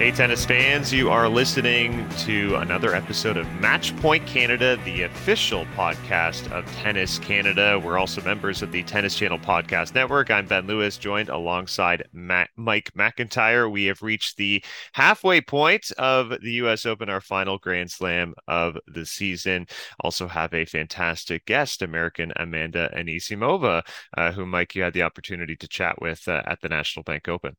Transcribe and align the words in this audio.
Hey, 0.00 0.12
tennis 0.12 0.46
fans, 0.46 0.94
you 0.94 1.10
are 1.10 1.28
listening 1.28 2.08
to 2.20 2.56
another 2.56 2.94
episode 2.94 3.36
of 3.36 3.46
Match 3.60 3.94
Point 3.98 4.26
Canada, 4.26 4.78
the 4.86 5.02
official 5.02 5.66
podcast 5.76 6.50
of 6.52 6.64
Tennis 6.76 7.18
Canada. 7.18 7.78
We're 7.78 7.98
also 7.98 8.22
members 8.22 8.62
of 8.62 8.72
the 8.72 8.82
Tennis 8.84 9.14
Channel 9.14 9.40
Podcast 9.40 9.94
Network. 9.94 10.30
I'm 10.30 10.46
Ben 10.46 10.66
Lewis, 10.66 10.96
joined 10.96 11.28
alongside 11.28 12.04
Matt, 12.14 12.48
Mike 12.56 12.90
McIntyre. 12.96 13.70
We 13.70 13.84
have 13.84 14.00
reached 14.00 14.38
the 14.38 14.64
halfway 14.94 15.42
point 15.42 15.92
of 15.98 16.30
the 16.30 16.52
U.S. 16.52 16.86
Open, 16.86 17.10
our 17.10 17.20
final 17.20 17.58
Grand 17.58 17.90
Slam 17.90 18.32
of 18.48 18.78
the 18.86 19.04
season. 19.04 19.66
Also 20.02 20.26
have 20.28 20.54
a 20.54 20.64
fantastic 20.64 21.44
guest, 21.44 21.82
American 21.82 22.32
Amanda 22.36 22.90
Anisimova, 22.96 23.82
uh, 24.16 24.32
who, 24.32 24.46
Mike, 24.46 24.74
you 24.74 24.82
had 24.82 24.94
the 24.94 25.02
opportunity 25.02 25.56
to 25.56 25.68
chat 25.68 26.00
with 26.00 26.26
uh, 26.26 26.40
at 26.46 26.62
the 26.62 26.70
National 26.70 27.02
Bank 27.02 27.28
Open. 27.28 27.54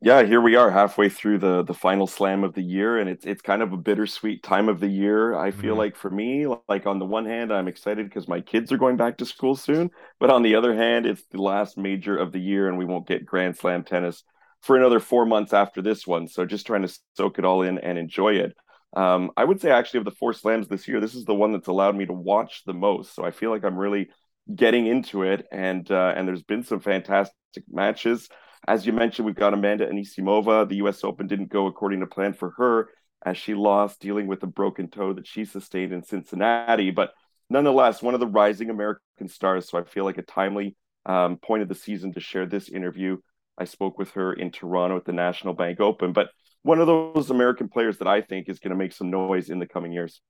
Yeah, 0.00 0.22
here 0.22 0.40
we 0.40 0.54
are 0.54 0.70
halfway 0.70 1.08
through 1.08 1.38
the 1.38 1.64
the 1.64 1.79
final 1.80 2.06
slam 2.06 2.44
of 2.44 2.52
the 2.52 2.62
year 2.62 2.98
and 2.98 3.08
it's 3.08 3.24
it's 3.24 3.40
kind 3.40 3.62
of 3.62 3.72
a 3.72 3.76
bittersweet 3.76 4.42
time 4.42 4.68
of 4.68 4.80
the 4.80 4.88
year. 4.88 5.34
I 5.34 5.50
feel 5.50 5.72
mm-hmm. 5.72 5.78
like 5.78 5.96
for 5.96 6.10
me, 6.10 6.46
like 6.68 6.86
on 6.86 6.98
the 6.98 7.06
one 7.06 7.24
hand, 7.24 7.52
I'm 7.52 7.68
excited 7.68 8.06
because 8.06 8.28
my 8.28 8.40
kids 8.40 8.70
are 8.70 8.76
going 8.76 8.96
back 8.96 9.18
to 9.18 9.26
school 9.26 9.56
soon, 9.56 9.90
but 10.18 10.30
on 10.30 10.42
the 10.42 10.56
other 10.56 10.74
hand, 10.74 11.06
it's 11.06 11.24
the 11.30 11.40
last 11.40 11.78
major 11.78 12.16
of 12.16 12.32
the 12.32 12.38
year 12.38 12.68
and 12.68 12.76
we 12.76 12.84
won't 12.84 13.08
get 13.08 13.24
Grand 13.24 13.56
Slam 13.56 13.82
tennis 13.82 14.22
for 14.60 14.76
another 14.76 15.00
4 15.00 15.24
months 15.24 15.54
after 15.54 15.80
this 15.80 16.06
one. 16.06 16.28
So 16.28 16.44
just 16.44 16.66
trying 16.66 16.82
to 16.82 16.98
soak 17.16 17.38
it 17.38 17.46
all 17.46 17.62
in 17.62 17.78
and 17.78 17.98
enjoy 17.98 18.34
it. 18.34 18.54
Um, 18.94 19.30
I 19.36 19.44
would 19.44 19.60
say 19.60 19.70
actually 19.70 19.98
of 19.98 20.04
the 20.04 20.10
four 20.10 20.32
slams 20.32 20.68
this 20.68 20.88
year, 20.88 21.00
this 21.00 21.14
is 21.14 21.24
the 21.24 21.34
one 21.34 21.52
that's 21.52 21.68
allowed 21.68 21.96
me 21.96 22.06
to 22.06 22.12
watch 22.12 22.64
the 22.66 22.74
most. 22.74 23.14
So 23.14 23.24
I 23.24 23.30
feel 23.30 23.50
like 23.50 23.64
I'm 23.64 23.78
really 23.78 24.10
getting 24.54 24.86
into 24.86 25.22
it 25.22 25.46
and 25.52 25.88
uh, 25.90 26.12
and 26.14 26.26
there's 26.26 26.42
been 26.42 26.64
some 26.64 26.80
fantastic 26.80 27.64
matches. 27.70 28.28
As 28.66 28.86
you 28.86 28.92
mentioned, 28.92 29.26
we've 29.26 29.34
got 29.34 29.54
Amanda 29.54 29.86
Anisimova. 29.86 30.68
The 30.68 30.76
U.S. 30.76 31.02
Open 31.04 31.26
didn't 31.26 31.48
go 31.48 31.66
according 31.66 32.00
to 32.00 32.06
plan 32.06 32.32
for 32.32 32.50
her 32.58 32.90
as 33.24 33.36
she 33.36 33.54
lost 33.54 34.00
dealing 34.00 34.26
with 34.26 34.42
a 34.42 34.46
broken 34.46 34.88
toe 34.88 35.12
that 35.12 35.26
she 35.26 35.44
sustained 35.44 35.92
in 35.92 36.02
Cincinnati. 36.02 36.90
But 36.90 37.12
nonetheless, 37.48 38.02
one 38.02 38.14
of 38.14 38.20
the 38.20 38.26
rising 38.26 38.70
American 38.70 39.28
stars. 39.28 39.68
So 39.68 39.78
I 39.78 39.84
feel 39.84 40.04
like 40.04 40.18
a 40.18 40.22
timely 40.22 40.76
um, 41.06 41.36
point 41.36 41.62
of 41.62 41.68
the 41.68 41.74
season 41.74 42.12
to 42.14 42.20
share 42.20 42.46
this 42.46 42.68
interview. 42.68 43.18
I 43.58 43.64
spoke 43.64 43.98
with 43.98 44.12
her 44.12 44.32
in 44.32 44.50
Toronto 44.50 44.96
at 44.96 45.04
the 45.04 45.12
National 45.12 45.54
Bank 45.54 45.80
Open. 45.80 46.12
But 46.12 46.30
one 46.62 46.78
of 46.78 46.86
those 46.86 47.30
American 47.30 47.68
players 47.68 47.98
that 47.98 48.08
I 48.08 48.20
think 48.20 48.48
is 48.48 48.58
going 48.58 48.70
to 48.70 48.76
make 48.76 48.92
some 48.92 49.10
noise 49.10 49.50
in 49.50 49.58
the 49.58 49.66
coming 49.66 49.92
years. 49.92 50.20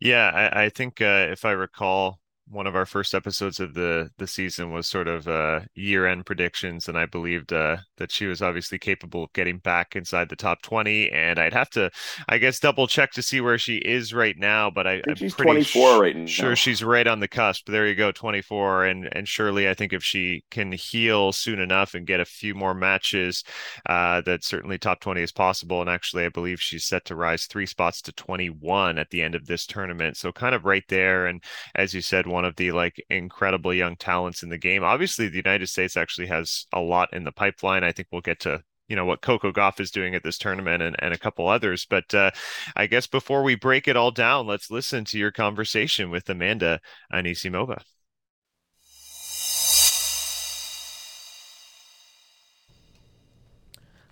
Yeah, 0.00 0.30
I, 0.32 0.64
I 0.64 0.68
think 0.68 1.00
uh, 1.00 1.28
if 1.30 1.44
I 1.44 1.52
recall, 1.52 2.20
one 2.48 2.66
of 2.66 2.76
our 2.76 2.86
first 2.86 3.14
episodes 3.14 3.58
of 3.58 3.74
the 3.74 4.10
the 4.18 4.26
season 4.26 4.70
was 4.72 4.86
sort 4.86 5.08
of 5.08 5.26
uh, 5.26 5.60
year 5.74 6.06
end 6.06 6.26
predictions, 6.26 6.88
and 6.88 6.96
I 6.96 7.06
believed 7.06 7.52
uh, 7.52 7.78
that 7.98 8.12
she 8.12 8.26
was 8.26 8.40
obviously 8.40 8.78
capable 8.78 9.24
of 9.24 9.32
getting 9.32 9.58
back 9.58 9.96
inside 9.96 10.28
the 10.28 10.36
top 10.36 10.62
twenty. 10.62 11.10
And 11.10 11.38
I'd 11.38 11.52
have 11.52 11.70
to, 11.70 11.90
I 12.28 12.38
guess, 12.38 12.60
double 12.60 12.86
check 12.86 13.10
to 13.12 13.22
see 13.22 13.40
where 13.40 13.58
she 13.58 13.76
is 13.76 14.14
right 14.14 14.36
now. 14.38 14.70
But 14.70 14.86
I, 14.86 15.02
am 15.08 15.16
she's 15.16 15.34
twenty 15.34 15.64
four 15.64 16.00
right 16.00 16.14
now. 16.14 16.26
Sure, 16.26 16.54
she's 16.54 16.84
right 16.84 17.06
on 17.06 17.20
the 17.20 17.28
cusp. 17.28 17.68
There 17.68 17.86
you 17.86 17.94
go, 17.94 18.12
twenty 18.12 18.42
four. 18.42 18.84
And 18.84 19.08
and 19.12 19.26
surely, 19.26 19.68
I 19.68 19.74
think 19.74 19.92
if 19.92 20.04
she 20.04 20.44
can 20.50 20.70
heal 20.72 21.32
soon 21.32 21.58
enough 21.58 21.94
and 21.94 22.06
get 22.06 22.20
a 22.20 22.24
few 22.24 22.54
more 22.54 22.74
matches, 22.74 23.42
uh, 23.88 24.20
that 24.22 24.44
certainly 24.44 24.78
top 24.78 25.00
twenty 25.00 25.22
is 25.22 25.32
possible. 25.32 25.80
And 25.80 25.90
actually, 25.90 26.24
I 26.24 26.28
believe 26.28 26.60
she's 26.60 26.84
set 26.84 27.04
to 27.06 27.16
rise 27.16 27.46
three 27.46 27.66
spots 27.66 28.00
to 28.02 28.12
twenty 28.12 28.50
one 28.50 28.98
at 28.98 29.10
the 29.10 29.22
end 29.22 29.34
of 29.34 29.46
this 29.46 29.66
tournament. 29.66 30.16
So 30.16 30.30
kind 30.30 30.54
of 30.54 30.64
right 30.64 30.84
there. 30.88 31.26
And 31.26 31.42
as 31.74 31.92
you 31.92 32.00
said 32.00 32.26
one 32.36 32.44
of 32.44 32.56
the 32.56 32.70
like 32.70 33.02
incredible 33.08 33.72
young 33.72 33.96
talents 33.96 34.42
in 34.42 34.50
the 34.50 34.58
game. 34.58 34.84
Obviously, 34.84 35.26
the 35.26 35.38
United 35.38 35.68
States 35.68 35.96
actually 35.96 36.26
has 36.26 36.66
a 36.70 36.80
lot 36.80 37.08
in 37.14 37.24
the 37.24 37.32
pipeline. 37.32 37.82
I 37.82 37.92
think 37.92 38.08
we'll 38.12 38.20
get 38.20 38.40
to 38.40 38.62
you 38.88 38.94
know 38.94 39.06
what 39.06 39.22
Coco 39.22 39.52
Gauff 39.52 39.80
is 39.80 39.90
doing 39.90 40.14
at 40.14 40.22
this 40.22 40.36
tournament 40.36 40.82
and, 40.82 40.96
and 40.98 41.14
a 41.14 41.18
couple 41.18 41.48
others. 41.48 41.86
But 41.88 42.12
uh, 42.12 42.32
I 42.76 42.88
guess 42.88 43.06
before 43.06 43.42
we 43.42 43.54
break 43.54 43.88
it 43.88 43.96
all 43.96 44.10
down, 44.10 44.46
let's 44.46 44.70
listen 44.70 45.06
to 45.06 45.18
your 45.18 45.32
conversation 45.32 46.10
with 46.10 46.28
Amanda 46.28 46.80
Anisimova. 47.10 47.80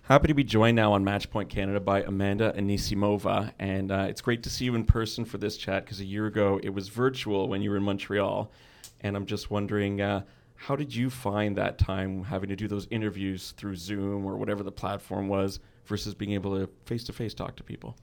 Happy 0.06 0.28
to 0.28 0.34
be 0.34 0.44
joined 0.44 0.76
now 0.76 0.92
on 0.92 1.02
Matchpoint 1.02 1.48
Canada 1.48 1.80
by 1.80 2.02
Amanda 2.02 2.52
Anisimova. 2.58 3.54
And 3.58 3.90
uh, 3.90 4.04
it's 4.06 4.20
great 4.20 4.42
to 4.42 4.50
see 4.50 4.66
you 4.66 4.74
in 4.74 4.84
person 4.84 5.24
for 5.24 5.38
this 5.38 5.56
chat 5.56 5.82
because 5.82 5.98
a 5.98 6.04
year 6.04 6.26
ago 6.26 6.60
it 6.62 6.68
was 6.68 6.90
virtual 6.90 7.48
when 7.48 7.62
you 7.62 7.70
were 7.70 7.78
in 7.78 7.84
Montreal. 7.84 8.52
And 9.00 9.16
I'm 9.16 9.24
just 9.24 9.50
wondering, 9.50 10.02
uh, 10.02 10.24
how 10.56 10.76
did 10.76 10.94
you 10.94 11.08
find 11.08 11.56
that 11.56 11.78
time 11.78 12.22
having 12.22 12.50
to 12.50 12.56
do 12.56 12.68
those 12.68 12.86
interviews 12.90 13.54
through 13.56 13.76
Zoom 13.76 14.26
or 14.26 14.36
whatever 14.36 14.62
the 14.62 14.70
platform 14.70 15.26
was 15.26 15.58
versus 15.86 16.14
being 16.14 16.32
able 16.32 16.54
to 16.58 16.68
face 16.84 17.04
to 17.04 17.14
face 17.14 17.32
talk 17.32 17.56
to 17.56 17.62
people? 17.62 17.96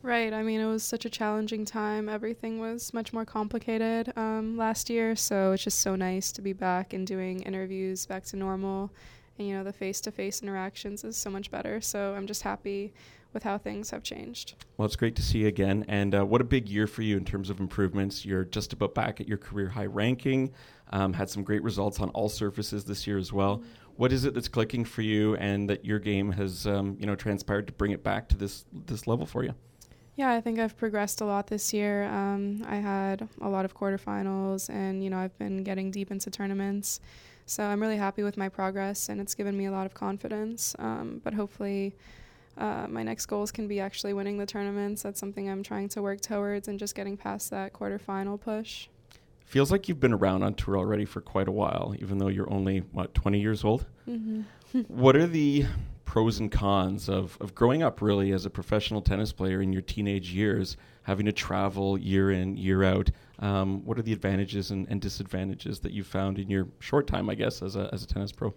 Right. 0.00 0.32
I 0.32 0.42
mean, 0.42 0.58
it 0.58 0.66
was 0.66 0.82
such 0.82 1.04
a 1.04 1.10
challenging 1.10 1.66
time. 1.66 2.08
Everything 2.08 2.60
was 2.60 2.94
much 2.94 3.12
more 3.12 3.26
complicated 3.26 4.10
um, 4.16 4.56
last 4.56 4.88
year. 4.88 5.14
So 5.16 5.52
it's 5.52 5.64
just 5.64 5.82
so 5.82 5.96
nice 5.96 6.32
to 6.32 6.40
be 6.40 6.54
back 6.54 6.94
and 6.94 7.06
doing 7.06 7.40
interviews 7.40 8.06
back 8.06 8.24
to 8.24 8.36
normal 8.36 8.90
and 9.38 9.48
you 9.48 9.54
know 9.54 9.64
the 9.64 9.72
face-to-face 9.72 10.42
interactions 10.42 11.04
is 11.04 11.16
so 11.16 11.30
much 11.30 11.50
better 11.50 11.80
so 11.80 12.14
i'm 12.14 12.26
just 12.26 12.42
happy 12.42 12.92
with 13.32 13.42
how 13.42 13.56
things 13.56 13.90
have 13.90 14.02
changed 14.02 14.54
well 14.76 14.86
it's 14.86 14.96
great 14.96 15.16
to 15.16 15.22
see 15.22 15.38
you 15.38 15.46
again 15.48 15.84
and 15.88 16.14
uh, 16.14 16.24
what 16.24 16.40
a 16.40 16.44
big 16.44 16.68
year 16.68 16.86
for 16.86 17.02
you 17.02 17.16
in 17.16 17.24
terms 17.24 17.50
of 17.50 17.60
improvements 17.60 18.24
you're 18.24 18.44
just 18.44 18.72
about 18.72 18.94
back 18.94 19.20
at 19.20 19.28
your 19.28 19.38
career 19.38 19.68
high 19.68 19.86
ranking 19.86 20.52
um, 20.90 21.12
had 21.12 21.30
some 21.30 21.42
great 21.42 21.62
results 21.62 22.00
on 22.00 22.10
all 22.10 22.28
surfaces 22.28 22.84
this 22.84 23.06
year 23.06 23.18
as 23.18 23.32
well 23.32 23.58
mm-hmm. 23.58 23.66
what 23.96 24.12
is 24.12 24.24
it 24.24 24.34
that's 24.34 24.48
clicking 24.48 24.84
for 24.84 25.02
you 25.02 25.34
and 25.36 25.68
that 25.68 25.84
your 25.84 25.98
game 25.98 26.32
has 26.32 26.66
um, 26.66 26.96
you 26.98 27.06
know 27.06 27.14
transpired 27.14 27.66
to 27.66 27.72
bring 27.72 27.92
it 27.92 28.02
back 28.02 28.28
to 28.28 28.36
this 28.36 28.64
this 28.86 29.06
level 29.06 29.26
for 29.26 29.44
you 29.44 29.54
yeah, 30.14 30.32
I 30.32 30.40
think 30.42 30.58
I've 30.58 30.76
progressed 30.76 31.22
a 31.22 31.24
lot 31.24 31.46
this 31.46 31.72
year. 31.72 32.04
Um, 32.04 32.62
I 32.66 32.76
had 32.76 33.28
a 33.40 33.48
lot 33.48 33.64
of 33.64 33.74
quarterfinals, 33.74 34.68
and 34.68 35.02
you 35.02 35.08
know 35.08 35.18
I've 35.18 35.36
been 35.38 35.64
getting 35.64 35.90
deep 35.90 36.10
into 36.10 36.30
tournaments. 36.30 37.00
So 37.46 37.64
I'm 37.64 37.80
really 37.80 37.96
happy 37.96 38.22
with 38.22 38.36
my 38.36 38.48
progress, 38.48 39.08
and 39.08 39.20
it's 39.20 39.34
given 39.34 39.56
me 39.56 39.66
a 39.66 39.72
lot 39.72 39.86
of 39.86 39.94
confidence. 39.94 40.74
Um, 40.78 41.20
but 41.24 41.34
hopefully, 41.34 41.94
uh, 42.56 42.86
my 42.88 43.02
next 43.02 43.26
goals 43.26 43.50
can 43.50 43.68
be 43.68 43.80
actually 43.80 44.12
winning 44.12 44.38
the 44.38 44.46
tournaments. 44.46 45.02
That's 45.02 45.20
something 45.20 45.48
I'm 45.48 45.62
trying 45.62 45.88
to 45.90 46.02
work 46.02 46.20
towards, 46.20 46.68
and 46.68 46.78
just 46.78 46.94
getting 46.94 47.16
past 47.16 47.50
that 47.50 47.72
quarterfinal 47.72 48.40
push. 48.40 48.88
Feels 49.44 49.70
like 49.70 49.88
you've 49.88 50.00
been 50.00 50.14
around 50.14 50.42
on 50.42 50.54
tour 50.54 50.78
already 50.78 51.04
for 51.04 51.20
quite 51.20 51.48
a 51.48 51.52
while, 51.52 51.94
even 51.98 52.18
though 52.18 52.28
you're 52.28 52.50
only 52.50 52.78
what 52.92 53.12
20 53.14 53.38
years 53.40 53.64
old. 53.64 53.86
Mm-hmm. 54.08 54.80
what 54.88 55.16
are 55.16 55.26
the 55.26 55.66
pros 56.12 56.38
and 56.40 56.52
cons 56.52 57.08
of, 57.08 57.38
of 57.40 57.54
growing 57.54 57.82
up 57.82 58.02
really 58.02 58.32
as 58.32 58.44
a 58.44 58.50
professional 58.50 59.00
tennis 59.00 59.32
player 59.32 59.62
in 59.62 59.72
your 59.72 59.80
teenage 59.80 60.30
years, 60.30 60.76
having 61.04 61.24
to 61.24 61.32
travel 61.32 61.96
year 61.96 62.30
in, 62.30 62.54
year 62.54 62.84
out. 62.84 63.10
Um, 63.42 63.84
what 63.84 63.98
are 63.98 64.02
the 64.02 64.12
advantages 64.12 64.70
and, 64.70 64.86
and, 64.88 65.00
disadvantages 65.00 65.80
that 65.80 65.90
you 65.90 66.04
found 66.04 66.38
in 66.38 66.48
your 66.48 66.68
short 66.78 67.08
time, 67.08 67.28
I 67.28 67.34
guess, 67.34 67.60
as 67.60 67.74
a, 67.74 67.90
as 67.92 68.04
a 68.04 68.06
tennis 68.06 68.30
pro? 68.30 68.54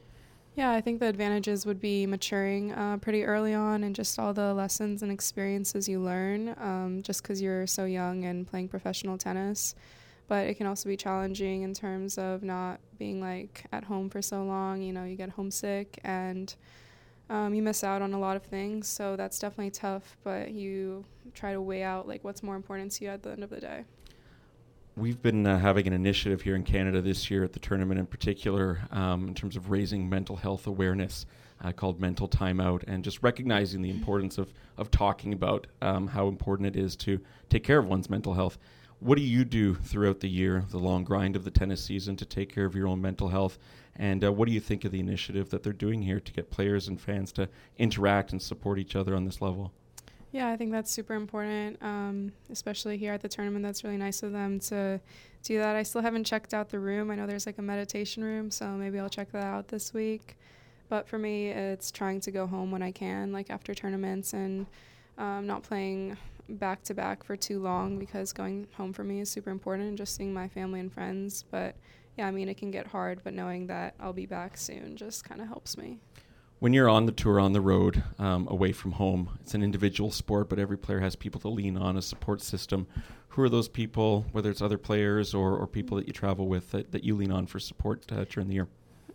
Yeah, 0.54 0.72
I 0.72 0.80
think 0.80 1.00
the 1.00 1.08
advantages 1.08 1.66
would 1.66 1.82
be 1.82 2.06
maturing 2.06 2.72
uh, 2.72 2.98
pretty 2.98 3.26
early 3.26 3.56
on 3.56 3.84
and 3.84 3.96
just 3.96 4.20
all 4.20 4.32
the 4.32 4.54
lessons 4.54 5.02
and 5.02 5.12
experiences 5.12 5.90
you 5.90 6.00
learn 6.00 6.56
um, 6.60 7.02
just 7.02 7.24
because 7.24 7.42
you're 7.42 7.66
so 7.66 7.86
young 7.86 8.26
and 8.26 8.46
playing 8.46 8.70
professional 8.70 9.18
tennis. 9.18 9.74
But 10.28 10.46
it 10.46 10.54
can 10.54 10.68
also 10.68 10.88
be 10.88 10.96
challenging 10.96 11.64
in 11.64 11.74
terms 11.74 12.20
of 12.20 12.44
not 12.44 12.80
being 13.00 13.20
like 13.20 13.66
at 13.72 13.84
home 13.84 14.10
for 14.10 14.22
so 14.22 14.44
long. 14.44 14.84
You 14.84 14.94
know, 14.94 15.04
you 15.04 15.16
get 15.16 15.30
homesick 15.30 16.00
and 16.04 16.54
um, 17.30 17.56
you 17.56 17.64
miss 17.64 17.84
out 17.84 18.04
on 18.04 18.14
a 18.14 18.20
lot 18.20 18.38
of 18.38 18.44
things. 18.44 18.88
So 18.88 19.16
that's 19.16 19.40
definitely 19.40 19.72
tough, 19.72 20.16
but 20.24 20.52
you 20.52 21.06
try 21.34 21.54
to 21.54 21.62
weigh 21.62 21.84
out 21.84 22.08
like 22.08 22.24
what's 22.24 22.44
more 22.44 22.56
important 22.56 22.92
to 22.94 23.04
you 23.04 23.10
at 23.10 23.24
the 23.24 23.32
end 23.32 23.44
of 23.44 23.50
the 23.50 23.60
day. 23.60 23.84
We've 24.98 25.22
been 25.22 25.46
uh, 25.46 25.60
having 25.60 25.88
an 25.88 25.94
initiative 25.94 26.42
here 26.42 26.56
in 26.56 26.64
Canada 26.64 27.02
this 27.02 27.30
year 27.30 27.44
at 27.44 27.52
the 27.52 27.60
tournament 27.60 28.00
in 28.00 28.06
particular 28.06 28.80
um, 28.92 29.28
in 29.28 29.34
terms 29.34 29.58
of 29.58 29.70
raising 29.70 30.08
mental 30.08 30.38
health 30.38 30.68
awareness 30.68 31.26
uh, 31.62 31.74
called 31.74 32.00
Mental 32.00 32.30
Timeout 32.30 32.86
and 32.88 33.04
just 33.04 33.22
recognizing 33.22 33.82
the 33.82 33.90
importance 33.90 34.38
of, 34.38 34.54
of 34.78 34.90
talking 34.92 35.34
about 35.34 35.68
um, 35.82 36.08
how 36.08 36.30
important 36.30 36.66
it 36.68 36.78
is 36.78 36.96
to 36.96 37.20
take 37.50 37.66
care 37.66 37.80
of 37.80 37.88
one's 37.88 38.10
mental 38.10 38.36
health. 38.36 38.58
What 39.02 39.18
do 39.18 39.22
you 39.22 39.44
do 39.44 39.76
throughout 39.76 40.22
the 40.22 40.30
year, 40.30 40.64
the 40.70 40.80
long 40.80 41.04
grind 41.04 41.36
of 41.36 41.44
the 41.44 41.52
tennis 41.52 41.84
season, 41.84 42.16
to 42.16 42.26
take 42.26 42.56
care 42.56 42.64
of 42.64 42.74
your 42.74 42.88
own 42.88 43.02
mental 43.02 43.28
health 43.28 43.60
and 43.98 44.24
uh, 44.24 44.32
what 44.32 44.48
do 44.48 44.54
you 44.54 44.62
think 44.62 44.86
of 44.86 44.94
the 44.94 45.02
initiative 45.02 45.50
that 45.50 45.62
they're 45.62 45.74
doing 45.74 46.04
here 46.04 46.22
to 46.22 46.32
get 46.32 46.52
players 46.52 46.88
and 46.88 47.02
fans 47.02 47.34
to 47.34 47.50
interact 47.78 48.32
and 48.32 48.42
support 48.42 48.80
each 48.80 48.96
other 48.96 49.14
on 49.14 49.26
this 49.26 49.42
level? 49.42 49.74
Yeah, 50.36 50.50
I 50.50 50.58
think 50.58 50.74
that's 50.74 50.92
super 50.92 51.14
important, 51.14 51.82
um, 51.82 52.34
especially 52.50 52.98
here 52.98 53.14
at 53.14 53.22
the 53.22 53.30
tournament. 53.30 53.64
That's 53.64 53.86
really 53.86 53.96
nice 53.96 54.22
of 54.22 54.34
them 54.34 54.60
to 54.68 55.00
do 55.44 55.60
that. 55.60 55.78
I 55.78 55.84
still 55.84 56.02
haven't 56.02 56.26
checked 56.26 56.54
out 56.54 56.68
the 56.68 56.78
room. 56.78 57.10
I 57.10 57.16
know 57.16 57.26
there's 57.26 57.46
like 57.46 57.58
a 57.58 57.62
meditation 57.62 58.22
room, 58.22 58.52
so 58.52 58.68
maybe 58.72 59.00
I'll 59.00 59.08
check 59.08 59.32
that 59.32 59.46
out 59.46 59.70
this 59.70 59.94
week. 59.94 60.36
But 60.90 61.08
for 61.08 61.18
me, 61.18 61.52
it's 61.52 61.90
trying 61.90 62.20
to 62.20 62.32
go 62.32 62.48
home 62.48 62.70
when 62.70 62.82
I 62.82 62.92
can, 62.92 63.32
like 63.32 63.50
after 63.50 63.74
tournaments, 63.74 64.34
and 64.34 64.66
um, 65.18 65.48
not 65.48 65.64
playing 65.64 66.18
back 66.50 66.84
to 66.84 66.94
back 66.94 67.24
for 67.24 67.38
too 67.38 67.60
long 67.62 67.98
because 67.98 68.34
going 68.34 68.68
home 68.76 68.92
for 68.92 69.06
me 69.06 69.22
is 69.22 69.30
super 69.30 69.52
important 69.52 69.88
and 69.88 69.98
just 69.98 70.18
seeing 70.18 70.34
my 70.34 70.50
family 70.50 70.82
and 70.82 70.92
friends. 70.92 71.46
But 71.50 71.78
yeah, 72.18 72.28
I 72.28 72.32
mean, 72.32 72.50
it 72.50 72.58
can 72.58 72.72
get 72.72 72.88
hard, 72.88 73.22
but 73.24 73.34
knowing 73.34 73.68
that 73.68 73.94
I'll 74.02 74.12
be 74.12 74.26
back 74.26 74.58
soon 74.58 74.98
just 74.98 75.24
kind 75.24 75.40
of 75.40 75.48
helps 75.48 75.78
me. 75.78 76.00
When 76.60 76.74
you're 76.74 76.90
on 76.90 77.06
the 77.06 77.12
tour, 77.12 77.40
on 77.40 77.54
the 77.54 77.62
road, 77.62 78.04
um, 78.18 78.48
away 78.50 78.72
from 78.72 78.94
home, 78.94 79.38
it's 79.42 79.54
an 79.54 79.62
individual 79.62 80.10
sport, 80.10 80.50
but 80.50 80.58
every 80.58 80.78
player 80.78 81.02
has 81.02 81.16
people 81.16 81.42
to 81.42 81.50
lean 81.50 81.78
on, 81.78 81.98
a 81.98 82.02
support 82.02 82.42
system. 82.42 82.88
Who 83.30 83.42
are 83.42 83.50
those 83.50 83.68
people, 83.68 84.26
whether 84.32 84.50
it's 84.50 84.62
other 84.62 84.78
players 84.78 85.34
or, 85.34 85.58
or 85.58 85.68
people 85.68 85.98
that 85.98 86.08
you 86.08 86.14
travel 86.14 86.48
with, 86.48 86.72
that, 86.72 86.94
that 86.94 87.04
you 87.04 87.16
lean 87.16 87.32
on 87.32 87.46
for 87.46 87.60
support 87.60 88.10
uh, 88.12 88.24
during 88.30 88.48
the 88.48 88.56
year? 88.56 88.68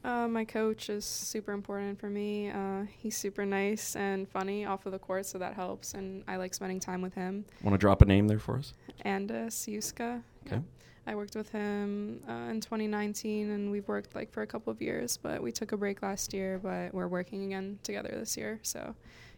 Uh, 0.05 0.29
my 0.29 0.45
coach 0.45 0.89
is 0.91 1.05
super 1.05 1.53
important 1.53 1.99
for 1.99 2.09
me. 2.09 2.51
Uh, 2.51 2.85
he's 2.99 3.17
super 3.17 3.45
nice 3.45 3.97
and 3.97 4.29
funny 4.29 4.65
off 4.65 4.85
of 4.87 4.93
the 4.93 4.99
court, 4.99 5.27
so 5.27 5.39
that 5.39 5.55
helps. 5.55 5.95
And 5.95 6.23
I 6.29 6.37
like 6.37 6.55
spending 6.55 6.81
time 6.81 7.03
with 7.03 7.15
him. 7.15 7.45
Want 7.63 7.75
to 7.75 7.79
drop 7.79 8.03
a 8.03 8.07
name 8.07 8.29
there 8.29 8.39
for 8.39 8.59
us? 8.59 8.75
Andis 9.05 9.67
Juska. 9.67 10.23
Okay. 10.47 10.57
Yeah. 10.57 10.61
I 11.07 11.15
worked 11.15 11.35
with 11.35 11.51
him 11.51 12.21
uh, 12.29 12.51
in 12.51 12.61
2019, 12.61 13.51
and 13.51 13.71
we've 13.71 13.87
worked 13.89 14.15
like 14.15 14.31
for 14.31 14.43
a 14.43 14.47
couple 14.47 14.71
of 14.71 14.81
years. 14.83 15.17
But 15.17 15.43
we 15.43 15.53
took 15.53 15.73
a 15.73 15.77
break 15.77 16.03
last 16.03 16.33
year, 16.33 16.61
but 16.63 16.93
we're 16.93 17.09
working 17.09 17.45
again 17.45 17.79
together 17.83 18.11
this 18.13 18.37
year. 18.37 18.61
So, 18.63 18.95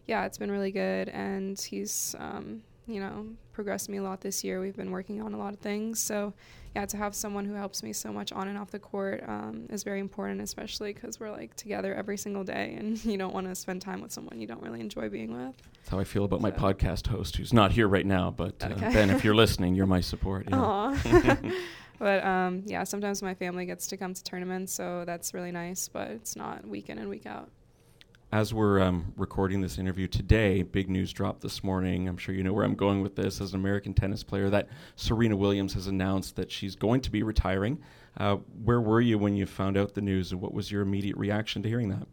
yeah, 0.07 0.25
it's 0.25 0.37
been 0.37 0.51
really 0.51 0.71
good, 0.71 1.09
and 1.09 1.59
he's 1.59 2.15
um, 2.19 2.61
you 2.85 2.99
know 2.99 3.27
progressed 3.53 3.89
me 3.89 3.97
a 3.97 4.03
lot 4.03 4.21
this 4.21 4.43
year. 4.43 4.59
We've 4.59 4.75
been 4.75 4.91
working 4.91 5.21
on 5.21 5.33
a 5.33 5.37
lot 5.37 5.53
of 5.53 5.59
things. 5.59 5.99
So, 5.99 6.33
yeah, 6.75 6.85
to 6.87 6.97
have 6.97 7.13
someone 7.13 7.45
who 7.45 7.53
helps 7.53 7.83
me 7.83 7.93
so 7.93 8.11
much 8.11 8.31
on 8.31 8.47
and 8.47 8.57
off 8.57 8.71
the 8.71 8.79
court 8.79 9.23
um, 9.27 9.67
is 9.69 9.83
very 9.83 9.99
important, 9.99 10.41
especially 10.41 10.91
because 10.93 11.19
we're 11.19 11.31
like 11.31 11.55
together 11.55 11.93
every 11.93 12.17
single 12.17 12.43
day, 12.43 12.75
and 12.77 13.03
you 13.11 13.17
don't 13.17 13.33
want 13.33 13.47
to 13.47 13.55
spend 13.55 13.81
time 13.81 14.01
with 14.01 14.11
someone 14.11 14.39
you 14.41 14.47
don't 14.47 14.61
really 14.63 14.79
enjoy 14.79 15.07
being 15.09 15.33
with. 15.33 15.55
That's 15.75 15.89
how 15.89 15.99
I 15.99 16.03
feel 16.03 16.25
about 16.25 16.41
my 16.41 16.51
podcast 16.51 17.07
host, 17.07 17.35
who's 17.35 17.53
not 17.53 17.71
here 17.71 17.87
right 17.87 18.05
now. 18.05 18.31
But 18.31 18.63
uh, 18.63 18.69
Okay. 18.73 18.91
Ben, 18.93 19.09
if 19.09 19.23
you're 19.23 19.35
listening, 19.43 19.75
you're 19.75 19.85
my 19.85 20.01
support. 20.01 20.47
Yeah. 20.49 21.37
But 21.99 22.25
um, 22.25 22.63
yeah, 22.65 22.83
sometimes 22.83 23.21
my 23.21 23.33
family 23.35 23.65
gets 23.65 23.87
to 23.87 23.97
come 23.97 24.13
to 24.13 24.23
tournaments, 24.23 24.73
so 24.73 25.03
that's 25.05 25.33
really 25.33 25.51
nice. 25.51 25.87
But 25.87 26.09
it's 26.09 26.35
not 26.35 26.67
week 26.67 26.89
in 26.89 26.97
and 26.97 27.07
week 27.07 27.25
out. 27.25 27.49
As 28.33 28.51
we're 28.51 28.81
um, 28.81 29.13
recording 29.15 29.61
this 29.61 29.77
interview 29.77 30.07
today, 30.07 30.63
big 30.63 30.89
news 30.89 31.13
dropped 31.13 31.41
this 31.41 31.63
morning. 31.63 32.07
I'm 32.07 32.17
sure 32.17 32.33
you 32.33 32.41
know 32.41 32.51
where 32.51 32.65
I'm 32.65 32.73
going 32.73 33.03
with 33.03 33.15
this. 33.15 33.39
As 33.39 33.53
an 33.53 33.59
American 33.59 33.93
tennis 33.93 34.23
player, 34.23 34.49
that 34.49 34.69
Serena 34.95 35.35
Williams 35.35 35.75
has 35.75 35.85
announced 35.85 36.35
that 36.37 36.51
she's 36.51 36.75
going 36.75 37.01
to 37.01 37.11
be 37.11 37.21
retiring. 37.21 37.77
Uh, 38.17 38.37
where 38.63 38.81
were 38.81 39.01
you 39.01 39.19
when 39.19 39.35
you 39.35 39.45
found 39.45 39.77
out 39.77 39.93
the 39.93 40.01
news, 40.01 40.31
and 40.31 40.41
what 40.41 40.51
was 40.51 40.71
your 40.71 40.81
immediate 40.81 41.15
reaction 41.15 41.61
to 41.61 41.69
hearing 41.69 41.89
that? 41.89 42.07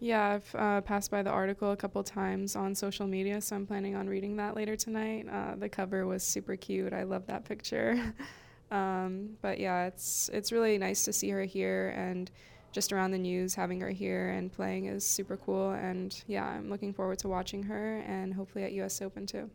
Yeah, 0.00 0.26
I've 0.26 0.54
uh, 0.54 0.80
passed 0.80 1.10
by 1.10 1.22
the 1.22 1.28
article 1.28 1.72
a 1.72 1.76
couple 1.76 2.02
times 2.02 2.56
on 2.56 2.74
social 2.74 3.06
media, 3.06 3.42
so 3.42 3.54
I'm 3.54 3.66
planning 3.66 3.96
on 3.96 4.08
reading 4.08 4.36
that 4.36 4.56
later 4.56 4.76
tonight. 4.76 5.26
Uh, 5.30 5.56
the 5.56 5.68
cover 5.68 6.06
was 6.06 6.22
super 6.22 6.56
cute. 6.56 6.94
I 6.94 7.02
love 7.02 7.26
that 7.26 7.44
picture. 7.44 8.02
um, 8.70 9.36
but 9.42 9.60
yeah, 9.60 9.88
it's 9.88 10.30
it's 10.32 10.52
really 10.52 10.78
nice 10.78 11.04
to 11.04 11.12
see 11.12 11.28
her 11.28 11.42
here 11.42 11.92
and 11.94 12.30
just 12.76 12.92
around 12.92 13.10
the 13.10 13.18
news, 13.18 13.54
having 13.54 13.80
her 13.80 13.88
here 13.88 14.28
and 14.28 14.52
playing 14.52 14.84
is 14.84 15.02
super 15.02 15.38
cool. 15.38 15.70
And 15.70 16.22
yeah, 16.26 16.44
I'm 16.44 16.68
looking 16.68 16.92
forward 16.92 17.18
to 17.20 17.28
watching 17.28 17.62
her 17.62 18.00
and 18.06 18.34
hopefully 18.34 18.64
at 18.64 18.72
U.S. 18.72 19.00
Open 19.00 19.24
too. 19.24 19.48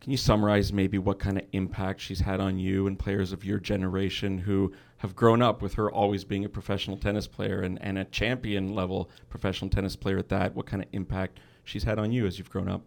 Can 0.00 0.10
you 0.10 0.16
summarize 0.16 0.72
maybe 0.72 0.96
what 0.96 1.18
kind 1.18 1.36
of 1.36 1.44
impact 1.52 2.00
she's 2.00 2.20
had 2.20 2.40
on 2.40 2.58
you 2.58 2.86
and 2.86 2.98
players 2.98 3.32
of 3.32 3.44
your 3.44 3.58
generation 3.58 4.38
who 4.38 4.72
have 4.96 5.14
grown 5.14 5.42
up 5.42 5.60
with 5.60 5.74
her 5.74 5.92
always 5.92 6.24
being 6.24 6.46
a 6.46 6.48
professional 6.48 6.96
tennis 6.96 7.26
player 7.26 7.60
and, 7.60 7.78
and 7.82 7.98
a 7.98 8.06
champion 8.06 8.74
level 8.74 9.10
professional 9.28 9.68
tennis 9.68 9.94
player 9.94 10.16
at 10.16 10.30
that? 10.30 10.54
What 10.54 10.64
kind 10.64 10.82
of 10.82 10.88
impact 10.92 11.40
she's 11.64 11.84
had 11.84 11.98
on 11.98 12.10
you 12.10 12.26
as 12.26 12.38
you've 12.38 12.48
grown 12.48 12.70
up? 12.70 12.80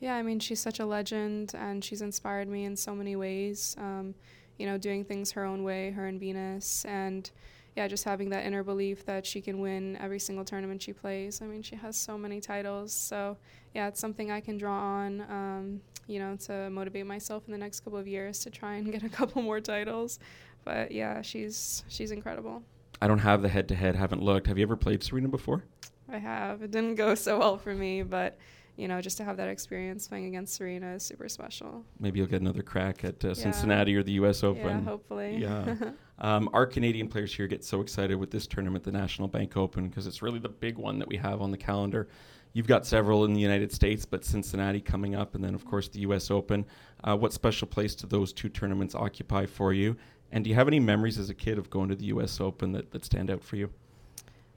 Yeah, 0.00 0.16
I 0.16 0.22
mean, 0.22 0.40
she's 0.40 0.58
such 0.58 0.80
a 0.80 0.86
legend, 0.86 1.52
and 1.54 1.84
she's 1.84 2.02
inspired 2.02 2.48
me 2.48 2.64
in 2.64 2.74
so 2.74 2.96
many 2.96 3.14
ways. 3.14 3.76
Um, 3.78 4.16
you 4.58 4.66
know, 4.66 4.76
doing 4.76 5.04
things 5.04 5.30
her 5.32 5.44
own 5.44 5.62
way, 5.62 5.92
her 5.92 6.06
and 6.06 6.18
Venus, 6.18 6.84
and 6.84 7.30
yeah, 7.76 7.86
just 7.86 8.04
having 8.04 8.30
that 8.30 8.44
inner 8.44 8.62
belief 8.64 9.04
that 9.06 9.24
she 9.24 9.40
can 9.40 9.60
win 9.60 9.96
every 10.00 10.18
single 10.18 10.44
tournament 10.44 10.82
she 10.82 10.92
plays. 10.92 11.40
I 11.42 11.46
mean, 11.46 11.62
she 11.62 11.76
has 11.76 11.96
so 11.96 12.18
many 12.18 12.40
titles, 12.40 12.92
so 12.92 13.36
yeah, 13.74 13.86
it's 13.88 14.00
something 14.00 14.30
I 14.30 14.40
can 14.40 14.58
draw 14.58 14.76
on. 14.76 15.20
Um, 15.30 15.80
you 16.06 16.18
know, 16.18 16.36
to 16.36 16.70
motivate 16.70 17.04
myself 17.06 17.42
in 17.46 17.52
the 17.52 17.58
next 17.58 17.80
couple 17.80 17.98
of 17.98 18.08
years 18.08 18.38
to 18.40 18.50
try 18.50 18.76
and 18.76 18.90
get 18.90 19.02
a 19.02 19.08
couple 19.18 19.42
more 19.42 19.60
titles. 19.60 20.18
But 20.64 20.90
yeah, 20.90 21.22
she's 21.22 21.84
she's 21.88 22.10
incredible. 22.10 22.62
I 23.00 23.06
don't 23.06 23.18
have 23.20 23.42
the 23.42 23.48
head 23.48 23.68
to 23.68 23.74
head, 23.76 23.94
haven't 23.94 24.22
looked. 24.22 24.46
Have 24.48 24.58
you 24.58 24.62
ever 24.64 24.76
played 24.76 25.02
Serena 25.04 25.28
before? 25.28 25.62
I 26.10 26.18
have. 26.18 26.62
It 26.62 26.70
didn't 26.70 26.94
go 26.96 27.14
so 27.26 27.38
well 27.38 27.58
for 27.58 27.74
me, 27.74 28.02
but 28.02 28.38
you 28.76 28.88
know, 28.88 29.00
just 29.00 29.16
to 29.18 29.24
have 29.24 29.36
that 29.36 29.48
experience 29.48 30.08
playing 30.08 30.26
against 30.26 30.54
Serena 30.54 30.94
is 30.94 31.02
super 31.02 31.28
special. 31.28 31.84
Maybe 32.00 32.18
you'll 32.20 32.28
get 32.28 32.40
another 32.40 32.62
crack 32.62 33.04
at 33.04 33.24
uh, 33.24 33.28
Yeah. 33.28 33.34
Cincinnati 33.34 33.94
or 33.96 34.02
the 34.02 34.12
U.S. 34.12 34.42
Open. 34.42 34.64
Yeah, 34.64 34.80
hopefully. 34.82 35.36
Yeah. 35.36 35.74
Um, 36.20 36.50
our 36.52 36.66
Canadian 36.66 37.08
players 37.08 37.34
here 37.34 37.46
get 37.46 37.64
so 37.64 37.80
excited 37.80 38.16
with 38.16 38.30
this 38.30 38.46
tournament, 38.46 38.84
the 38.84 38.92
National 38.92 39.28
Bank 39.28 39.56
Open, 39.56 39.88
because 39.88 40.06
it's 40.06 40.22
really 40.22 40.38
the 40.38 40.48
big 40.48 40.76
one 40.76 40.98
that 40.98 41.08
we 41.08 41.16
have 41.16 41.40
on 41.40 41.50
the 41.50 41.56
calendar. 41.56 42.08
You've 42.52 42.66
got 42.66 42.86
several 42.86 43.24
in 43.24 43.34
the 43.34 43.40
United 43.40 43.70
States, 43.72 44.04
but 44.04 44.24
Cincinnati 44.24 44.80
coming 44.80 45.14
up, 45.14 45.34
and 45.34 45.44
then, 45.44 45.54
of 45.54 45.64
course, 45.64 45.88
the 45.88 46.00
U.S. 46.00 46.30
Open. 46.30 46.64
Uh, 47.04 47.16
what 47.16 47.32
special 47.32 47.68
place 47.68 47.94
do 47.94 48.06
those 48.06 48.32
two 48.32 48.48
tournaments 48.48 48.94
occupy 48.94 49.46
for 49.46 49.72
you? 49.72 49.96
And 50.32 50.44
do 50.44 50.50
you 50.50 50.56
have 50.56 50.68
any 50.68 50.80
memories 50.80 51.18
as 51.18 51.30
a 51.30 51.34
kid 51.34 51.58
of 51.58 51.70
going 51.70 51.88
to 51.90 51.94
the 51.94 52.06
U.S. 52.06 52.40
Open 52.40 52.72
that, 52.72 52.90
that 52.90 53.04
stand 53.04 53.30
out 53.30 53.42
for 53.42 53.56
you? 53.56 53.70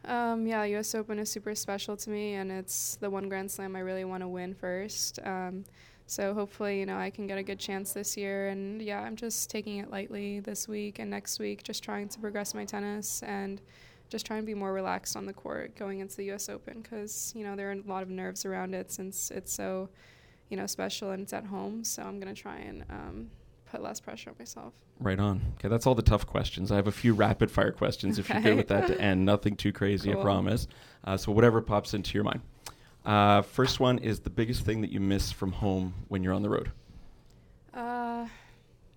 Um, 0.06 0.48
yeah, 0.48 0.64
U.S. 0.64 0.96
Open 0.96 1.20
is 1.20 1.30
super 1.30 1.54
special 1.54 1.96
to 1.98 2.10
me, 2.10 2.34
and 2.36 2.52
it's 2.52 2.96
the 2.96 3.10
one 3.10 3.30
Grand 3.30 3.52
Slam 3.52 3.76
I 3.76 3.80
really 3.80 4.04
want 4.04 4.24
to 4.24 4.28
win 4.28 4.56
first. 4.56 5.20
Um, 5.24 5.64
so 6.08 6.34
hopefully, 6.34 6.80
you 6.80 6.86
know, 6.86 6.98
I 6.98 7.10
can 7.10 7.28
get 7.28 7.38
a 7.38 7.44
good 7.44 7.60
chance 7.60 7.94
this 7.94 8.18
year. 8.18 8.50
And 8.50 8.82
yeah, 8.82 9.02
I'm 9.02 9.16
just 9.16 9.50
taking 9.50 9.78
it 9.78 9.90
lightly 9.90 10.40
this 10.40 10.68
week 10.68 11.00
and 11.00 11.10
next 11.10 11.40
week, 11.40 11.64
just 11.64 11.84
trying 11.84 12.10
to 12.10 12.20
progress 12.20 12.54
my 12.54 12.66
tennis 12.66 13.24
and 13.24 13.62
just 14.10 14.26
trying 14.26 14.42
to 14.42 14.46
be 14.46 14.54
more 14.54 14.74
relaxed 14.74 15.16
on 15.16 15.26
the 15.26 15.34
court 15.34 15.76
going 15.76 16.00
into 16.00 16.18
the 16.18 16.26
U.S. 16.26 16.50
Open 16.50 16.82
because 16.82 17.32
you 17.36 17.46
know 17.46 17.56
there 17.56 17.70
are 17.70 17.74
a 17.74 17.82
lot 17.88 18.04
of 18.04 18.10
nerves 18.10 18.46
around 18.46 18.76
it 18.76 18.92
since 18.92 19.32
it's 19.32 19.54
so, 19.54 19.90
you 20.50 20.58
know, 20.58 20.68
special 20.68 21.12
and 21.12 21.24
it's 21.24 21.34
at 21.34 21.46
home. 21.46 21.84
So 21.84 22.04
I'm 22.04 22.20
gonna 22.20 22.34
try 22.34 22.58
and 22.58 22.84
um, 22.90 23.30
put 23.72 23.82
less 23.82 24.00
pressure 24.00 24.30
on 24.30 24.36
myself. 24.38 24.74
Right 25.00 25.20
on. 25.20 25.42
Okay, 25.56 25.70
that's 25.70 25.88
all 25.88 25.96
the 25.96 26.02
tough 26.02 26.28
questions. 26.28 26.72
I 26.72 26.76
have 26.76 26.88
a 26.88 26.92
few 26.92 27.14
rapid 27.14 27.50
fire 27.50 27.72
questions 27.72 28.20
if 28.20 28.30
you're 28.30 28.42
good 28.42 28.58
with 28.58 28.68
that 28.68 28.88
to 28.88 29.02
end. 29.02 29.26
Nothing 29.26 29.56
too 29.56 29.72
crazy, 29.72 30.12
I 30.12 30.16
promise. 30.22 30.68
Uh, 31.04 31.18
so, 31.18 31.32
whatever 31.32 31.62
pops 31.62 31.94
into 31.94 32.14
your 32.14 32.24
mind. 32.24 32.42
Uh, 33.06 33.42
first 33.42 33.80
one 33.80 33.98
is 34.00 34.20
the 34.20 34.30
biggest 34.30 34.64
thing 34.64 34.82
that 34.82 34.92
you 34.92 35.00
miss 35.00 35.32
from 35.32 35.52
home 35.52 35.94
when 36.08 36.24
you're 36.24 36.34
on 36.34 36.42
the 36.44 36.50
road? 36.50 36.72
Uh, 37.74 38.28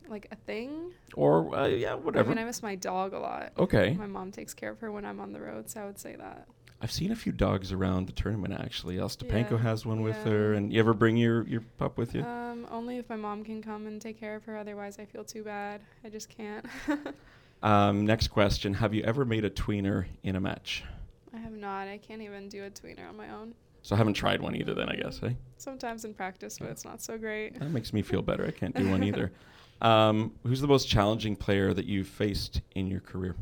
like 0.09 0.29
a 0.31 0.37
thing. 0.37 0.93
Or, 1.15 1.55
uh, 1.55 1.67
yeah, 1.67 1.95
whatever. 1.95 2.31
I 2.31 2.35
mean, 2.35 2.43
I 2.43 2.47
miss 2.47 2.63
my 2.63 2.75
dog 2.75 3.13
a 3.13 3.19
lot. 3.19 3.53
okay. 3.59 3.95
My 3.99 4.07
mom 4.07 4.31
takes 4.31 4.53
care 4.53 4.71
of 4.71 4.81
her 4.81 4.93
when 4.93 5.05
I'm 5.05 5.21
on 5.21 5.33
the 5.33 5.41
road, 5.41 5.71
so 5.71 5.81
I 5.81 5.87
would 5.87 5.99
say 5.99 6.17
that. 6.17 6.47
I've 6.83 6.93
seen 6.93 7.13
a 7.13 7.17
few 7.17 7.33
dogs 7.33 7.73
around 7.73 8.07
the 8.09 8.13
tournament, 8.13 8.53
actually. 8.61 8.97
Ostapenko 8.97 9.53
Yeah, 9.53 9.59
has 9.59 9.87
one 9.87 10.03
with 10.03 10.17
her. 10.25 10.53
And 10.53 10.71
you 10.71 10.81
ever 10.81 10.93
bring 10.93 11.17
your, 11.17 11.47
your 11.47 11.63
pup 11.79 11.97
with 11.97 12.15
you? 12.15 12.23
Um, 12.23 12.67
only 12.71 12.99
if 12.99 13.09
my 13.09 13.17
mom 13.17 13.43
can 13.43 13.63
come 13.63 13.87
and 13.87 14.03
take 14.03 14.21
care 14.21 14.35
of 14.35 14.45
her. 14.45 14.59
Otherwise, 14.59 14.99
I 14.99 15.07
feel 15.07 15.25
too 15.25 15.45
bad. 15.45 15.81
I 16.05 16.09
just 16.09 16.29
can't. 16.29 16.67
Um, 17.63 18.05
next 18.05 18.29
question 18.29 18.75
Have 18.75 18.93
you 18.93 19.03
ever 19.05 19.25
made 19.25 19.43
a 19.47 19.49
tweener 19.49 20.05
in 20.23 20.37
a 20.37 20.41
match? 20.41 20.85
I 21.33 21.39
have 21.39 21.55
not. 21.55 21.89
I 21.89 21.97
can't 21.97 22.21
even 22.21 22.51
do 22.51 22.65
a 22.65 22.71
tweener 22.71 23.09
on 23.09 23.17
my 23.17 23.31
own. 23.31 23.55
So, 23.85 23.95
I 23.95 23.99
haven't 23.99 24.15
tried 24.15 24.41
one 24.41 24.57
either, 24.57 24.73
then, 24.73 24.89
I 24.89 24.97
guess, 24.97 25.21
eh? 25.23 25.35
Sometimes 25.59 26.07
in 26.07 26.15
practice, 26.15 26.59
but 26.59 26.71
it's 26.71 26.87
not 26.87 27.03
so 27.03 27.19
great. 27.19 27.61
That 27.61 27.71
makes 27.71 27.93
me 27.93 28.01
feel 28.01 28.23
better. 28.23 28.47
I 28.47 28.51
can't 28.51 28.75
do 28.75 28.91
one 28.91 29.05
either. 29.05 29.31
Um, 29.83 30.33
who's 30.45 30.61
the 30.63 30.69
most 30.69 30.89
challenging 30.89 31.37
player 31.37 31.75
that 31.75 31.85
you've 31.85 32.07
faced 32.09 32.63
in 32.75 32.87
your 32.87 33.01
career? 33.01 33.35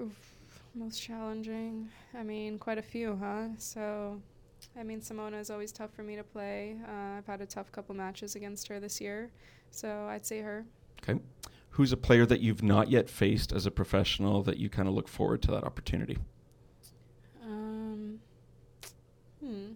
Oof, 0.00 0.34
most 0.74 1.00
challenging. 1.00 1.88
I 2.18 2.24
mean, 2.24 2.58
quite 2.58 2.78
a 2.78 2.82
few, 2.82 3.16
huh? 3.22 3.48
So, 3.58 4.20
I 4.76 4.82
mean, 4.82 5.00
Simona 5.00 5.38
is 5.38 5.50
always 5.50 5.70
tough 5.70 5.92
for 5.94 6.02
me 6.02 6.16
to 6.16 6.24
play. 6.24 6.76
Uh, 6.88 7.18
I've 7.18 7.26
had 7.26 7.40
a 7.40 7.46
tough 7.46 7.70
couple 7.70 7.94
matches 7.94 8.34
against 8.34 8.66
her 8.68 8.80
this 8.80 9.00
year, 9.00 9.30
so 9.70 10.06
I'd 10.08 10.26
say 10.26 10.40
her. 10.40 10.64
Okay. 11.02 11.20
Who's 11.70 11.92
a 11.92 11.96
player 11.96 12.26
that 12.26 12.40
you've 12.40 12.62
not 12.62 12.90
yet 12.90 13.08
faced 13.08 13.52
as 13.52 13.66
a 13.66 13.70
professional 13.70 14.42
that 14.44 14.56
you 14.56 14.68
kind 14.68 14.88
of 14.88 14.94
look 14.94 15.08
forward 15.08 15.42
to 15.42 15.50
that 15.52 15.62
opportunity? 15.62 16.18
Um, 17.44 18.18
hmm. 19.46 19.72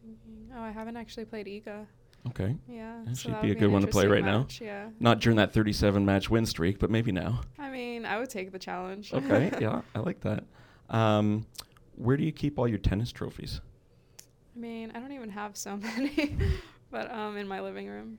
Thinking. 0.00 0.50
Oh, 0.56 0.62
I 0.62 0.70
haven't 0.70 0.96
actually 0.96 1.24
played 1.24 1.46
Iga. 1.46 1.86
Okay. 2.28 2.56
Yeah, 2.68 3.02
Yeah, 3.06 3.12
so 3.12 3.28
she'd 3.28 3.42
be 3.42 3.50
a 3.50 3.54
good 3.54 3.70
one 3.70 3.82
to 3.82 3.86
play 3.86 4.06
right 4.06 4.24
now. 4.24 4.46
Yeah. 4.60 4.88
Not 4.98 5.20
during 5.20 5.36
that 5.36 5.52
37 5.52 6.04
match 6.04 6.30
win 6.30 6.46
streak, 6.46 6.78
but 6.78 6.90
maybe 6.90 7.12
now. 7.12 7.42
I 7.58 7.70
mean, 7.70 8.06
I 8.06 8.18
would 8.18 8.30
take 8.30 8.50
the 8.50 8.58
challenge. 8.58 9.12
Okay. 9.12 9.52
yeah, 9.60 9.82
I 9.94 9.98
like 9.98 10.20
that. 10.20 10.44
Um, 10.88 11.46
where 11.96 12.16
do 12.16 12.24
you 12.24 12.32
keep 12.32 12.58
all 12.58 12.66
your 12.66 12.78
tennis 12.78 13.12
trophies? 13.12 13.60
I 14.56 14.58
mean, 14.58 14.92
I 14.94 15.00
don't 15.00 15.12
even 15.12 15.30
have 15.30 15.56
so 15.56 15.76
many, 15.98 16.36
but 16.90 17.12
um, 17.12 17.36
in 17.36 17.46
my 17.46 17.60
living 17.60 17.88
room. 17.88 18.18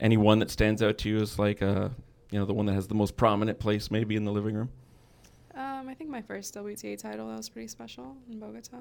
Any 0.00 0.16
one 0.16 0.38
that 0.40 0.50
stands 0.50 0.82
out 0.82 0.98
to 0.98 1.08
you 1.08 1.18
as 1.18 1.38
like 1.38 1.62
a, 1.62 1.90
you 2.30 2.38
know, 2.38 2.44
the 2.44 2.52
one 2.52 2.66
that 2.66 2.74
has 2.74 2.88
the 2.88 2.94
most 2.94 3.16
prominent 3.16 3.58
place 3.58 3.90
maybe 3.90 4.16
in 4.16 4.24
the 4.24 4.32
living 4.32 4.54
room? 4.54 4.70
Um, 5.82 5.88
I 5.88 5.94
think 5.94 6.10
my 6.10 6.22
first 6.22 6.54
WTA 6.54 6.96
title 6.96 7.28
that 7.28 7.36
was 7.36 7.48
pretty 7.48 7.66
special 7.66 8.16
in 8.30 8.38
Bogota. 8.38 8.78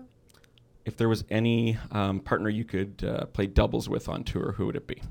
If 0.85 0.97
there 0.97 1.09
was 1.09 1.23
any 1.29 1.77
um, 1.91 2.19
partner 2.19 2.49
you 2.49 2.63
could 2.63 3.03
uh, 3.03 3.25
play 3.25 3.47
doubles 3.47 3.89
with 3.89 4.07
on 4.07 4.23
tour, 4.23 4.51
who 4.51 4.67
would 4.67 4.75
it 4.75 4.85
be? 4.85 5.01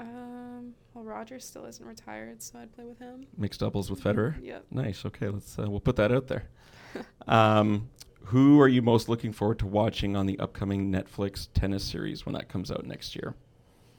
Um, 0.00 0.74
well, 0.94 1.04
Roger 1.04 1.38
still 1.38 1.66
isn't 1.66 1.84
retired, 1.84 2.42
so 2.42 2.58
I'd 2.58 2.74
play 2.74 2.84
with 2.84 2.98
him. 2.98 3.26
Mixed 3.36 3.60
doubles 3.60 3.90
with 3.90 4.02
Federer. 4.02 4.34
Yep. 4.42 4.66
Nice. 4.70 5.04
Okay, 5.04 5.28
let's 5.28 5.58
uh, 5.58 5.66
we'll 5.68 5.80
put 5.80 5.96
that 5.96 6.12
out 6.12 6.28
there. 6.28 6.44
um, 7.28 7.90
who 8.24 8.60
are 8.60 8.68
you 8.68 8.80
most 8.80 9.08
looking 9.08 9.32
forward 9.32 9.58
to 9.58 9.66
watching 9.66 10.16
on 10.16 10.24
the 10.26 10.38
upcoming 10.38 10.90
Netflix 10.90 11.48
tennis 11.52 11.84
series 11.84 12.24
when 12.24 12.34
that 12.34 12.48
comes 12.48 12.70
out 12.70 12.86
next 12.86 13.14
year? 13.14 13.34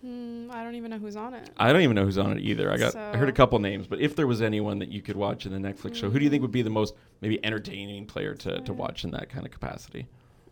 Hmm, 0.03 0.49
I 0.51 0.63
don't 0.65 0.75
even 0.75 0.91
know 0.91 0.97
who's 0.99 1.15
on 1.15 1.33
it. 1.33 1.49
I 1.55 1.71
don't 1.71 1.81
even 1.81 1.95
know 1.95 2.03
who's 2.03 2.17
on 2.17 2.37
it 2.37 2.41
either. 2.41 2.69
I 2.69 2.75
got 2.77 2.93
I 2.93 3.15
heard 3.15 3.29
a 3.29 3.33
couple 3.33 3.57
names, 3.59 3.87
but 3.87 4.01
if 4.01 4.17
there 4.17 4.27
was 4.27 4.41
anyone 4.41 4.79
that 4.79 4.89
you 4.89 5.01
could 5.01 5.15
watch 5.15 5.45
in 5.45 5.53
the 5.53 5.57
Netflix 5.69 5.95
show, 5.95 6.09
who 6.09 6.19
do 6.19 6.25
you 6.25 6.29
think 6.29 6.41
would 6.41 6.51
be 6.51 6.61
the 6.61 6.69
most 6.69 6.93
maybe 7.21 7.43
entertaining 7.45 8.05
player 8.05 8.33
to, 8.35 8.59
to 8.59 8.73
Mm. 8.73 8.75
watch 8.75 9.05
in 9.05 9.11
that 9.11 9.29
kind 9.29 9.45
of 9.45 9.51
capacity? 9.53 10.07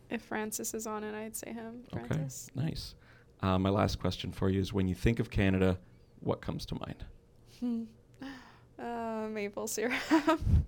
If 0.10 0.22
Frances 0.22 0.74
is 0.74 0.88
on 0.88 1.04
it, 1.04 1.14
I'd 1.14 1.36
say 1.36 1.52
him. 1.52 1.84
Okay, 1.94 2.22
nice. 2.56 2.96
Uh, 3.42 3.58
my 3.60 3.70
last 3.70 4.00
question 4.00 4.32
for 4.32 4.50
you 4.50 4.62
is: 4.62 4.72
When 4.72 4.88
you 4.88 4.96
think 4.96 5.20
of 5.20 5.30
Canada, 5.30 5.78
what 6.22 6.40
comes 6.42 6.66
to 6.68 6.76
mind? 6.76 7.04
Hmm. 7.60 7.84
Uh, 8.82 9.28
maple 9.30 9.68
syrup. 9.68 9.94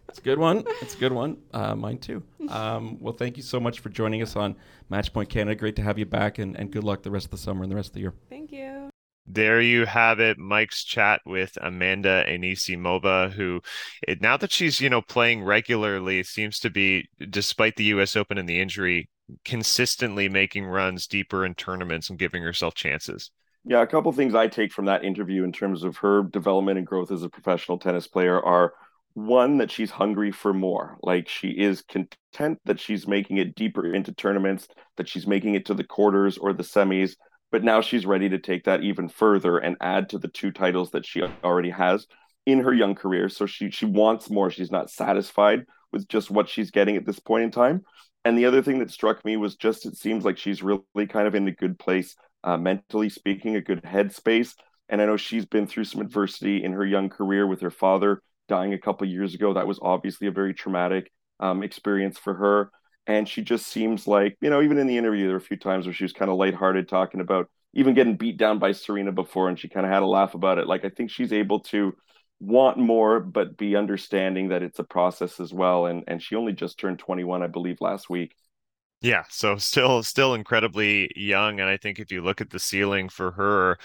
It's 0.07 0.19
a 0.19 0.21
good 0.21 0.37
one. 0.37 0.63
It's 0.81 0.93
a 0.93 0.97
good 0.97 1.11
one. 1.23 1.37
Uh, 1.51 1.75
mine 1.75 1.97
too. 1.97 2.21
Um, 2.49 2.99
well, 2.99 3.13
thank 3.13 3.37
you 3.37 3.43
so 3.43 3.59
much 3.59 3.79
for 3.79 3.89
joining 3.89 4.21
us 4.21 4.35
on 4.35 4.55
Matchpoint 4.91 5.29
Canada. 5.29 5.55
Great 5.55 5.75
to 5.77 5.81
have 5.81 5.97
you 5.97 6.05
back, 6.05 6.37
and, 6.37 6.55
and 6.55 6.71
good 6.71 6.83
luck 6.83 7.01
the 7.01 7.09
rest 7.09 7.25
of 7.25 7.31
the 7.31 7.37
summer 7.37 7.63
and 7.63 7.71
the 7.71 7.75
rest 7.75 7.89
of 7.89 7.93
the 7.93 8.01
year. 8.01 8.13
Thank 8.29 8.51
you. 8.51 8.89
There 9.25 9.61
you 9.61 9.85
have 9.85 10.19
it, 10.19 10.37
Mike's 10.37 10.83
chat 10.83 11.21
with 11.25 11.57
Amanda 11.61 12.25
Anisimova, 12.27 13.31
who 13.31 13.61
it, 14.05 14.21
now 14.21 14.35
that 14.37 14.51
she's, 14.51 14.81
you 14.81 14.89
know, 14.89 15.01
playing 15.01 15.43
regularly, 15.43 16.21
seems 16.23 16.59
to 16.59 16.69
be, 16.69 17.07
despite 17.29 17.77
the 17.77 17.85
US 17.85 18.17
Open 18.17 18.37
and 18.37 18.49
the 18.49 18.59
injury, 18.59 19.09
consistently 19.45 20.27
making 20.27 20.65
runs 20.65 21.07
deeper 21.07 21.45
in 21.45 21.55
tournaments 21.55 22.09
and 22.09 22.19
giving 22.19 22.43
herself 22.43 22.75
chances. 22.75 23.31
Yeah, 23.65 23.81
a 23.81 23.87
couple 23.87 24.11
things 24.11 24.35
I 24.35 24.47
take 24.47 24.73
from 24.73 24.85
that 24.85 25.05
interview 25.05 25.43
in 25.43 25.53
terms 25.53 25.83
of 25.83 25.97
her 25.97 26.23
development 26.23 26.77
and 26.77 26.87
growth 26.87 27.11
as 27.11 27.23
a 27.23 27.29
professional 27.29 27.77
tennis 27.79 28.07
player 28.07 28.41
are 28.41 28.73
one 29.13 29.57
that 29.59 29.71
she's 29.71 29.91
hungry 29.91 30.31
for 30.31 30.53
more. 30.53 30.97
Like 31.01 31.29
she 31.29 31.49
is 31.49 31.81
content 31.81 32.59
that 32.65 32.79
she's 32.79 33.07
making 33.07 33.37
it 33.37 33.55
deeper 33.55 33.93
into 33.93 34.11
tournaments, 34.11 34.67
that 34.97 35.07
she's 35.07 35.27
making 35.27 35.55
it 35.55 35.65
to 35.67 35.73
the 35.73 35.83
quarters 35.83 36.37
or 36.37 36.51
the 36.51 36.63
semis, 36.63 37.15
but 37.51 37.63
now 37.63 37.79
she's 37.79 38.05
ready 38.05 38.27
to 38.29 38.39
take 38.39 38.65
that 38.65 38.81
even 38.83 39.07
further 39.07 39.59
and 39.59 39.77
add 39.79 40.09
to 40.09 40.17
the 40.17 40.27
two 40.27 40.51
titles 40.51 40.91
that 40.91 41.05
she 41.05 41.21
already 41.43 41.69
has 41.69 42.07
in 42.45 42.59
her 42.59 42.73
young 42.73 42.95
career. 42.95 43.29
So 43.29 43.45
she 43.45 43.69
she 43.69 43.85
wants 43.85 44.29
more. 44.29 44.49
She's 44.49 44.71
not 44.71 44.89
satisfied 44.89 45.65
with 45.93 46.07
just 46.09 46.31
what 46.31 46.49
she's 46.49 46.71
getting 46.71 46.97
at 46.97 47.05
this 47.05 47.19
point 47.19 47.43
in 47.43 47.51
time. 47.51 47.85
And 48.25 48.37
the 48.37 48.45
other 48.45 48.61
thing 48.61 48.79
that 48.79 48.91
struck 48.91 49.23
me 49.23 49.37
was 49.37 49.55
just 49.55 49.85
it 49.85 49.95
seems 49.95 50.25
like 50.25 50.37
she's 50.37 50.63
really 50.63 51.07
kind 51.07 51.27
of 51.27 51.35
in 51.35 51.47
a 51.47 51.51
good 51.51 51.77
place 51.77 52.15
uh, 52.43 52.57
mentally 52.57 53.09
speaking, 53.09 53.55
a 53.55 53.61
good 53.61 53.83
headspace. 53.83 54.55
And 54.89 55.01
I 55.01 55.05
know 55.05 55.17
she's 55.17 55.45
been 55.45 55.67
through 55.67 55.85
some 55.85 56.01
adversity 56.01 56.63
in 56.63 56.73
her 56.73 56.85
young 56.85 57.09
career 57.09 57.47
with 57.47 57.61
her 57.61 57.71
father 57.71 58.21
dying 58.47 58.73
a 58.73 58.79
couple 58.79 59.07
years 59.07 59.33
ago. 59.33 59.53
That 59.53 59.67
was 59.67 59.79
obviously 59.81 60.27
a 60.27 60.31
very 60.31 60.53
traumatic 60.53 61.11
um, 61.39 61.63
experience 61.63 62.17
for 62.17 62.33
her. 62.33 62.71
And 63.07 63.27
she 63.27 63.41
just 63.41 63.67
seems 63.67 64.07
like, 64.07 64.37
you 64.41 64.49
know, 64.49 64.61
even 64.61 64.77
in 64.77 64.87
the 64.87 64.97
interview, 64.97 65.23
there 65.23 65.33
were 65.33 65.37
a 65.37 65.41
few 65.41 65.57
times 65.57 65.85
where 65.85 65.93
she 65.93 66.03
was 66.03 66.13
kind 66.13 66.31
of 66.31 66.37
lighthearted 66.37 66.87
talking 66.87 67.21
about 67.21 67.49
even 67.73 67.93
getting 67.93 68.15
beat 68.15 68.37
down 68.37 68.59
by 68.59 68.71
Serena 68.71 69.11
before, 69.11 69.49
and 69.49 69.59
she 69.59 69.67
kind 69.67 69.85
of 69.85 69.91
had 69.91 70.03
a 70.03 70.07
laugh 70.07 70.35
about 70.35 70.59
it. 70.59 70.67
Like, 70.67 70.85
I 70.85 70.89
think 70.89 71.09
she's 71.09 71.33
able 71.33 71.61
to 71.61 71.93
want 72.39 72.77
more, 72.77 73.19
but 73.19 73.57
be 73.57 73.75
understanding 73.75 74.49
that 74.49 74.63
it's 74.63 74.79
a 74.79 74.83
process 74.83 75.39
as 75.39 75.53
well. 75.53 75.87
And 75.87 76.03
and 76.07 76.21
she 76.21 76.35
only 76.35 76.53
just 76.53 76.79
turned 76.79 76.99
21, 76.99 77.41
I 77.41 77.47
believe, 77.47 77.77
last 77.81 78.09
week. 78.09 78.35
Yeah, 79.03 79.25
so 79.29 79.57
still 79.57 80.01
still 80.03 80.33
incredibly 80.33 81.11
young 81.15 81.59
and 81.59 81.69
I 81.69 81.77
think 81.77 81.99
if 81.99 82.11
you 82.11 82.21
look 82.21 82.39
at 82.41 82.49
the 82.49 82.59
ceiling 82.59 83.09
for 83.09 83.31
her, 83.33 83.77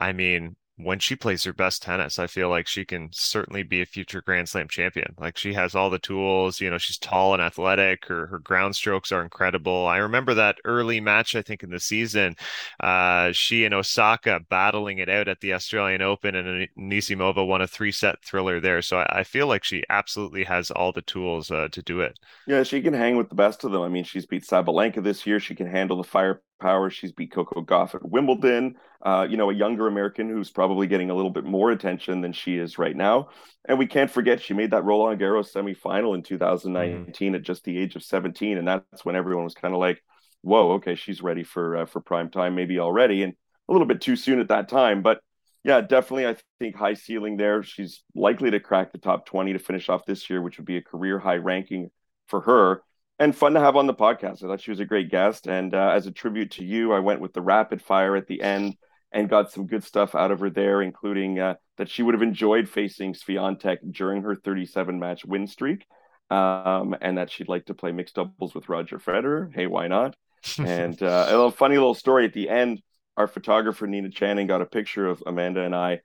I 0.00 0.12
mean, 0.12 0.56
when 0.84 0.98
she 0.98 1.16
plays 1.16 1.44
her 1.44 1.52
best 1.52 1.82
tennis, 1.82 2.18
I 2.18 2.26
feel 2.26 2.48
like 2.48 2.66
she 2.66 2.84
can 2.84 3.10
certainly 3.12 3.62
be 3.62 3.82
a 3.82 3.86
future 3.86 4.22
Grand 4.22 4.48
Slam 4.48 4.68
champion. 4.68 5.14
Like 5.18 5.36
she 5.36 5.54
has 5.54 5.74
all 5.74 5.90
the 5.90 5.98
tools, 5.98 6.60
you 6.60 6.70
know, 6.70 6.78
she's 6.78 6.98
tall 6.98 7.32
and 7.34 7.42
athletic, 7.42 8.06
her 8.06 8.26
her 8.26 8.38
ground 8.38 8.76
strokes 8.76 9.12
are 9.12 9.22
incredible. 9.22 9.86
I 9.86 9.98
remember 9.98 10.34
that 10.34 10.56
early 10.64 11.00
match 11.00 11.34
I 11.36 11.42
think 11.42 11.62
in 11.62 11.70
the 11.70 11.80
season, 11.80 12.36
uh 12.80 13.32
she 13.32 13.64
and 13.64 13.74
Osaka 13.74 14.40
battling 14.48 14.98
it 14.98 15.08
out 15.08 15.28
at 15.28 15.40
the 15.40 15.54
Australian 15.54 16.02
Open 16.02 16.34
and 16.34 16.68
Nisimova 16.78 17.46
won 17.46 17.62
a 17.62 17.66
three-set 17.66 18.24
thriller 18.24 18.60
there. 18.60 18.82
So 18.82 18.98
I, 18.98 19.20
I 19.20 19.24
feel 19.24 19.46
like 19.46 19.64
she 19.64 19.84
absolutely 19.88 20.44
has 20.44 20.70
all 20.70 20.92
the 20.92 21.02
tools 21.02 21.50
uh, 21.50 21.68
to 21.72 21.82
do 21.82 22.00
it. 22.00 22.18
Yeah, 22.46 22.62
she 22.64 22.82
can 22.82 22.94
hang 22.94 23.16
with 23.16 23.28
the 23.28 23.34
best 23.34 23.64
of 23.64 23.72
them. 23.72 23.82
I 23.82 23.88
mean, 23.88 24.04
she's 24.04 24.26
beat 24.26 24.44
Sabalenka 24.44 25.02
this 25.02 25.26
year. 25.26 25.40
She 25.40 25.54
can 25.54 25.66
handle 25.66 25.96
the 25.96 26.04
firepower. 26.60 26.90
She's 26.90 27.12
beat 27.12 27.32
Coco 27.32 27.62
Gauff 27.62 27.94
at 27.94 28.08
Wimbledon. 28.08 28.76
Uh, 29.02 29.26
you 29.28 29.36
know, 29.36 29.50
a 29.50 29.54
younger 29.54 29.86
American 29.86 30.28
who's 30.28 30.50
probably 30.50 30.86
getting 30.86 31.10
a 31.10 31.14
little 31.14 31.30
bit 31.30 31.44
more 31.44 31.70
attention 31.70 32.20
than 32.20 32.32
she 32.32 32.56
is 32.56 32.78
right 32.78 32.96
now. 32.96 33.28
And 33.66 33.78
we 33.78 33.86
can't 33.86 34.10
forget 34.10 34.42
she 34.42 34.54
made 34.54 34.72
that 34.72 34.84
Roland 34.84 35.20
Garros 35.20 35.52
semifinal 35.52 36.14
in 36.14 36.22
2019 36.22 37.32
mm. 37.32 37.36
at 37.36 37.42
just 37.42 37.64
the 37.64 37.78
age 37.78 37.96
of 37.96 38.02
17, 38.02 38.58
and 38.58 38.68
that's 38.68 39.04
when 39.04 39.16
everyone 39.16 39.44
was 39.44 39.54
kind 39.54 39.74
of 39.74 39.80
like, 39.80 40.02
"Whoa, 40.42 40.72
okay, 40.72 40.94
she's 40.94 41.22
ready 41.22 41.44
for 41.44 41.78
uh, 41.78 41.86
for 41.86 42.00
prime 42.00 42.30
time, 42.30 42.54
maybe 42.54 42.78
already." 42.78 43.22
And 43.22 43.34
a 43.68 43.72
little 43.72 43.86
bit 43.86 44.00
too 44.00 44.16
soon 44.16 44.40
at 44.40 44.48
that 44.48 44.68
time, 44.68 45.02
but 45.02 45.20
yeah, 45.62 45.80
definitely. 45.82 46.26
I 46.26 46.36
think 46.58 46.74
high 46.74 46.94
ceiling 46.94 47.36
there. 47.36 47.62
She's 47.62 48.02
likely 48.14 48.50
to 48.50 48.60
crack 48.60 48.92
the 48.92 48.98
top 48.98 49.26
20 49.26 49.52
to 49.52 49.58
finish 49.58 49.90
off 49.90 50.06
this 50.06 50.28
year, 50.30 50.40
which 50.40 50.56
would 50.56 50.66
be 50.66 50.78
a 50.78 50.82
career 50.82 51.18
high 51.18 51.36
ranking 51.36 51.90
for 52.28 52.40
her 52.40 52.82
and 53.20 53.36
fun 53.36 53.52
to 53.52 53.60
have 53.60 53.76
on 53.76 53.86
the 53.86 53.94
podcast. 53.94 54.42
I 54.42 54.48
thought 54.48 54.62
she 54.62 54.70
was 54.70 54.80
a 54.80 54.86
great 54.86 55.10
guest. 55.10 55.46
And 55.46 55.74
uh, 55.74 55.92
as 55.94 56.06
a 56.06 56.10
tribute 56.10 56.52
to 56.52 56.64
you, 56.64 56.92
I 56.92 57.00
went 57.00 57.20
with 57.20 57.34
the 57.34 57.42
rapid 57.42 57.82
fire 57.82 58.16
at 58.16 58.26
the 58.26 58.40
end 58.40 58.76
and 59.12 59.28
got 59.28 59.52
some 59.52 59.66
good 59.66 59.84
stuff 59.84 60.14
out 60.14 60.30
of 60.30 60.40
her 60.40 60.48
there, 60.48 60.80
including 60.80 61.38
uh, 61.38 61.54
that 61.76 61.90
she 61.90 62.02
would 62.02 62.14
have 62.14 62.22
enjoyed 62.22 62.68
facing 62.68 63.12
Swiatek 63.12 63.78
during 63.92 64.22
her 64.22 64.34
37 64.34 64.98
match 64.98 65.24
win 65.24 65.46
streak. 65.46 65.84
Um, 66.30 66.96
and 67.00 67.18
that 67.18 67.30
she'd 67.30 67.48
like 67.48 67.66
to 67.66 67.74
play 67.74 67.92
mixed 67.92 68.14
doubles 68.14 68.54
with 68.54 68.68
Roger 68.68 68.98
Federer. 68.98 69.52
Hey, 69.54 69.66
why 69.66 69.88
not? 69.88 70.16
and 70.58 71.00
uh, 71.02 71.26
a 71.28 71.32
little 71.32 71.50
funny 71.50 71.74
little 71.74 71.94
story 71.94 72.24
at 72.24 72.32
the 72.32 72.48
end. 72.48 72.80
Our 73.16 73.26
photographer 73.26 73.86
Nina 73.86 74.10
Channing 74.10 74.46
got 74.46 74.62
a 74.62 74.66
picture 74.66 75.06
of 75.06 75.22
Amanda 75.26 75.62
and 75.62 75.74
I, 75.74 76.00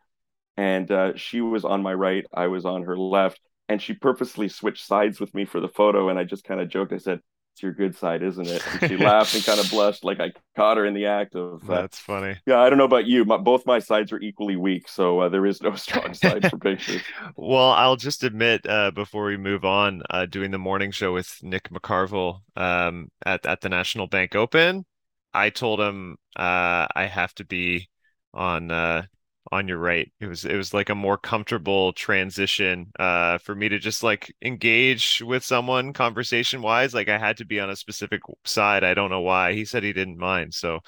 and 0.57 0.91
uh, 0.91 1.15
she 1.15 1.39
was 1.39 1.63
on 1.63 1.81
my 1.81 1.93
right, 1.93 2.25
I 2.33 2.47
was 2.47 2.65
on 2.65 2.83
her 2.83 2.97
left, 2.97 3.39
and 3.69 3.81
she 3.81 3.93
purposely 3.93 4.47
switched 4.49 4.85
sides 4.85 5.19
with 5.19 5.33
me 5.33 5.45
for 5.45 5.59
the 5.59 5.67
photo. 5.67 6.09
And 6.09 6.19
I 6.19 6.23
just 6.23 6.43
kind 6.43 6.61
of 6.61 6.69
joked. 6.69 6.93
I 6.93 6.97
said, 6.97 7.19
"It's 7.53 7.63
your 7.63 7.73
good 7.73 7.95
side, 7.95 8.23
isn't 8.23 8.47
it?" 8.47 8.63
And 8.81 8.89
she 8.89 8.97
laughed 9.03 9.33
and 9.35 9.43
kind 9.43 9.59
of 9.59 9.69
blushed, 9.69 10.03
like 10.03 10.19
I 10.19 10.31
caught 10.55 10.77
her 10.77 10.85
in 10.85 10.93
the 10.93 11.07
act 11.07 11.35
of. 11.35 11.69
Uh, 11.69 11.81
That's 11.81 11.99
funny. 11.99 12.37
Yeah, 12.45 12.59
I 12.59 12.69
don't 12.69 12.77
know 12.77 12.85
about 12.85 13.05
you, 13.05 13.25
but 13.25 13.43
both 13.43 13.65
my 13.65 13.79
sides 13.79 14.11
are 14.11 14.19
equally 14.19 14.55
weak, 14.55 14.87
so 14.87 15.21
uh, 15.21 15.29
there 15.29 15.45
is 15.45 15.61
no 15.61 15.75
strong 15.75 16.13
side 16.13 16.49
for 16.49 16.57
pictures. 16.57 17.01
Well, 17.37 17.71
I'll 17.71 17.95
just 17.97 18.23
admit 18.23 18.65
uh, 18.67 18.91
before 18.91 19.25
we 19.25 19.37
move 19.37 19.65
on, 19.65 20.03
uh, 20.09 20.25
doing 20.25 20.51
the 20.51 20.57
morning 20.57 20.91
show 20.91 21.13
with 21.13 21.37
Nick 21.41 21.69
McCarville 21.69 22.41
um, 22.55 23.09
at 23.25 23.45
at 23.45 23.61
the 23.61 23.69
National 23.69 24.07
Bank 24.07 24.35
Open, 24.35 24.85
I 25.33 25.49
told 25.49 25.79
him 25.81 26.17
uh, 26.35 26.87
I 26.95 27.05
have 27.05 27.33
to 27.35 27.45
be 27.45 27.89
on 28.33 28.71
uh, 28.71 29.03
on 29.51 29.67
your 29.67 29.77
right. 29.77 30.11
It 30.19 30.27
was 30.27 30.45
it 30.45 30.55
was 30.55 30.73
like 30.73 30.89
a 30.89 30.95
more 30.95 31.17
comfortable 31.17 31.93
transition 31.93 32.91
uh, 32.99 33.37
for 33.39 33.55
me 33.55 33.69
to 33.69 33.79
just 33.79 34.03
like 34.03 34.33
engage 34.41 35.21
with 35.25 35.43
someone 35.43 35.93
conversation 35.93 36.61
wise. 36.61 36.93
Like 36.93 37.09
I 37.09 37.17
had 37.17 37.37
to 37.37 37.45
be 37.45 37.59
on 37.59 37.69
a 37.69 37.75
specific 37.75 38.21
side. 38.43 38.83
I 38.83 38.93
don't 38.93 39.09
know 39.09 39.21
why. 39.21 39.53
He 39.53 39.65
said 39.65 39.83
he 39.83 39.93
didn't 39.93 40.17
mind. 40.17 40.53
So 40.53 40.79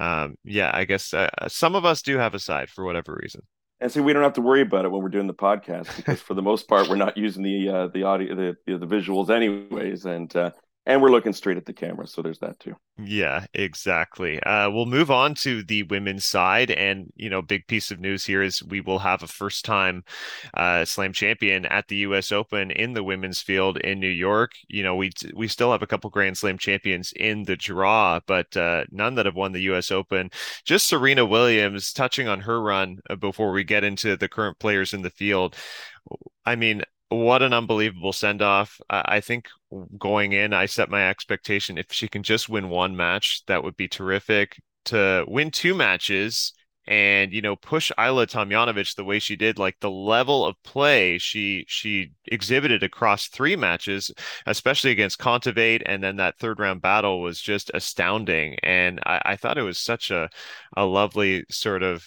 um, 0.00 0.36
yeah, 0.44 0.70
I 0.72 0.84
guess 0.84 1.12
uh, 1.12 1.28
some 1.48 1.74
of 1.74 1.84
us 1.84 2.02
do 2.02 2.18
have 2.18 2.34
a 2.34 2.38
side 2.38 2.70
for 2.70 2.84
whatever 2.84 3.18
reason. 3.20 3.42
And 3.80 3.90
see, 3.90 4.00
we 4.00 4.12
don't 4.12 4.22
have 4.22 4.34
to 4.34 4.40
worry 4.40 4.62
about 4.62 4.84
it 4.84 4.90
when 4.90 5.02
we're 5.02 5.08
doing 5.08 5.26
the 5.26 5.34
podcast 5.34 5.94
because 5.96 6.20
for 6.20 6.34
the 6.34 6.42
most 6.42 6.68
part, 6.68 6.88
we're 6.88 6.96
not 6.96 7.16
using 7.16 7.42
the 7.42 7.68
uh, 7.68 7.86
the 7.88 8.04
audio, 8.04 8.34
the 8.34 8.78
the 8.78 8.86
visuals, 8.86 9.30
anyways, 9.30 10.06
and 10.06 10.34
uh, 10.36 10.52
and 10.86 11.00
we're 11.00 11.10
looking 11.10 11.32
straight 11.32 11.56
at 11.56 11.64
the 11.64 11.72
camera, 11.72 12.06
so 12.06 12.20
there's 12.20 12.40
that 12.40 12.60
too. 12.60 12.74
Yeah, 12.98 13.46
exactly. 13.54 14.40
Uh, 14.42 14.70
we'll 14.70 14.86
move 14.86 15.10
on 15.10 15.34
to 15.36 15.62
the 15.62 15.82
women's 15.84 16.26
side, 16.26 16.70
and 16.70 17.10
you 17.16 17.30
know, 17.30 17.40
big 17.40 17.66
piece 17.66 17.90
of 17.90 18.00
news 18.00 18.24
here 18.24 18.42
is 18.42 18.62
we 18.62 18.80
will 18.80 18.98
have 18.98 19.22
a 19.22 19.26
first-time 19.26 20.04
uh, 20.54 20.84
Slam 20.84 21.12
champion 21.12 21.64
at 21.66 21.88
the 21.88 21.96
U.S. 21.96 22.32
Open 22.32 22.70
in 22.70 22.92
the 22.92 23.02
women's 23.02 23.40
field 23.40 23.78
in 23.78 23.98
New 23.98 24.08
York. 24.08 24.52
You 24.68 24.82
know, 24.82 24.94
we 24.94 25.10
we 25.34 25.48
still 25.48 25.72
have 25.72 25.82
a 25.82 25.86
couple 25.86 26.10
Grand 26.10 26.36
Slam 26.36 26.58
champions 26.58 27.12
in 27.16 27.44
the 27.44 27.56
draw, 27.56 28.20
but 28.26 28.54
uh, 28.56 28.84
none 28.90 29.14
that 29.14 29.26
have 29.26 29.36
won 29.36 29.52
the 29.52 29.62
U.S. 29.62 29.90
Open. 29.90 30.30
Just 30.64 30.86
Serena 30.86 31.24
Williams. 31.24 31.92
Touching 31.92 32.28
on 32.28 32.40
her 32.40 32.60
run 32.60 32.98
before 33.18 33.52
we 33.52 33.64
get 33.64 33.84
into 33.84 34.16
the 34.16 34.28
current 34.28 34.58
players 34.58 34.92
in 34.92 35.02
the 35.02 35.10
field. 35.10 35.56
I 36.44 36.56
mean, 36.56 36.82
what 37.14 37.42
an 37.42 37.52
unbelievable 37.52 38.12
send 38.12 38.42
off. 38.42 38.80
I 38.90 39.20
think 39.20 39.48
going 39.98 40.32
in, 40.32 40.52
I 40.52 40.66
set 40.66 40.90
my 40.90 41.08
expectation 41.08 41.78
if 41.78 41.92
she 41.92 42.08
can 42.08 42.22
just 42.22 42.48
win 42.48 42.68
one 42.68 42.96
match, 42.96 43.42
that 43.46 43.64
would 43.64 43.76
be 43.76 43.88
terrific. 43.88 44.60
To 44.86 45.24
win 45.26 45.50
two 45.50 45.74
matches 45.74 46.52
and 46.86 47.32
you 47.32 47.40
know 47.40 47.56
push 47.56 47.90
Ajla 47.98 48.26
Tomljanovic 48.26 48.94
the 48.94 49.04
way 49.04 49.18
she 49.18 49.36
did, 49.36 49.58
like 49.58 49.76
the 49.80 49.90
level 49.90 50.44
of 50.44 50.62
play 50.62 51.18
she 51.18 51.64
she 51.68 52.12
exhibited 52.26 52.82
across 52.82 53.28
three 53.28 53.56
matches, 53.56 54.10
especially 54.46 54.90
against 54.90 55.18
Kontaveit, 55.18 55.82
and 55.86 56.02
then 56.02 56.16
that 56.16 56.38
third 56.38 56.58
round 56.60 56.82
battle 56.82 57.20
was 57.22 57.40
just 57.40 57.70
astounding. 57.74 58.56
And 58.62 59.00
I, 59.06 59.22
I 59.24 59.36
thought 59.36 59.58
it 59.58 59.62
was 59.62 59.78
such 59.78 60.10
a 60.10 60.28
a 60.76 60.84
lovely 60.84 61.44
sort 61.50 61.82
of 61.82 62.06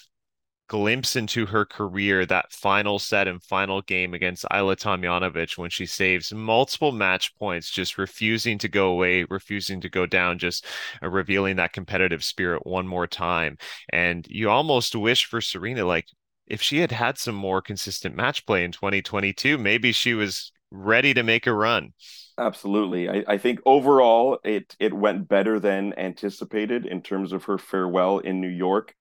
glimpse 0.68 1.16
into 1.16 1.46
her 1.46 1.66
career 1.66 2.26
that 2.26 2.52
final 2.52 3.00
set 3.00 3.28
and 3.28 3.42
final 3.44 3.82
game 3.82 4.14
against 4.14 4.46
Ajla 4.52 4.76
Tomljanovic 4.76 5.58
when 5.58 5.70
she 5.70 5.86
saves 5.86 6.34
multiple 6.34 6.92
match 6.92 7.36
points, 7.38 7.70
just 7.70 7.98
refusing 7.98 8.58
to 8.60 8.68
go 8.68 8.90
away, 8.90 9.26
refusing 9.30 9.82
to 9.82 9.90
go 9.90 10.06
down, 10.06 10.38
just 10.40 10.66
uh, 11.02 11.10
revealing 11.10 11.56
that 11.58 11.74
competitive 11.74 12.24
spirit 12.24 12.66
one 12.66 12.88
more 12.88 13.08
time. 13.08 13.58
And 13.92 14.28
you 14.30 14.50
almost 14.50 14.96
wish 14.96 15.26
for 15.26 15.42
Serena, 15.42 15.86
like, 15.86 16.08
if 16.48 16.62
she 16.62 16.80
had 16.80 16.92
had 16.92 17.18
some 17.18 17.36
more 17.36 17.62
consistent 17.62 18.16
match 18.16 18.46
play 18.46 18.64
in 18.64 18.72
2022, 18.72 19.58
maybe 19.58 19.92
she 19.92 20.14
was 20.14 20.52
ready 20.72 21.14
to 21.14 21.24
make 21.24 21.48
a 21.48 21.54
run. 21.54 21.94
Absolutely. 22.38 23.10
I, 23.10 23.24
I, 23.28 23.38
think 23.38 23.60
overall 23.66 24.38
it 24.44 24.76
it 24.80 24.94
went 24.94 25.28
better 25.28 25.60
than 25.60 25.98
anticipated 25.98 26.86
in 26.86 27.02
terms 27.02 27.34
of 27.34 27.46
her 27.46 27.58
farewell 27.58 28.20
in 28.20 28.40
New 28.42 28.48
York. 28.48 28.94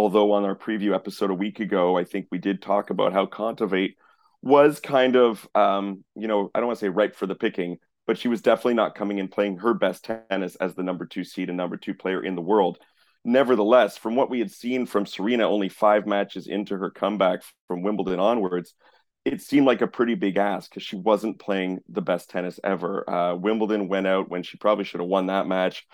Although 0.00 0.32
on 0.32 0.46
our 0.46 0.56
preview 0.56 0.94
episode 0.94 1.30
a 1.30 1.34
week 1.34 1.60
ago, 1.60 1.98
I 1.98 2.04
think 2.04 2.28
we 2.30 2.38
did 2.38 2.62
talk 2.62 2.88
about 2.88 3.12
how 3.12 3.26
Kontaveit 3.26 3.96
was 4.40 4.80
kind 4.80 5.14
of 5.14 5.46
um, 5.54 6.02
you 6.16 6.26
know, 6.26 6.50
I 6.54 6.58
don't 6.58 6.68
want 6.68 6.78
to 6.78 6.86
say 6.86 6.88
ripe 6.88 7.14
for 7.16 7.26
the 7.26 7.34
picking, 7.34 7.76
but 8.06 8.16
she 8.16 8.28
was 8.28 8.40
definitely 8.40 8.74
not 8.74 8.94
coming 8.94 9.18
in 9.18 9.28
playing 9.28 9.58
her 9.58 9.74
best 9.74 10.06
tennis 10.30 10.56
as 10.56 10.74
the 10.74 10.82
number 10.82 11.04
two 11.04 11.22
seed 11.22 11.50
and 11.50 11.58
number 11.58 11.76
two 11.76 11.92
player 11.92 12.24
in 12.24 12.34
the 12.34 12.40
world. 12.40 12.78
Nevertheless, 13.26 13.98
from 13.98 14.16
what 14.16 14.30
we 14.30 14.38
had 14.38 14.50
seen 14.50 14.86
from 14.86 15.04
Serena 15.04 15.46
only 15.46 15.68
five 15.68 16.06
matches 16.06 16.46
into 16.46 16.78
her 16.78 16.88
comeback 16.88 17.42
from 17.68 17.82
Wimbledon 17.82 18.20
onwards, 18.20 18.72
it 19.26 19.42
seemed 19.42 19.66
like 19.66 19.82
a 19.82 19.86
pretty 19.86 20.14
big 20.14 20.38
ask 20.38 20.70
because 20.70 20.82
she 20.82 20.96
wasn't 20.96 21.38
playing 21.38 21.80
the 21.90 22.00
best 22.00 22.30
tennis 22.30 22.58
ever. 22.64 23.04
Uh, 23.06 23.34
Wimbledon 23.34 23.86
went 23.86 24.06
out 24.06 24.30
when 24.30 24.44
she 24.44 24.56
probably 24.56 24.84
should 24.84 25.00
have 25.00 25.10
won 25.10 25.26
that 25.26 25.46
match. 25.46 25.86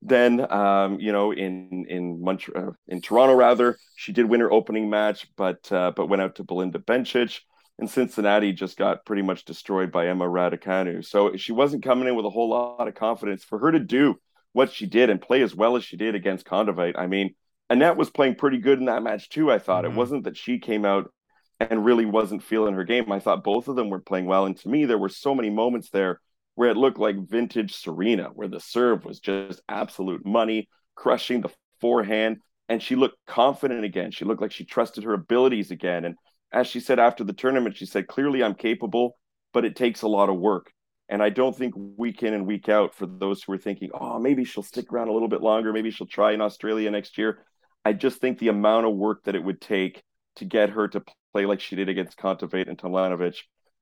Then, 0.00 0.50
um, 0.52 1.00
you 1.00 1.12
know, 1.12 1.32
in 1.32 1.86
in 1.88 2.22
Mont- 2.22 2.54
uh, 2.54 2.70
in 2.86 3.00
Toronto, 3.00 3.34
rather, 3.34 3.76
she 3.96 4.12
did 4.12 4.28
win 4.28 4.40
her 4.40 4.52
opening 4.52 4.88
match, 4.88 5.26
but 5.36 5.70
uh, 5.72 5.92
but 5.94 6.08
went 6.08 6.22
out 6.22 6.36
to 6.36 6.44
Belinda 6.44 6.78
Bencic. 6.78 7.40
And 7.80 7.88
Cincinnati 7.88 8.52
just 8.52 8.76
got 8.76 9.04
pretty 9.04 9.22
much 9.22 9.44
destroyed 9.44 9.92
by 9.92 10.08
Emma 10.08 10.24
Raducanu. 10.24 11.04
So 11.04 11.36
she 11.36 11.52
wasn't 11.52 11.84
coming 11.84 12.08
in 12.08 12.16
with 12.16 12.26
a 12.26 12.30
whole 12.30 12.50
lot 12.50 12.88
of 12.88 12.96
confidence 12.96 13.44
for 13.44 13.58
her 13.60 13.70
to 13.70 13.78
do 13.78 14.16
what 14.52 14.72
she 14.72 14.86
did 14.86 15.10
and 15.10 15.20
play 15.20 15.42
as 15.42 15.54
well 15.54 15.76
as 15.76 15.84
she 15.84 15.96
did 15.96 16.16
against 16.16 16.44
Kontaveit. 16.44 16.98
I 16.98 17.06
mean, 17.06 17.36
Anett 17.70 17.96
was 17.96 18.10
playing 18.10 18.34
pretty 18.34 18.58
good 18.58 18.80
in 18.80 18.86
that 18.86 19.04
match 19.04 19.28
too. 19.28 19.52
I 19.52 19.60
thought 19.60 19.84
mm-hmm. 19.84 19.94
it 19.94 19.96
wasn't 19.96 20.24
that 20.24 20.36
she 20.36 20.58
came 20.58 20.84
out 20.84 21.12
and 21.60 21.84
really 21.84 22.06
wasn't 22.06 22.42
feeling 22.42 22.74
her 22.74 22.84
game. 22.84 23.10
I 23.12 23.20
thought 23.20 23.44
both 23.44 23.68
of 23.68 23.76
them 23.76 23.90
were 23.90 24.00
playing 24.00 24.26
well. 24.26 24.46
And 24.46 24.56
to 24.58 24.68
me, 24.68 24.84
there 24.84 24.98
were 24.98 25.08
so 25.08 25.34
many 25.34 25.50
moments 25.50 25.90
there 25.90 26.20
where 26.58 26.70
it 26.70 26.76
looked 26.76 26.98
like 26.98 27.14
vintage 27.28 27.76
Serena, 27.76 28.30
where 28.34 28.48
the 28.48 28.58
serve 28.58 29.04
was 29.04 29.20
just 29.20 29.62
absolute 29.68 30.26
money, 30.26 30.68
crushing 30.96 31.40
the 31.40 31.50
forehand. 31.80 32.38
And 32.68 32.82
she 32.82 32.96
looked 32.96 33.16
confident 33.28 33.84
again. 33.84 34.10
She 34.10 34.24
looked 34.24 34.42
like 34.42 34.50
she 34.50 34.64
trusted 34.64 35.04
her 35.04 35.12
abilities 35.12 35.70
again. 35.70 36.04
And 36.04 36.16
as 36.52 36.66
she 36.66 36.80
said 36.80 36.98
after 36.98 37.22
the 37.22 37.32
tournament, 37.32 37.76
she 37.76 37.86
said, 37.86 38.08
clearly 38.08 38.42
I'm 38.42 38.56
capable, 38.56 39.16
but 39.52 39.64
it 39.64 39.76
takes 39.76 40.02
a 40.02 40.08
lot 40.08 40.30
of 40.30 40.36
work. 40.36 40.72
And 41.08 41.22
I 41.22 41.28
don't 41.28 41.56
think 41.56 41.74
week 41.76 42.24
in 42.24 42.34
and 42.34 42.44
week 42.44 42.68
out 42.68 42.92
for 42.92 43.06
those 43.06 43.40
who 43.40 43.52
are 43.52 43.58
thinking, 43.58 43.90
oh, 43.94 44.18
maybe 44.18 44.44
she'll 44.44 44.64
stick 44.64 44.92
around 44.92 45.06
a 45.06 45.12
little 45.12 45.28
bit 45.28 45.42
longer. 45.42 45.72
Maybe 45.72 45.92
she'll 45.92 46.08
try 46.08 46.32
in 46.32 46.40
Australia 46.40 46.90
next 46.90 47.18
year. 47.18 47.46
I 47.84 47.92
just 47.92 48.20
think 48.20 48.40
the 48.40 48.48
amount 48.48 48.84
of 48.84 48.96
work 48.96 49.22
that 49.26 49.36
it 49.36 49.44
would 49.44 49.60
take 49.60 50.02
to 50.34 50.44
get 50.44 50.70
her 50.70 50.88
to 50.88 51.04
play 51.32 51.46
like 51.46 51.60
she 51.60 51.76
did 51.76 51.88
against 51.88 52.18
Kontaveit 52.18 52.68
and 52.68 52.76
Tomljanovic 52.76 53.36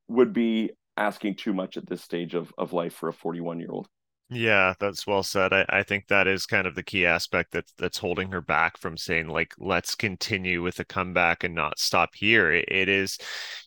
would 0.08 0.34
be 0.34 0.72
asking 0.96 1.36
too 1.36 1.52
much 1.52 1.76
at 1.76 1.86
this 1.86 2.02
stage 2.02 2.34
of, 2.34 2.52
of 2.58 2.72
life 2.72 2.94
for 2.94 3.08
a 3.08 3.12
41 3.12 3.60
year 3.60 3.70
old. 3.70 3.88
Yeah, 4.28 4.74
that's 4.80 5.06
well 5.06 5.22
said. 5.22 5.52
I, 5.52 5.64
I 5.68 5.82
think 5.84 6.08
that 6.08 6.26
is 6.26 6.46
kind 6.46 6.66
of 6.66 6.74
the 6.74 6.82
key 6.82 7.06
aspect 7.06 7.52
that's 7.52 7.72
that's 7.78 7.98
holding 7.98 8.32
her 8.32 8.40
back 8.40 8.76
from 8.76 8.96
saying 8.96 9.28
like 9.28 9.54
let's 9.56 9.94
continue 9.94 10.62
with 10.64 10.74
the 10.76 10.84
comeback 10.84 11.44
and 11.44 11.54
not 11.54 11.78
stop 11.78 12.12
here. 12.16 12.50
it, 12.50 12.64
it 12.66 12.88
is, 12.88 13.18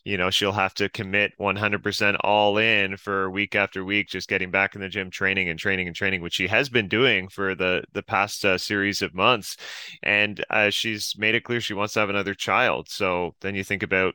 you 0.04 0.18
know, 0.18 0.28
she'll 0.28 0.52
have 0.52 0.74
to 0.74 0.90
commit 0.90 1.32
100% 1.40 2.16
all 2.20 2.58
in 2.58 2.98
for 2.98 3.30
week 3.30 3.54
after 3.54 3.82
week, 3.86 4.08
just 4.08 4.28
getting 4.28 4.50
back 4.50 4.74
in 4.74 4.82
the 4.82 4.88
gym, 4.90 5.10
training 5.10 5.48
and 5.48 5.58
training 5.58 5.86
and 5.86 5.96
training, 5.96 6.20
which 6.20 6.34
she 6.34 6.46
has 6.48 6.68
been 6.68 6.88
doing 6.88 7.28
for 7.28 7.54
the 7.54 7.82
the 7.94 8.02
past 8.02 8.44
uh, 8.44 8.58
series 8.58 9.00
of 9.00 9.14
months, 9.14 9.56
and 10.02 10.44
uh, 10.50 10.68
she's 10.68 11.14
made 11.16 11.34
it 11.34 11.44
clear 11.44 11.62
she 11.62 11.72
wants 11.74 11.94
to 11.94 12.00
have 12.00 12.10
another 12.10 12.34
child. 12.34 12.90
So 12.90 13.34
then 13.40 13.54
you 13.54 13.64
think 13.64 13.82
about 13.82 14.14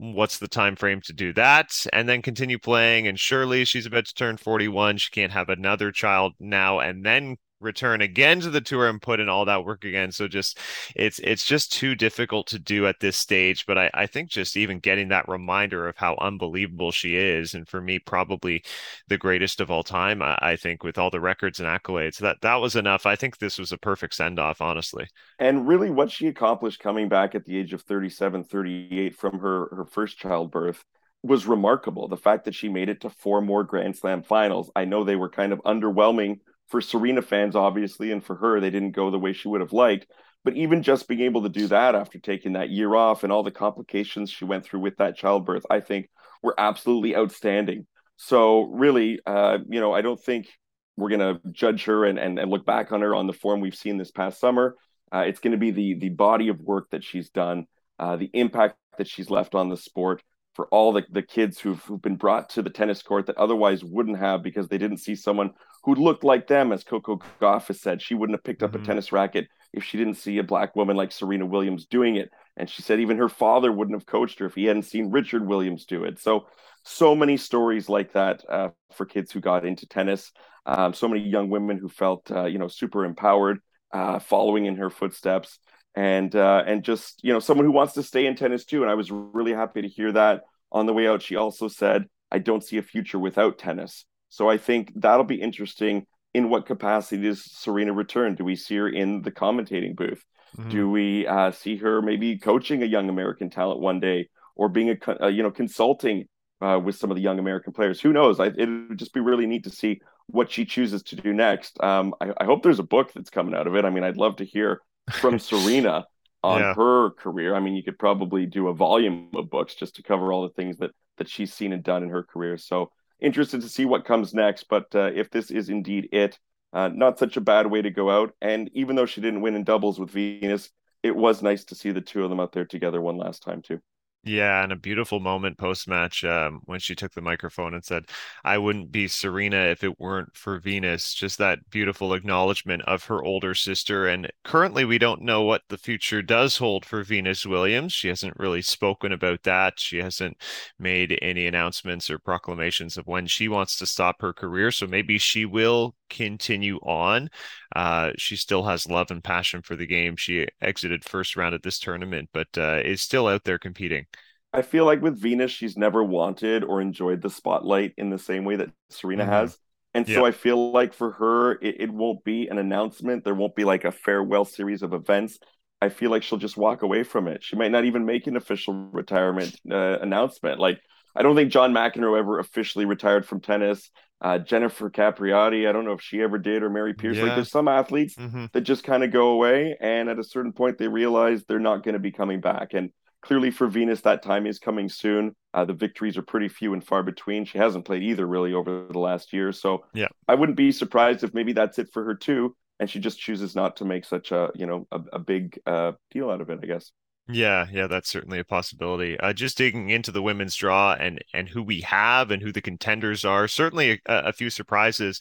what's 0.00 0.38
the 0.38 0.48
time 0.48 0.76
frame 0.76 1.00
to 1.04 1.12
do 1.12 1.32
that? 1.34 1.86
And 1.92 2.08
then 2.08 2.22
continue 2.22 2.58
playing 2.58 3.06
and 3.06 3.18
surely 3.18 3.64
she's 3.64 3.86
about 3.86 4.06
to 4.06 4.14
turn 4.14 4.38
41 4.38 4.96
she 4.96 5.10
can't 5.10 5.32
have 5.32 5.48
another 5.48 5.92
child 5.92 6.32
now 6.40 6.80
and 6.80 7.04
then 7.04 7.36
return 7.60 8.00
again 8.00 8.40
to 8.40 8.50
the 8.50 8.60
tour 8.60 8.88
and 8.88 9.00
put 9.00 9.20
in 9.20 9.28
all 9.28 9.44
that 9.44 9.64
work 9.64 9.84
again. 9.84 10.12
So 10.12 10.28
just 10.28 10.58
it's 10.96 11.18
it's 11.20 11.44
just 11.44 11.72
too 11.72 11.94
difficult 11.94 12.46
to 12.48 12.58
do 12.58 12.86
at 12.86 13.00
this 13.00 13.16
stage. 13.16 13.66
But 13.66 13.78
I, 13.78 13.90
I 13.94 14.06
think 14.06 14.30
just 14.30 14.56
even 14.56 14.78
getting 14.78 15.08
that 15.08 15.28
reminder 15.28 15.88
of 15.88 15.96
how 15.96 16.16
unbelievable 16.20 16.90
she 16.90 17.16
is, 17.16 17.54
and 17.54 17.68
for 17.68 17.80
me, 17.80 17.98
probably 17.98 18.64
the 19.08 19.18
greatest 19.18 19.60
of 19.60 19.70
all 19.70 19.82
time, 19.82 20.22
I, 20.22 20.38
I 20.40 20.56
think, 20.56 20.82
with 20.82 20.98
all 20.98 21.10
the 21.10 21.20
records 21.20 21.60
and 21.60 21.68
accolades, 21.68 22.18
that 22.18 22.40
that 22.42 22.56
was 22.56 22.76
enough. 22.76 23.06
I 23.06 23.16
think 23.16 23.38
this 23.38 23.58
was 23.58 23.72
a 23.72 23.78
perfect 23.78 24.14
send 24.14 24.38
off, 24.38 24.60
honestly. 24.60 25.06
And 25.38 25.68
really 25.68 25.90
what 25.90 26.10
she 26.10 26.26
accomplished 26.26 26.80
coming 26.80 27.08
back 27.08 27.34
at 27.34 27.44
the 27.44 27.58
age 27.58 27.72
of 27.72 27.82
37, 27.82 28.44
38 28.44 29.16
from 29.16 29.38
her 29.40 29.68
her 29.74 29.84
first 29.84 30.18
childbirth 30.18 30.84
was 31.22 31.46
remarkable. 31.46 32.08
The 32.08 32.16
fact 32.16 32.44
that 32.44 32.54
she 32.54 32.68
made 32.68 32.88
it 32.88 33.02
to 33.02 33.10
four 33.10 33.40
more 33.40 33.64
Grand 33.64 33.96
Slam 33.96 34.22
finals. 34.22 34.70
I 34.74 34.84
know 34.84 35.04
they 35.04 35.16
were 35.16 35.28
kind 35.28 35.52
of 35.52 35.60
underwhelming 35.62 36.40
for 36.70 36.80
Serena 36.80 37.20
fans, 37.20 37.56
obviously, 37.56 38.12
and 38.12 38.24
for 38.24 38.36
her, 38.36 38.60
they 38.60 38.70
didn't 38.70 38.92
go 38.92 39.10
the 39.10 39.18
way 39.18 39.32
she 39.32 39.48
would 39.48 39.60
have 39.60 39.72
liked. 39.72 40.06
But 40.42 40.56
even 40.56 40.82
just 40.82 41.08
being 41.08 41.20
able 41.20 41.42
to 41.42 41.48
do 41.50 41.66
that 41.66 41.94
after 41.94 42.18
taking 42.18 42.54
that 42.54 42.70
year 42.70 42.94
off 42.94 43.24
and 43.24 43.32
all 43.32 43.42
the 43.42 43.50
complications 43.50 44.30
she 44.30 44.46
went 44.46 44.64
through 44.64 44.80
with 44.80 44.96
that 44.96 45.16
childbirth, 45.16 45.66
I 45.68 45.80
think 45.80 46.08
were 46.42 46.54
absolutely 46.56 47.14
outstanding. 47.14 47.86
So 48.16 48.62
really, 48.62 49.20
uh, 49.26 49.58
you 49.68 49.80
know, 49.80 49.92
I 49.92 50.00
don't 50.00 50.22
think 50.22 50.48
we're 50.96 51.10
going 51.10 51.20
to 51.20 51.40
judge 51.50 51.84
her 51.84 52.04
and, 52.04 52.18
and, 52.18 52.38
and 52.38 52.50
look 52.50 52.64
back 52.64 52.92
on 52.92 53.02
her 53.02 53.14
on 53.14 53.26
the 53.26 53.32
form 53.32 53.60
we've 53.60 53.74
seen 53.74 53.98
this 53.98 54.10
past 54.10 54.40
summer. 54.40 54.76
Uh, 55.12 55.24
it's 55.26 55.40
going 55.40 55.52
to 55.52 55.58
be 55.58 55.72
the 55.72 55.94
the 55.94 56.08
body 56.08 56.48
of 56.48 56.60
work 56.60 56.88
that 56.90 57.02
she's 57.02 57.30
done, 57.30 57.66
uh, 57.98 58.16
the 58.16 58.30
impact 58.32 58.76
that 58.96 59.08
she's 59.08 59.28
left 59.28 59.54
on 59.54 59.68
the 59.68 59.76
sport, 59.76 60.22
for 60.54 60.66
all 60.68 60.92
the, 60.92 61.04
the 61.10 61.22
kids 61.22 61.58
who've, 61.58 61.82
who've 61.84 62.02
been 62.02 62.16
brought 62.16 62.50
to 62.50 62.62
the 62.62 62.70
tennis 62.70 63.02
court 63.02 63.26
that 63.26 63.36
otherwise 63.36 63.84
wouldn't 63.84 64.18
have 64.18 64.42
because 64.42 64.68
they 64.68 64.78
didn't 64.78 64.98
see 64.98 65.14
someone 65.14 65.50
who 65.84 65.94
looked 65.94 66.24
like 66.24 66.46
them. 66.46 66.72
As 66.72 66.84
Coco 66.84 67.20
Gauff 67.40 67.68
has 67.68 67.80
said, 67.80 68.02
she 68.02 68.14
wouldn't 68.14 68.36
have 68.36 68.44
picked 68.44 68.62
up 68.62 68.72
mm-hmm. 68.72 68.82
a 68.82 68.86
tennis 68.86 69.12
racket 69.12 69.48
if 69.72 69.84
she 69.84 69.96
didn't 69.96 70.14
see 70.14 70.38
a 70.38 70.44
black 70.44 70.74
woman 70.74 70.96
like 70.96 71.12
Serena 71.12 71.46
Williams 71.46 71.86
doing 71.86 72.16
it. 72.16 72.30
And 72.56 72.68
she 72.68 72.82
said 72.82 73.00
even 73.00 73.18
her 73.18 73.28
father 73.28 73.70
wouldn't 73.70 73.96
have 73.96 74.06
coached 74.06 74.40
her 74.40 74.46
if 74.46 74.54
he 74.54 74.64
hadn't 74.64 74.82
seen 74.82 75.10
Richard 75.10 75.46
Williams 75.46 75.84
do 75.84 76.04
it. 76.04 76.18
So, 76.18 76.46
so 76.84 77.14
many 77.14 77.36
stories 77.36 77.88
like 77.88 78.12
that 78.12 78.42
uh, 78.48 78.70
for 78.92 79.06
kids 79.06 79.30
who 79.30 79.40
got 79.40 79.64
into 79.64 79.86
tennis. 79.86 80.32
Um, 80.66 80.92
so 80.92 81.08
many 81.08 81.22
young 81.22 81.48
women 81.48 81.78
who 81.78 81.88
felt, 81.88 82.30
uh, 82.30 82.46
you 82.46 82.58
know, 82.58 82.68
super 82.68 83.04
empowered, 83.04 83.60
uh, 83.92 84.18
following 84.18 84.66
in 84.66 84.76
her 84.76 84.90
footsteps 84.90 85.58
and 85.94 86.34
uh, 86.34 86.62
and 86.66 86.82
just 86.82 87.20
you 87.22 87.32
know 87.32 87.40
someone 87.40 87.66
who 87.66 87.72
wants 87.72 87.94
to 87.94 88.02
stay 88.02 88.26
in 88.26 88.36
tennis 88.36 88.64
too. 88.64 88.82
And 88.82 88.90
I 88.90 88.94
was 88.94 89.10
really 89.10 89.52
happy 89.52 89.82
to 89.82 89.88
hear 89.88 90.12
that 90.12 90.42
on 90.72 90.86
the 90.86 90.92
way 90.92 91.08
out, 91.08 91.22
she 91.22 91.36
also 91.36 91.68
said, 91.68 92.06
I 92.30 92.38
don't 92.38 92.64
see 92.64 92.78
a 92.78 92.82
future 92.82 93.18
without 93.18 93.58
tennis. 93.58 94.04
So 94.28 94.48
I 94.48 94.56
think 94.56 94.92
that'll 94.96 95.24
be 95.24 95.40
interesting. 95.40 96.06
In 96.32 96.48
what 96.48 96.66
capacity 96.66 97.22
does 97.22 97.44
Serena 97.44 97.92
return? 97.92 98.36
Do 98.36 98.44
we 98.44 98.54
see 98.54 98.76
her 98.76 98.88
in 98.88 99.22
the 99.22 99.32
commentating 99.32 99.96
booth? 99.96 100.24
Mm-hmm. 100.56 100.70
Do 100.70 100.88
we 100.88 101.26
uh, 101.26 101.50
see 101.50 101.76
her 101.78 102.00
maybe 102.00 102.38
coaching 102.38 102.84
a 102.84 102.86
young 102.86 103.08
American 103.08 103.50
talent 103.50 103.80
one 103.80 103.98
day, 103.98 104.28
or 104.54 104.68
being 104.68 104.90
a, 104.90 105.24
uh, 105.24 105.26
you 105.26 105.42
know 105.42 105.50
consulting 105.50 106.26
uh, 106.60 106.78
with 106.82 106.94
some 106.94 107.10
of 107.10 107.16
the 107.16 107.22
young 107.22 107.40
American 107.40 107.72
players? 107.72 108.00
Who 108.00 108.12
knows? 108.12 108.38
I, 108.38 108.46
it 108.46 108.68
would 108.68 108.98
just 108.98 109.12
be 109.12 109.18
really 109.18 109.46
neat 109.46 109.64
to 109.64 109.70
see 109.70 110.00
what 110.28 110.52
she 110.52 110.64
chooses 110.64 111.02
to 111.02 111.16
do 111.16 111.32
next. 111.32 111.82
Um, 111.82 112.14
I, 112.20 112.32
I, 112.38 112.44
hope 112.44 112.62
there's 112.62 112.78
a 112.78 112.84
book 112.84 113.12
that's 113.12 113.30
coming 113.30 113.52
out 113.52 113.66
of 113.66 113.74
it. 113.74 113.84
I 113.84 113.90
mean, 113.90 114.04
I'd 114.04 114.16
love 114.16 114.36
to 114.36 114.44
hear 114.44 114.82
from 115.12 115.38
Serena 115.38 116.06
on 116.42 116.60
yeah. 116.60 116.74
her 116.74 117.10
career. 117.10 117.54
I 117.54 117.60
mean, 117.60 117.74
you 117.74 117.82
could 117.82 117.98
probably 117.98 118.46
do 118.46 118.68
a 118.68 118.74
volume 118.74 119.30
of 119.34 119.50
books 119.50 119.74
just 119.74 119.96
to 119.96 120.02
cover 120.02 120.32
all 120.32 120.42
the 120.42 120.54
things 120.54 120.78
that 120.78 120.90
that 121.18 121.28
she's 121.28 121.52
seen 121.52 121.72
and 121.72 121.82
done 121.82 122.02
in 122.02 122.08
her 122.08 122.22
career. 122.22 122.56
So 122.56 122.90
interested 123.20 123.60
to 123.60 123.68
see 123.68 123.84
what 123.84 124.06
comes 124.06 124.32
next. 124.32 124.66
But 124.70 124.86
uh, 124.94 125.10
if 125.14 125.30
this 125.30 125.50
is 125.50 125.68
indeed 125.68 126.08
it, 126.12 126.38
uh, 126.72 126.88
not 126.88 127.18
such 127.18 127.36
a 127.36 127.42
bad 127.42 127.66
way 127.66 127.82
to 127.82 127.90
go 127.90 128.10
out. 128.10 128.34
And 128.40 128.70
even 128.72 128.96
though 128.96 129.06
she 129.06 129.20
didn't 129.20 129.42
win 129.42 129.54
in 129.54 129.64
doubles 129.64 129.98
with 130.00 130.10
Venus, 130.10 130.70
it 131.02 131.14
was 131.14 131.42
nice 131.42 131.64
to 131.66 131.74
see 131.74 131.90
the 131.90 132.00
two 132.00 132.24
of 132.24 132.30
them 132.30 132.40
out 132.40 132.52
there 132.52 132.64
together 132.64 133.00
one 133.00 133.16
last 133.16 133.42
time 133.42 133.62
too. 133.62 133.80
Yeah, 134.22 134.62
and 134.62 134.70
a 134.70 134.76
beautiful 134.76 135.18
moment 135.18 135.56
post 135.56 135.88
match 135.88 136.24
um, 136.24 136.60
when 136.66 136.78
she 136.78 136.94
took 136.94 137.14
the 137.14 137.22
microphone 137.22 137.72
and 137.72 137.82
said, 137.82 138.04
I 138.44 138.58
wouldn't 138.58 138.92
be 138.92 139.08
Serena 139.08 139.56
if 139.68 139.82
it 139.82 139.98
weren't 139.98 140.36
for 140.36 140.58
Venus. 140.58 141.14
Just 141.14 141.38
that 141.38 141.70
beautiful 141.70 142.12
acknowledgement 142.12 142.82
of 142.82 143.04
her 143.04 143.24
older 143.24 143.54
sister. 143.54 144.06
And 144.06 144.30
currently, 144.44 144.84
we 144.84 144.98
don't 144.98 145.22
know 145.22 145.40
what 145.42 145.62
the 145.70 145.78
future 145.78 146.20
does 146.20 146.58
hold 146.58 146.84
for 146.84 147.02
Venus 147.02 147.46
Williams. 147.46 147.94
She 147.94 148.08
hasn't 148.08 148.38
really 148.38 148.60
spoken 148.60 149.10
about 149.12 149.42
that. 149.44 149.80
She 149.80 149.96
hasn't 149.96 150.36
made 150.78 151.18
any 151.22 151.46
announcements 151.46 152.10
or 152.10 152.18
proclamations 152.18 152.98
of 152.98 153.06
when 153.06 153.26
she 153.26 153.48
wants 153.48 153.78
to 153.78 153.86
stop 153.86 154.20
her 154.20 154.34
career. 154.34 154.70
So 154.70 154.86
maybe 154.86 155.16
she 155.16 155.46
will 155.46 155.94
continue 156.10 156.76
on. 156.82 157.30
Uh, 157.74 158.10
she 158.16 158.36
still 158.36 158.64
has 158.64 158.88
love 158.88 159.10
and 159.10 159.22
passion 159.22 159.62
for 159.62 159.76
the 159.76 159.86
game. 159.86 160.16
She 160.16 160.46
exited 160.60 161.04
first 161.04 161.36
round 161.36 161.54
at 161.54 161.62
this 161.62 161.78
tournament, 161.78 162.30
but 162.32 162.48
uh, 162.56 162.80
is 162.84 163.02
still 163.02 163.28
out 163.28 163.44
there 163.44 163.58
competing. 163.58 164.06
I 164.52 164.62
feel 164.62 164.84
like 164.84 165.00
with 165.00 165.20
Venus, 165.20 165.52
she's 165.52 165.76
never 165.76 166.02
wanted 166.02 166.64
or 166.64 166.80
enjoyed 166.80 167.22
the 167.22 167.30
spotlight 167.30 167.94
in 167.96 168.10
the 168.10 168.18
same 168.18 168.44
way 168.44 168.56
that 168.56 168.70
Serena 168.88 169.22
mm-hmm. 169.22 169.32
has. 169.32 169.58
And 169.92 170.06
so 170.06 170.24
I 170.24 170.30
feel 170.30 170.70
like 170.70 170.94
for 170.94 171.12
her, 171.12 171.52
it, 171.54 171.80
it, 171.80 171.90
won't 171.90 172.22
be 172.22 172.46
an 172.46 172.58
announcement. 172.58 173.24
There 173.24 173.34
won't 173.34 173.56
be 173.56 173.64
like 173.64 173.84
a 173.84 173.90
farewell 173.90 174.44
series 174.44 174.82
of 174.82 174.92
events. 174.92 175.38
I 175.82 175.88
feel 175.88 176.10
like 176.10 176.22
she'll 176.22 176.38
just 176.38 176.56
walk 176.56 176.82
away 176.82 177.02
from 177.02 177.26
it. 177.26 177.42
She 177.42 177.56
might 177.56 177.72
not 177.72 177.84
even 177.84 178.04
make 178.04 178.28
an 178.28 178.36
official 178.36 178.74
retirement 178.92 179.58
uh, 179.68 179.98
announcement. 179.98 180.60
Like, 180.60 180.80
I 181.14 181.22
don't 181.22 181.36
think 181.36 181.52
John 181.52 181.72
McEnroe 181.72 182.18
ever 182.18 182.38
officially 182.38 182.84
retired 182.84 183.26
from 183.26 183.40
tennis. 183.40 183.90
Uh, 184.22 184.38
Jennifer 184.38 184.90
Capriati, 184.90 185.66
I 185.66 185.72
don't 185.72 185.86
know 185.86 185.92
if 185.92 186.02
she 186.02 186.20
ever 186.20 186.36
did, 186.36 186.62
or 186.62 186.68
Mary 186.68 186.92
Pierce. 186.92 187.16
Yeah. 187.16 187.24
Like, 187.24 187.34
there's 187.36 187.50
some 187.50 187.68
athletes 187.68 188.16
mm-hmm. 188.16 188.46
that 188.52 188.60
just 188.60 188.84
kind 188.84 189.02
of 189.02 189.10
go 189.10 189.30
away, 189.30 189.76
and 189.80 190.10
at 190.10 190.18
a 190.18 190.24
certain 190.24 190.52
point, 190.52 190.76
they 190.76 190.88
realize 190.88 191.44
they're 191.44 191.58
not 191.58 191.82
going 191.82 191.94
to 191.94 192.00
be 192.00 192.12
coming 192.12 192.40
back. 192.40 192.74
And 192.74 192.90
clearly, 193.22 193.50
for 193.50 193.66
Venus, 193.66 194.02
that 194.02 194.22
time 194.22 194.46
is 194.46 194.58
coming 194.58 194.90
soon. 194.90 195.34
Uh, 195.54 195.64
the 195.64 195.72
victories 195.72 196.18
are 196.18 196.22
pretty 196.22 196.48
few 196.48 196.74
and 196.74 196.84
far 196.84 197.02
between. 197.02 197.46
She 197.46 197.56
hasn't 197.56 197.86
played 197.86 198.02
either 198.02 198.26
really 198.26 198.52
over 198.52 198.86
the 198.90 198.98
last 198.98 199.32
year, 199.32 199.52
so 199.52 199.84
yeah, 199.94 200.08
I 200.28 200.34
wouldn't 200.34 200.58
be 200.58 200.70
surprised 200.70 201.24
if 201.24 201.32
maybe 201.32 201.54
that's 201.54 201.78
it 201.78 201.88
for 201.90 202.04
her 202.04 202.14
too, 202.14 202.54
and 202.78 202.90
she 202.90 203.00
just 203.00 203.18
chooses 203.18 203.56
not 203.56 203.76
to 203.76 203.86
make 203.86 204.04
such 204.04 204.32
a 204.32 204.50
you 204.54 204.66
know 204.66 204.86
a, 204.92 205.00
a 205.14 205.18
big 205.18 205.58
uh, 205.66 205.92
deal 206.10 206.30
out 206.30 206.42
of 206.42 206.50
it. 206.50 206.60
I 206.62 206.66
guess. 206.66 206.92
Yeah, 207.32 207.66
yeah, 207.70 207.86
that's 207.86 208.08
certainly 208.10 208.38
a 208.38 208.44
possibility. 208.44 209.18
Uh, 209.20 209.32
just 209.32 209.58
digging 209.58 209.90
into 209.90 210.10
the 210.10 210.22
women's 210.22 210.56
draw 210.56 210.94
and 210.98 211.22
and 211.34 211.48
who 211.48 211.62
we 211.62 211.82
have 211.82 212.30
and 212.30 212.42
who 212.42 212.50
the 212.50 212.62
contenders 212.62 213.24
are, 213.24 213.46
certainly 213.46 214.00
a, 214.06 214.16
a 214.28 214.32
few 214.32 214.48
surprises. 214.50 215.20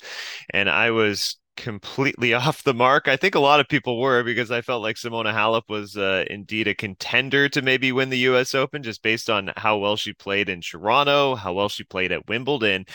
And 0.52 0.70
I 0.70 0.92
was 0.92 1.38
completely 1.58 2.34
off 2.36 2.64
the 2.64 2.74
mark. 2.74 3.08
I 3.10 3.18
think 3.18 3.36
a 3.36 3.40
lot 3.40 3.60
of 3.60 3.68
people 3.68 4.00
were 4.00 4.24
because 4.24 4.50
I 4.50 4.62
felt 4.62 4.82
like 4.82 4.96
Simona 4.96 5.34
Halep 5.34 5.64
was 5.70 5.98
uh, 5.98 6.24
indeed 6.30 6.68
a 6.70 6.74
contender 6.74 7.50
to 7.50 7.62
maybe 7.62 7.92
win 7.92 8.10
the 8.10 8.18
U.S. 8.20 8.56
Open 8.56 8.82
just 8.82 9.04
based 9.04 9.30
on 9.30 9.52
how 9.58 9.78
well 9.78 9.98
she 9.98 10.14
played 10.14 10.48
in 10.50 10.62
Toronto, 10.62 11.36
how 11.36 11.54
well 11.54 11.70
she 11.70 11.84
played 11.84 12.12
at 12.14 12.28
Wimbledon, 12.30 12.86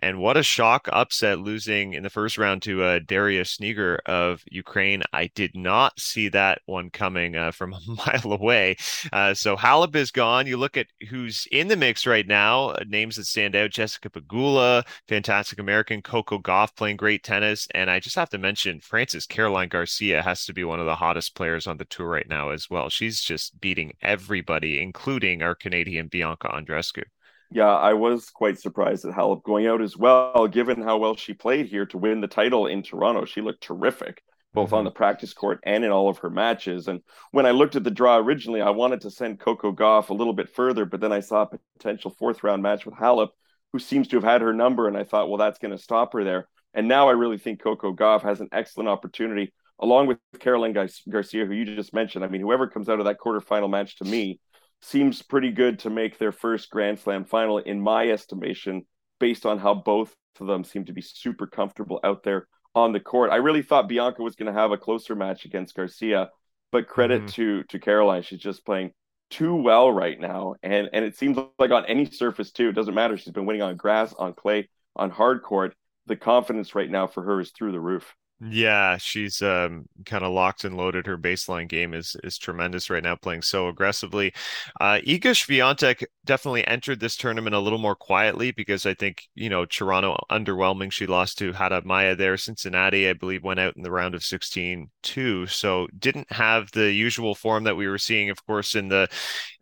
and 0.00 0.18
what 0.18 0.36
a 0.36 0.42
shock 0.42 0.88
upset 0.92 1.38
losing 1.38 1.94
in 1.94 2.02
the 2.02 2.10
first 2.10 2.38
round 2.38 2.62
to 2.62 2.82
uh, 2.82 3.00
Daria 3.06 3.42
Snigur 3.44 3.98
of 4.06 4.42
Ukraine. 4.50 5.02
I 5.12 5.30
did 5.34 5.54
not 5.54 5.98
see 5.98 6.28
that 6.30 6.60
one 6.66 6.90
coming 6.90 7.36
uh, 7.36 7.52
from 7.52 7.72
a 7.74 7.80
mile 7.86 8.32
away. 8.32 8.76
Uh, 9.12 9.34
so 9.34 9.56
Halep 9.56 9.94
is 9.96 10.10
gone. 10.10 10.46
You 10.46 10.56
look 10.56 10.76
at 10.76 10.86
who's 11.08 11.46
in 11.50 11.68
the 11.68 11.76
mix 11.76 12.06
right 12.06 12.26
now, 12.26 12.70
uh, 12.70 12.84
names 12.86 13.16
that 13.16 13.26
stand 13.26 13.56
out 13.56 13.70
Jessica 13.70 14.10
Pegula, 14.10 14.84
fantastic 15.08 15.58
American, 15.58 16.02
Coco 16.02 16.38
Gauff 16.38 16.74
playing 16.76 16.96
great 16.96 17.22
tennis. 17.22 17.68
And 17.74 17.90
I 17.90 18.00
just 18.00 18.16
have 18.16 18.30
to 18.30 18.38
mention 18.38 18.80
Frances 18.80 19.26
Caroline 19.26 19.68
Garcia 19.68 20.22
has 20.22 20.44
to 20.46 20.52
be 20.52 20.64
one 20.64 20.80
of 20.80 20.86
the 20.86 20.94
hottest 20.94 21.34
players 21.34 21.66
on 21.66 21.76
the 21.76 21.84
tour 21.84 22.08
right 22.08 22.28
now 22.28 22.50
as 22.50 22.68
well. 22.70 22.88
She's 22.88 23.20
just 23.20 23.60
beating 23.60 23.92
everybody, 24.02 24.80
including 24.80 25.42
our 25.42 25.54
Canadian 25.54 26.08
Bianca 26.08 26.48
Andreescu. 26.48 27.04
Yeah, 27.50 27.72
I 27.72 27.92
was 27.92 28.30
quite 28.30 28.58
surprised 28.58 29.04
at 29.04 29.14
Halep 29.14 29.44
going 29.44 29.66
out 29.66 29.80
as 29.80 29.96
well, 29.96 30.48
given 30.48 30.82
how 30.82 30.98
well 30.98 31.14
she 31.14 31.34
played 31.34 31.66
here 31.66 31.86
to 31.86 31.98
win 31.98 32.20
the 32.20 32.26
title 32.26 32.66
in 32.66 32.82
Toronto. 32.82 33.24
She 33.26 33.42
looked 33.42 33.62
terrific, 33.62 34.22
both 34.52 34.68
mm-hmm. 34.68 34.76
on 34.76 34.84
the 34.84 34.90
practice 34.90 35.32
court 35.32 35.60
and 35.62 35.84
in 35.84 35.92
all 35.92 36.08
of 36.08 36.18
her 36.18 36.30
matches. 36.30 36.88
And 36.88 37.00
when 37.30 37.46
I 37.46 37.52
looked 37.52 37.76
at 37.76 37.84
the 37.84 37.90
draw 37.90 38.16
originally, 38.16 38.60
I 38.60 38.70
wanted 38.70 39.02
to 39.02 39.10
send 39.10 39.38
Coco 39.38 39.72
Gauff 39.72 40.08
a 40.08 40.14
little 40.14 40.32
bit 40.32 40.48
further, 40.50 40.84
but 40.84 41.00
then 41.00 41.12
I 41.12 41.20
saw 41.20 41.42
a 41.42 41.58
potential 41.78 42.10
fourth 42.18 42.42
round 42.42 42.62
match 42.62 42.86
with 42.86 42.94
Halep, 42.96 43.28
who 43.72 43.78
seems 43.78 44.08
to 44.08 44.16
have 44.16 44.24
had 44.24 44.40
her 44.40 44.52
number. 44.52 44.88
And 44.88 44.96
I 44.96 45.04
thought, 45.04 45.28
well, 45.28 45.38
that's 45.38 45.58
going 45.58 45.72
to 45.72 45.78
stop 45.78 46.12
her 46.14 46.24
there. 46.24 46.48
And 46.72 46.88
now 46.88 47.08
I 47.08 47.12
really 47.12 47.38
think 47.38 47.62
Coco 47.62 47.92
Gauff 47.92 48.22
has 48.22 48.40
an 48.40 48.48
excellent 48.50 48.88
opportunity, 48.88 49.52
along 49.78 50.08
with 50.08 50.18
Caroline 50.40 50.72
Garcia, 50.72 51.46
who 51.46 51.52
you 51.52 51.64
just 51.76 51.94
mentioned. 51.94 52.24
I 52.24 52.28
mean, 52.28 52.40
whoever 52.40 52.66
comes 52.66 52.88
out 52.88 52.98
of 52.98 53.04
that 53.04 53.18
quarterfinal 53.24 53.70
match 53.70 53.96
to 53.98 54.04
me 54.04 54.40
seems 54.84 55.22
pretty 55.22 55.50
good 55.50 55.78
to 55.80 55.90
make 55.90 56.18
their 56.18 56.32
first 56.32 56.70
Grand 56.70 56.98
Slam 56.98 57.24
final, 57.24 57.58
in 57.58 57.80
my 57.80 58.08
estimation, 58.10 58.86
based 59.18 59.46
on 59.46 59.58
how 59.58 59.74
both 59.74 60.14
of 60.38 60.46
them 60.46 60.64
seem 60.64 60.84
to 60.84 60.92
be 60.92 61.00
super 61.00 61.46
comfortable 61.46 62.00
out 62.04 62.22
there 62.22 62.46
on 62.74 62.92
the 62.92 63.00
court. 63.00 63.30
I 63.30 63.36
really 63.36 63.62
thought 63.62 63.88
Bianca 63.88 64.22
was 64.22 64.34
going 64.34 64.52
to 64.52 64.58
have 64.58 64.72
a 64.72 64.78
closer 64.78 65.14
match 65.14 65.44
against 65.44 65.74
Garcia, 65.74 66.30
but 66.72 66.88
credit 66.88 67.22
mm-hmm. 67.22 67.28
to 67.28 67.62
to 67.64 67.78
Caroline, 67.78 68.22
she's 68.22 68.40
just 68.40 68.66
playing 68.66 68.92
too 69.30 69.56
well 69.56 69.90
right 69.90 70.20
now, 70.20 70.54
and 70.62 70.90
and 70.92 71.04
it 71.04 71.16
seems 71.16 71.38
like 71.58 71.70
on 71.70 71.86
any 71.86 72.04
surface 72.04 72.52
too, 72.52 72.68
it 72.68 72.74
doesn't 72.74 72.94
matter. 72.94 73.16
She's 73.16 73.32
been 73.32 73.46
winning 73.46 73.62
on 73.62 73.76
grass, 73.76 74.12
on 74.12 74.34
clay, 74.34 74.68
on 74.96 75.10
hard 75.10 75.42
court. 75.42 75.74
The 76.06 76.16
confidence 76.16 76.74
right 76.74 76.90
now 76.90 77.06
for 77.06 77.22
her 77.22 77.40
is 77.40 77.52
through 77.52 77.72
the 77.72 77.80
roof. 77.80 78.14
Yeah, 78.46 78.98
she's 78.98 79.40
um, 79.40 79.86
kind 80.04 80.22
of 80.22 80.32
locked 80.32 80.64
and 80.64 80.76
loaded. 80.76 81.06
Her 81.06 81.16
baseline 81.16 81.66
game 81.66 81.94
is 81.94 82.14
is 82.24 82.36
tremendous 82.36 82.90
right 82.90 83.02
now, 83.02 83.16
playing 83.16 83.40
so 83.40 83.68
aggressively. 83.68 84.34
Uh, 84.78 84.98
Iga 85.06 85.30
Swiatek 85.32 86.04
definitely 86.26 86.66
entered 86.66 87.00
this 87.00 87.16
tournament 87.16 87.54
a 87.54 87.58
little 87.58 87.78
more 87.78 87.94
quietly 87.96 88.50
because 88.50 88.84
I 88.84 88.92
think 88.92 89.22
you 89.34 89.48
know 89.48 89.64
Toronto 89.64 90.18
underwhelming. 90.30 90.92
She 90.92 91.06
lost 91.06 91.38
to 91.38 91.54
Haddad 91.54 91.86
Maia 91.86 92.14
there. 92.16 92.36
Cincinnati, 92.36 93.08
I 93.08 93.14
believe, 93.14 93.44
went 93.44 93.60
out 93.60 93.76
in 93.76 93.82
the 93.82 93.90
round 93.90 94.14
of 94.14 94.22
16 94.22 94.90
too, 95.02 95.46
so 95.46 95.86
didn't 95.98 96.30
have 96.30 96.70
the 96.72 96.92
usual 96.92 97.34
form 97.34 97.64
that 97.64 97.76
we 97.76 97.88
were 97.88 97.98
seeing, 97.98 98.28
of 98.28 98.44
course, 98.44 98.74
in 98.74 98.88
the 98.88 99.08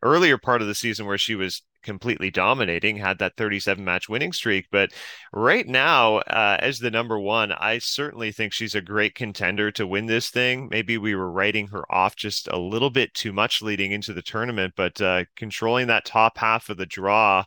earlier 0.02 0.38
part 0.38 0.62
of 0.62 0.68
the 0.68 0.74
season 0.74 1.06
where 1.06 1.18
she 1.18 1.34
was 1.34 1.62
completely 1.82 2.30
dominating, 2.30 2.96
had 2.96 3.18
that 3.18 3.36
37 3.36 3.84
match 3.84 4.08
winning 4.08 4.32
streak. 4.32 4.66
But 4.70 4.92
right 5.32 5.66
now, 5.66 6.18
uh, 6.18 6.56
as 6.60 6.78
the 6.78 6.90
number 6.90 7.18
one, 7.18 7.52
I 7.52 7.78
certainly 7.78 8.32
think 8.32 8.52
she's 8.52 8.74
a 8.74 8.80
great 8.80 9.14
contender 9.14 9.70
to 9.72 9.86
win 9.86 10.06
this 10.06 10.30
thing. 10.30 10.68
Maybe 10.70 10.98
we 10.98 11.14
were 11.14 11.30
writing 11.30 11.68
her 11.68 11.84
off 11.92 12.16
just 12.16 12.48
a 12.48 12.58
little 12.58 12.90
bit 12.90 13.14
too 13.14 13.32
much 13.32 13.62
leading 13.62 13.92
into 13.92 14.12
the 14.12 14.22
tournament, 14.22 14.74
but 14.76 15.00
uh, 15.00 15.24
controlling 15.36 15.86
that 15.88 16.04
top 16.04 16.38
half 16.38 16.68
of 16.68 16.76
the 16.76 16.86
draw. 16.86 17.44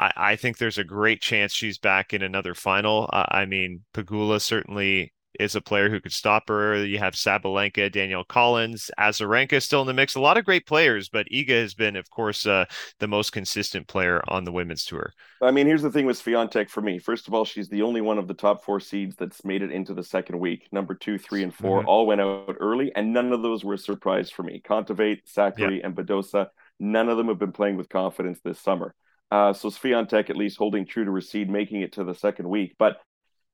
I, 0.00 0.36
think 0.36 0.58
there's 0.58 0.78
a 0.78 0.84
great 0.84 1.20
chance 1.20 1.52
she's 1.52 1.76
back 1.76 2.14
in 2.14 2.22
another 2.22 2.54
final. 2.54 3.10
Uh, 3.12 3.24
I 3.30 3.46
mean, 3.46 3.84
Pegula 3.92 4.40
certainly 4.40 5.12
is 5.38 5.54
a 5.54 5.60
player 5.60 5.88
who 5.88 6.00
could 6.00 6.12
stop 6.12 6.48
her. 6.48 6.84
You 6.84 6.98
have 6.98 7.14
Sabalenka, 7.14 7.90
Danielle 7.90 8.24
Collins, 8.24 8.90
Azarenka 8.98 9.62
still 9.62 9.80
in 9.80 9.86
the 9.86 9.94
mix. 9.94 10.14
A 10.14 10.20
lot 10.20 10.36
of 10.36 10.44
great 10.44 10.66
players, 10.66 11.08
but 11.08 11.26
Iga 11.28 11.60
has 11.62 11.74
been, 11.74 11.96
of 11.96 12.10
course, 12.10 12.46
uh, 12.46 12.64
the 12.98 13.08
most 13.08 13.30
consistent 13.30 13.86
player 13.86 14.22
on 14.28 14.44
the 14.44 14.52
women's 14.52 14.84
tour. 14.84 15.12
I 15.42 15.50
mean, 15.50 15.66
here's 15.66 15.82
the 15.82 15.90
thing 15.90 16.06
with 16.06 16.22
Swiatek 16.22 16.68
for 16.68 16.80
me. 16.80 16.98
First 16.98 17.28
of 17.28 17.34
all, 17.34 17.44
she's 17.44 17.68
the 17.68 17.82
only 17.82 18.00
one 18.00 18.18
of 18.18 18.26
the 18.26 18.34
top 18.34 18.64
four 18.64 18.80
seeds 18.80 19.16
that's 19.16 19.44
made 19.44 19.62
it 19.62 19.70
into 19.70 19.94
the 19.94 20.02
second 20.02 20.38
week. 20.38 20.68
Number 20.72 20.94
two, 20.94 21.18
three, 21.18 21.42
and 21.42 21.54
4 21.54 21.80
mm-hmm. 21.80 21.88
all 21.88 22.06
went 22.06 22.20
out 22.20 22.56
early, 22.60 22.92
and 22.94 23.12
none 23.12 23.32
of 23.32 23.42
those 23.42 23.64
were 23.64 23.74
a 23.74 23.78
surprise 23.78 24.30
for 24.30 24.42
me. 24.42 24.60
Kontaveit, 24.64 25.20
Sakkari, 25.32 25.78
yeah. 25.78 25.86
and 25.86 25.94
Badosa, 25.94 26.48
none 26.80 27.08
of 27.08 27.16
them 27.16 27.28
have 27.28 27.38
been 27.38 27.52
playing 27.52 27.76
with 27.76 27.88
confidence 27.88 28.40
this 28.42 28.58
summer. 28.58 28.94
Uh, 29.30 29.52
so 29.52 29.68
Swiatek 29.68 30.30
at 30.30 30.36
least 30.36 30.56
holding 30.56 30.86
true 30.86 31.04
to 31.04 31.12
her 31.12 31.20
seed, 31.20 31.50
making 31.50 31.82
it 31.82 31.92
to 31.92 32.04
the 32.04 32.14
second 32.14 32.48
week. 32.48 32.74
But 32.78 32.98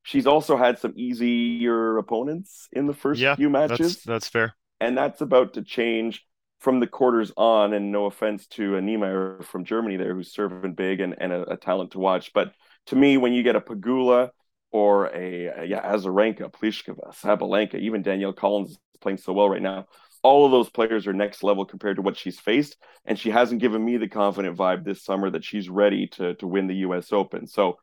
She's 0.04 0.26
also 0.26 0.58
had 0.58 0.78
some 0.78 0.92
easier 0.96 1.96
opponents 1.96 2.68
in 2.72 2.86
the 2.86 2.92
first 2.92 3.22
yeah, 3.22 3.36
few 3.36 3.48
matches. 3.48 3.94
That's, 3.94 4.04
that's 4.04 4.28
fair. 4.28 4.54
And 4.78 4.96
that's 4.96 5.22
about 5.22 5.54
to 5.54 5.62
change 5.62 6.22
from 6.60 6.78
the 6.78 6.86
quarters 6.86 7.32
on. 7.38 7.72
And 7.72 7.90
no 7.90 8.04
offense 8.04 8.46
to 8.48 8.76
a 8.76 8.82
Niemeier 8.82 9.42
from 9.44 9.64
Germany 9.64 9.96
there, 9.96 10.14
who's 10.14 10.30
serving 10.30 10.74
big 10.74 11.00
and, 11.00 11.14
and 11.18 11.32
a, 11.32 11.52
a, 11.52 11.56
talent 11.56 11.92
to 11.92 11.98
watch. 11.98 12.32
But 12.34 12.52
to 12.86 12.96
me, 12.96 13.16
when 13.16 13.32
you 13.32 13.42
get 13.42 13.56
a 13.56 13.62
Pegula 13.62 14.28
or 14.70 15.06
a, 15.06 15.46
a 15.46 15.64
yeah, 15.64 15.90
Azarenka, 15.90 16.52
Pliskova, 16.52 17.16
Sabalenka, 17.18 17.76
even 17.76 18.02
Danielle 18.02 18.34
Collins 18.34 18.72
is 18.72 18.78
playing 19.00 19.16
so 19.16 19.32
well 19.32 19.48
right 19.48 19.62
now. 19.62 19.86
All 20.22 20.44
of 20.44 20.52
those 20.52 20.68
players 20.68 21.06
are 21.06 21.14
next 21.14 21.42
level 21.42 21.64
compared 21.64 21.96
to 21.96 22.02
what 22.02 22.18
she's 22.18 22.38
faced, 22.38 22.76
and 23.06 23.18
she 23.18 23.30
hasn't 23.30 23.60
given 23.60 23.82
me 23.82 23.96
the 23.96 24.08
confident 24.08 24.56
vibe 24.56 24.84
this 24.84 25.02
summer 25.02 25.30
that 25.30 25.44
she's 25.44 25.70
ready 25.70 26.08
to 26.08 26.34
to 26.34 26.46
win 26.46 26.66
the 26.66 26.76
U.S. 26.76 27.10
Open. 27.10 27.46
So 27.46 27.78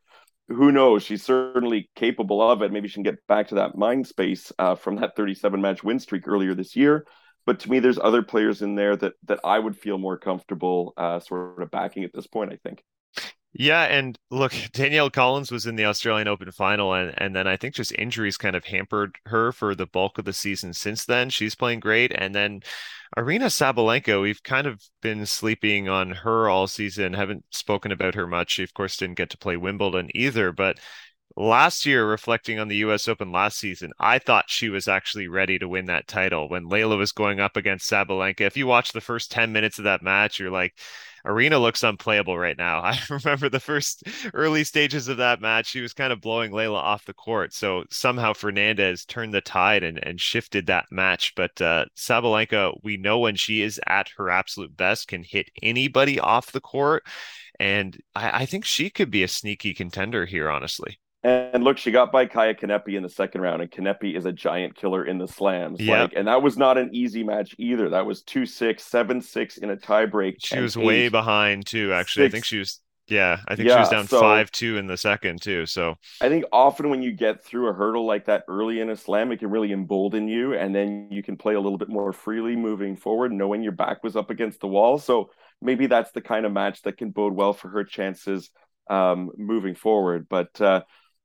who 0.54 0.72
knows? 0.72 1.04
She's 1.04 1.24
certainly 1.24 1.90
capable 1.96 2.42
of 2.42 2.62
it. 2.62 2.72
Maybe 2.72 2.88
she 2.88 2.96
can 2.96 3.04
get 3.04 3.26
back 3.28 3.48
to 3.50 3.56
that 3.56 3.78
mind 3.78 4.08
space 4.08 4.52
uh, 4.60 4.76
from 4.76 4.98
that 4.98 5.16
37 5.16 5.62
match 5.62 5.84
win 5.84 6.00
streak 6.00 6.28
earlier 6.28 6.54
this 6.54 6.76
year. 6.76 7.06
But 7.46 7.60
to 7.62 7.72
me, 7.72 7.80
there's 7.80 7.98
other 7.98 8.22
players 8.22 8.62
in 8.62 8.76
there 8.76 8.96
that 8.96 9.14
that 9.26 9.40
I 9.44 9.58
would 9.58 9.78
feel 9.78 9.98
more 9.98 10.18
comfortable 10.18 10.94
uh, 10.98 11.20
sort 11.20 11.62
of 11.62 11.72
backing 11.72 12.04
at 12.04 12.14
this 12.14 12.28
point. 12.28 12.54
I 12.54 12.58
think. 12.58 12.84
Yeah, 13.54 13.84
and 13.84 14.18
look, 14.30 14.54
Danielle 14.74 15.10
Collins 15.10 15.52
was 15.52 15.66
in 15.66 15.76
the 15.76 15.86
Australian 15.86 16.28
Open 16.28 16.52
final, 16.52 16.94
and 16.94 17.14
and 17.18 17.36
then 17.36 17.48
I 17.48 17.58
think 17.58 17.76
just 17.76 17.92
injuries 17.98 18.38
kind 18.38 18.56
of 18.56 18.66
hampered 18.66 19.16
her 19.26 19.52
for 19.52 19.76
the 19.76 19.86
bulk 19.86 20.18
of 20.18 20.26
the 20.26 20.34
season 20.34 20.74
since 20.74 21.06
then. 21.06 21.30
She's 21.30 21.56
playing 21.56 21.82
great, 21.82 22.12
and 22.16 22.34
then 22.34 22.62
Aryna 23.18 23.48
Sabalenka, 23.52 24.22
we've 24.22 24.44
kind 24.44 24.68
of 24.68 24.82
been 25.02 25.26
sleeping 25.26 25.90
on 25.90 26.12
her 26.12 26.50
all 26.50 26.68
season. 26.68 27.14
Haven't 27.14 27.46
spoken 27.52 27.92
about 27.92 28.16
her 28.16 28.28
much. 28.28 28.52
She 28.52 28.64
of 28.64 28.74
course 28.74 28.96
didn't 28.98 29.18
get 29.18 29.30
to 29.32 29.38
play 29.38 29.58
Wimbledon 29.58 30.10
either, 30.16 30.52
but 30.54 30.80
last 31.38 31.86
year, 31.86 32.06
reflecting 32.06 32.60
on 32.60 32.68
the 32.68 32.78
US 32.78 33.08
Open 33.08 33.32
last 33.32 33.58
season, 33.60 33.92
I 34.00 34.20
thought 34.20 34.46
she 34.50 34.70
was 34.70 34.88
actually 34.88 35.28
ready 35.28 35.58
to 35.60 35.68
win 35.68 35.86
that 35.86 36.08
title 36.08 36.50
when 36.50 36.66
Leylah 36.70 36.98
was 36.98 37.12
going 37.12 37.40
up 37.40 37.58
against 37.58 37.90
Sabalenka. 37.90 38.42
If 38.42 38.58
you 38.58 38.68
watch 38.68 38.92
the 38.94 39.02
first 39.02 39.32
10 39.32 39.52
minutes 39.52 39.78
of 39.80 39.86
that 39.86 40.02
match, 40.02 40.40
you're 40.40 40.52
like, 40.52 40.74
Aryna 41.26 41.62
looks 41.62 41.84
unplayable 41.84 42.38
right 42.38 42.58
now. 42.58 42.80
I 42.84 42.98
remember 43.10 43.50
the 43.50 43.60
first 43.60 44.04
early 44.34 44.64
stages 44.64 45.08
of 45.08 45.18
that 45.18 45.42
match. 45.42 45.68
She 45.68 45.82
was 45.82 45.94
kind 45.94 46.14
of 46.14 46.22
blowing 46.22 46.52
Leylah 46.52 46.76
off 46.76 47.06
the 47.06 47.14
court. 47.14 47.54
So 47.54 47.84
somehow 47.90 48.34
Fernandez 48.34 49.06
turned 49.06 49.34
the 49.34 49.42
tide 49.42 49.84
and, 49.84 50.00
and 50.04 50.20
shifted 50.20 50.68
that 50.68 50.86
match. 50.92 51.34
But 51.36 51.62
uh, 51.62 51.86
Sabalenka, 51.96 52.80
we 52.84 52.98
know 52.98 53.20
when 53.20 53.36
she 53.36 53.62
is 53.62 53.80
at 53.88 54.10
her 54.18 54.30
absolute 54.30 54.76
best, 54.76 55.08
can 55.08 55.24
hit 55.24 55.50
anybody 55.62 56.20
off 56.20 56.52
the 56.52 56.62
court. 56.62 57.04
And 57.60 57.98
I, 58.16 58.42
I 58.42 58.46
think 58.46 58.66
she 58.66 58.90
could 58.90 59.12
be 59.12 59.24
a 59.24 59.28
sneaky 59.28 59.74
contender 59.74 60.26
here, 60.26 60.50
honestly. 60.50 60.98
And 61.24 61.64
look, 61.64 61.78
she 61.78 61.92
got 61.92 62.12
by 62.12 62.26
Kaia 62.26 62.60
Kanepi 62.60 62.96
in 62.96 63.04
the 63.04 63.10
second 63.10 63.42
round, 63.42 63.62
and 63.62 63.70
Kanepi 63.70 64.18
is 64.18 64.26
a 64.26 64.32
giant 64.32 64.76
killer 64.76 65.06
in 65.06 65.20
the 65.20 65.28
slams. 65.28 65.80
Yeah. 65.80 66.04
Like, 66.04 66.14
and 66.16 66.28
that 66.28 66.42
was 66.42 66.58
not 66.58 66.80
an 66.80 66.90
easy 66.94 67.24
match 67.24 67.54
either. 67.60 67.90
That 67.90 68.08
was 68.08 68.24
2 68.24 68.48
6, 68.48 68.84
7 68.84 69.22
6 69.22 69.58
in 69.58 69.70
a 69.70 69.78
tiebreak. 69.78 70.38
She 70.40 70.60
was 70.60 70.76
eight, 70.76 70.84
way 70.84 71.10
behind, 71.10 71.68
too, 71.68 71.94
actually. 71.94 72.26
Six. 72.26 72.32
I 72.32 72.36
think 72.36 72.46
she 72.46 72.58
was, 72.58 72.80
yeah, 73.08 73.40
I 73.48 73.56
think 73.56 73.70
yeah, 73.70 73.76
she 73.76 73.80
was 73.82 73.90
down 73.90 74.08
so, 74.08 74.20
5 74.20 74.50
2 74.50 74.78
in 74.78 74.88
the 74.88 74.98
second, 74.98 75.44
too. 75.44 75.68
So 75.68 75.94
I 76.22 76.30
think 76.30 76.46
often 76.52 76.90
when 76.90 77.04
you 77.04 77.12
get 77.12 77.44
through 77.44 77.70
a 77.70 77.74
hurdle 77.74 78.08
like 78.08 78.26
that 78.26 78.44
early 78.48 78.80
in 78.80 78.90
a 78.90 78.96
slam, 78.96 79.32
it 79.32 79.38
can 79.38 79.52
really 79.52 79.72
embolden 79.72 80.28
you, 80.28 80.56
and 80.56 80.74
then 80.74 81.10
you 81.12 81.22
can 81.22 81.38
play 81.38 81.54
a 81.54 81.60
little 81.60 81.78
bit 81.78 81.90
more 81.90 82.12
freely 82.14 82.56
moving 82.56 82.98
forward, 82.98 83.32
knowing 83.32 83.62
your 83.62 83.74
back 83.74 84.04
was 84.04 84.16
up 84.16 84.32
against 84.32 84.60
the 84.60 84.68
wall. 84.68 84.98
So 84.98 85.30
maybe 85.62 85.86
that's 85.86 86.12
the 86.14 86.22
kind 86.22 86.48
of 86.48 86.52
match 86.52 86.82
that 86.82 86.98
can 86.98 87.12
bode 87.12 87.34
well 87.34 87.54
for 87.54 87.70
her 87.70 87.84
chances 87.84 88.50
um, 88.90 89.30
moving 89.38 89.76
forward. 89.76 90.26
But, 90.28 90.60
uh, 90.60 90.82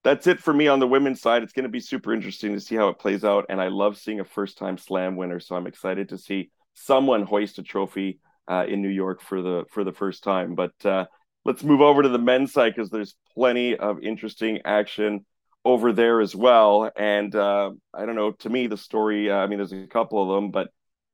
that's 0.07 0.29
it 0.29 0.39
for 0.41 0.55
me 0.55 0.69
on 0.69 0.79
the 0.79 0.87
women's 0.87 1.21
side. 1.21 1.43
It's 1.43 1.53
going 1.53 1.65
to 1.65 1.69
be 1.69 1.81
super 1.81 2.15
interesting 2.15 2.53
to 2.55 2.61
see 2.61 2.77
how 2.77 2.89
it 2.91 2.99
plays 3.01 3.25
out. 3.25 3.47
And 3.49 3.61
I 3.61 3.67
love 3.67 3.99
seeing 3.99 4.21
a 4.21 4.25
first 4.25 4.57
time 4.57 4.79
slam 4.79 5.17
winner. 5.17 5.41
So 5.41 5.57
I'm 5.57 5.67
excited 5.67 6.11
to 6.11 6.19
see 6.19 6.51
someone 6.75 7.25
hoist 7.25 7.59
a 7.59 7.65
trophy 7.65 8.21
uh, 8.49 8.67
in 8.69 8.83
New 8.83 8.89
York 8.89 9.21
for 9.21 9.43
the 9.43 9.65
for 9.69 9.83
the 9.83 9.93
first 9.93 10.23
time. 10.23 10.55
But 10.55 10.75
uh, 10.85 11.07
let's 11.45 11.65
move 11.65 11.81
over 11.81 12.05
to 12.05 12.09
the 12.09 12.21
men's 12.21 12.53
side 12.53 12.77
because 12.77 12.89
there's 12.89 13.17
plenty 13.35 13.77
of 13.77 14.01
interesting 14.01 14.61
action 14.65 15.27
over 15.65 15.93
there 15.93 16.21
as 16.21 16.37
well. 16.37 16.89
And 16.97 17.35
uh, 17.35 17.73
I 17.93 18.07
don't 18.07 18.15
know, 18.15 18.31
to 18.31 18.49
me, 18.49 18.69
the 18.69 18.77
story, 18.77 19.29
uh, 19.29 19.39
I 19.39 19.49
mean, 19.49 19.59
there's 19.59 19.73
a 19.73 19.89
couple 19.89 20.23
of 20.23 20.37
them, 20.37 20.53
but 20.53 20.69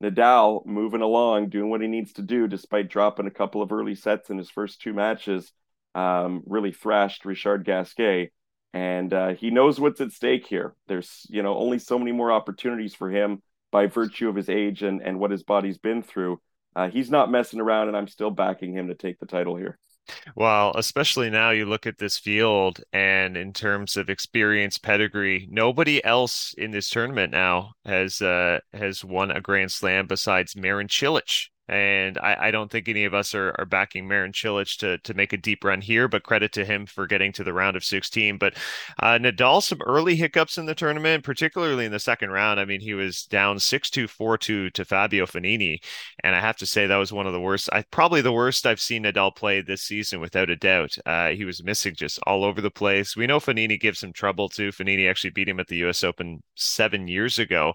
Nadal 0.04 0.66
moving 0.66 1.00
along, 1.00 1.48
doing 1.48 1.70
what 1.70 1.80
he 1.80 1.88
needs 1.88 2.12
to 2.14 2.22
do 2.22 2.46
despite 2.46 2.90
dropping 2.90 3.26
a 3.26 3.30
couple 3.30 3.62
of 3.62 3.72
early 3.72 3.94
sets 3.94 4.28
in 4.28 4.36
his 4.36 4.50
first 4.50 4.82
two 4.82 4.92
matches, 4.92 5.50
um, 5.94 6.42
really 6.44 6.72
thrashed 6.72 7.24
Richard 7.24 7.64
Gasquet 7.64 8.30
and 8.72 9.12
uh, 9.12 9.34
he 9.34 9.50
knows 9.50 9.78
what's 9.78 10.00
at 10.00 10.12
stake 10.12 10.46
here. 10.46 10.74
There's 10.88 11.26
you 11.28 11.42
know 11.42 11.56
only 11.56 11.78
so 11.78 11.98
many 11.98 12.12
more 12.12 12.32
opportunities 12.32 12.94
for 12.94 13.10
him 13.10 13.42
by 13.70 13.86
virtue 13.86 14.28
of 14.28 14.36
his 14.36 14.48
age 14.48 14.82
and 14.82 15.02
and 15.02 15.18
what 15.18 15.30
his 15.30 15.42
body's 15.42 15.78
been 15.78 16.02
through. 16.02 16.40
Uh, 16.74 16.88
he's 16.88 17.10
not 17.10 17.30
messing 17.30 17.60
around, 17.60 17.88
and 17.88 17.96
I'm 17.96 18.08
still 18.08 18.30
backing 18.30 18.72
him 18.72 18.88
to 18.88 18.94
take 18.94 19.18
the 19.18 19.26
title 19.26 19.56
here. 19.56 19.78
Well, 20.34 20.72
especially 20.74 21.30
now 21.30 21.50
you 21.50 21.66
look 21.66 21.86
at 21.86 21.98
this 21.98 22.18
field 22.18 22.80
and 22.92 23.36
in 23.36 23.52
terms 23.52 23.96
of 23.96 24.10
experience, 24.10 24.78
pedigree, 24.78 25.46
nobody 25.50 26.04
else 26.04 26.54
in 26.58 26.70
this 26.70 26.90
tournament 26.90 27.32
now 27.32 27.72
has 27.84 28.20
uh, 28.20 28.60
has 28.72 29.04
won 29.04 29.30
a 29.30 29.40
Grand 29.40 29.70
Slam 29.70 30.06
besides 30.06 30.56
Marin 30.56 30.88
Cilic. 30.88 31.48
And 31.72 32.18
I, 32.18 32.48
I, 32.48 32.50
don't 32.50 32.70
think 32.70 32.86
any 32.86 33.06
of 33.06 33.14
us 33.14 33.34
are, 33.34 33.54
are 33.58 33.64
backing 33.64 34.06
Marin 34.06 34.32
Cilic 34.32 34.76
to, 34.80 34.98
to 34.98 35.14
make 35.14 35.32
a 35.32 35.38
deep 35.38 35.64
run 35.64 35.80
here, 35.80 36.06
but 36.06 36.22
credit 36.22 36.52
to 36.52 36.66
him 36.66 36.84
for 36.84 37.06
getting 37.06 37.32
to 37.32 37.44
the 37.44 37.54
round 37.54 37.76
of 37.76 37.84
16. 37.84 38.36
But 38.36 38.58
uh, 38.98 39.18
Nadal, 39.18 39.62
some 39.62 39.80
early 39.86 40.14
hiccups 40.14 40.58
in 40.58 40.66
the 40.66 40.74
tournament, 40.74 41.24
particularly 41.24 41.86
in 41.86 41.92
the 41.92 41.98
second 41.98 42.28
round. 42.28 42.60
I 42.60 42.66
mean, 42.66 42.80
he 42.82 42.92
was 42.92 43.24
down 43.24 43.58
6 43.58 43.88
2 43.88 44.06
4 44.06 44.36
2 44.36 44.68
to 44.68 44.84
Fabio 44.84 45.24
Fognini. 45.24 45.78
And 46.22 46.36
I 46.36 46.40
have 46.40 46.58
to 46.58 46.66
say, 46.66 46.86
that 46.86 46.96
was 46.96 47.10
one 47.10 47.26
of 47.26 47.32
the 47.32 47.40
worst, 47.40 47.70
I, 47.72 47.84
probably 47.90 48.20
the 48.20 48.34
worst 48.34 48.66
I've 48.66 48.78
seen 48.78 49.04
Nadal 49.04 49.34
play 49.34 49.62
this 49.62 49.82
season, 49.82 50.20
without 50.20 50.50
a 50.50 50.56
doubt. 50.56 50.94
Uh, 51.06 51.30
he 51.30 51.46
was 51.46 51.64
missing 51.64 51.94
just 51.94 52.18
all 52.26 52.44
over 52.44 52.60
the 52.60 52.70
place. 52.70 53.16
We 53.16 53.26
know 53.26 53.40
Fognini 53.40 53.80
gives 53.80 54.02
him 54.02 54.12
trouble 54.12 54.50
too. 54.50 54.72
Fognini 54.72 55.08
actually 55.08 55.30
beat 55.30 55.48
him 55.48 55.58
at 55.58 55.68
the 55.68 55.76
US 55.86 56.04
Open 56.04 56.42
seven 56.54 57.08
years 57.08 57.38
ago. 57.38 57.72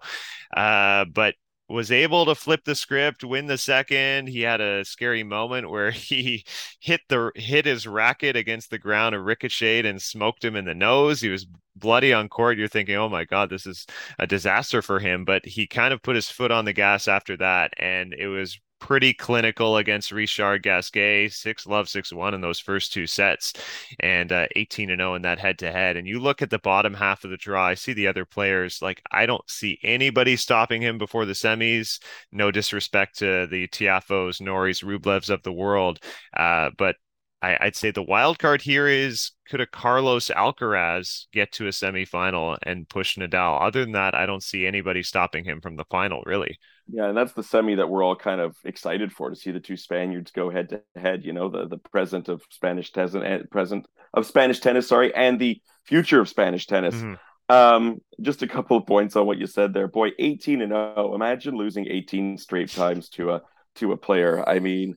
Uh, 0.55 1.05
but 1.05 1.33
was 1.69 1.91
able 1.91 2.25
to 2.25 2.35
flip 2.35 2.63
the 2.63 2.75
script, 2.75 3.23
win 3.23 3.47
the 3.47 3.57
second. 3.57 4.29
He 4.29 4.41
had 4.41 4.61
a 4.61 4.85
scary 4.85 5.23
moment 5.23 5.69
where 5.69 5.91
he 5.91 6.45
hit 6.79 7.01
the 7.09 7.31
hit 7.35 7.65
his 7.65 7.85
racket 7.87 8.35
against 8.35 8.69
the 8.69 8.79
ground 8.79 9.15
and 9.15 9.25
ricocheted 9.25 9.85
and 9.85 10.01
smoked 10.01 10.43
him 10.43 10.55
in 10.55 10.65
the 10.65 10.73
nose. 10.73 11.21
He 11.21 11.29
was 11.29 11.47
bloody 11.75 12.13
on 12.13 12.29
court. 12.29 12.57
You're 12.57 12.67
thinking, 12.67 12.95
"Oh 12.95 13.09
my 13.09 13.25
god, 13.25 13.49
this 13.49 13.65
is 13.65 13.85
a 14.19 14.27
disaster 14.27 14.81
for 14.81 14.99
him." 14.99 15.25
But 15.25 15.45
he 15.45 15.67
kind 15.67 15.93
of 15.93 16.01
put 16.01 16.15
his 16.15 16.29
foot 16.29 16.51
on 16.51 16.65
the 16.65 16.73
gas 16.73 17.07
after 17.07 17.37
that, 17.37 17.73
and 17.77 18.13
it 18.13 18.27
was 18.27 18.59
pretty 18.79 19.13
clinical 19.13 19.77
against 19.77 20.11
Richard 20.11 20.63
Gasquet, 20.63 21.29
six 21.29 21.65
love, 21.65 21.89
six 21.89 22.13
one 22.13 22.33
in 22.33 22.41
those 22.41 22.59
first 22.59 22.93
two 22.93 23.07
sets, 23.07 23.53
and 23.99 24.31
uh, 24.31 24.47
18 24.55 24.89
and 24.89 24.99
0 24.99 25.15
in 25.15 25.21
that 25.23 25.39
head 25.39 25.59
to 25.59 25.71
head. 25.71 25.97
And 25.97 26.07
you 26.07 26.19
look 26.19 26.41
at 26.41 26.49
the 26.49 26.59
bottom 26.59 26.93
half 26.93 27.23
of 27.23 27.29
the 27.31 27.37
draw, 27.37 27.65
I 27.65 27.73
see 27.73 27.93
the 27.93 28.07
other 28.07 28.25
players. 28.25 28.81
Like 28.81 29.01
I 29.11 29.25
don't 29.25 29.49
see 29.49 29.79
anybody 29.83 30.35
stopping 30.35 30.81
him 30.81 30.97
before 30.97 31.25
the 31.25 31.33
semis. 31.33 31.99
No 32.31 32.51
disrespect 32.51 33.19
to 33.19 33.47
the 33.47 33.67
Tiafos, 33.67 34.41
Norries, 34.41 34.83
Rublevs 34.83 35.29
of 35.29 35.43
the 35.43 35.53
world, 35.53 35.99
uh, 36.35 36.71
but 36.77 36.95
I, 37.41 37.57
would 37.65 37.75
say 37.75 37.91
the 37.91 38.03
wild 38.03 38.39
card 38.39 38.61
here 38.61 38.87
is 38.87 39.31
could 39.47 39.61
a 39.61 39.67
Carlos 39.67 40.29
Alcaraz 40.29 41.25
get 41.31 41.51
to 41.53 41.67
a 41.67 41.71
semifinal 41.71 42.57
and 42.63 42.89
push 42.89 43.17
Nadal? 43.17 43.61
Other 43.61 43.83
than 43.83 43.93
that, 43.93 44.15
I 44.15 44.25
don't 44.25 44.43
see 44.43 44.65
anybody 44.65 45.03
stopping 45.03 45.43
him 45.43 45.61
from 45.61 45.75
the 45.75 45.85
final, 45.85 46.23
really. 46.25 46.57
Yeah, 46.87 47.09
and 47.09 47.17
that's 47.17 47.33
the 47.33 47.43
semi 47.43 47.75
that 47.75 47.89
we're 47.89 48.03
all 48.03 48.15
kind 48.15 48.41
of 48.41 48.55
excited 48.63 49.11
for 49.11 49.29
to 49.29 49.35
see 49.35 49.51
the 49.51 49.59
two 49.59 49.77
Spaniards 49.77 50.31
go 50.31 50.49
head 50.49 50.69
to 50.69 50.81
head. 50.95 51.25
You 51.25 51.33
know, 51.33 51.49
the 51.49 51.67
the 51.67 51.77
present 51.77 52.29
of 52.29 52.41
Spanish 52.49 52.91
tennis, 52.91 53.13
eh, 53.13 53.39
present 53.51 53.87
of 54.13 54.25
Spanish 54.25 54.59
tennis, 54.59 54.87
sorry, 54.87 55.13
and 55.13 55.37
the 55.37 55.61
future 55.83 56.19
of 56.19 56.29
Spanish 56.29 56.65
tennis. 56.65 56.95
Mm-hmm. 56.95 57.13
Um, 57.49 57.99
just 58.21 58.41
a 58.41 58.47
couple 58.47 58.77
of 58.77 58.85
points 58.85 59.15
on 59.15 59.25
what 59.25 59.37
you 59.37 59.47
said 59.47 59.73
there, 59.73 59.87
boy. 59.87 60.09
Eighteen 60.17 60.61
and 60.61 60.71
zero. 60.71 60.93
Oh, 60.95 61.15
imagine 61.15 61.55
losing 61.55 61.87
eighteen 61.87 62.37
straight 62.37 62.69
times 62.69 63.09
to 63.09 63.31
a 63.31 63.41
to 63.75 63.91
a 63.91 63.97
player. 63.97 64.47
I 64.47 64.59
mean, 64.59 64.95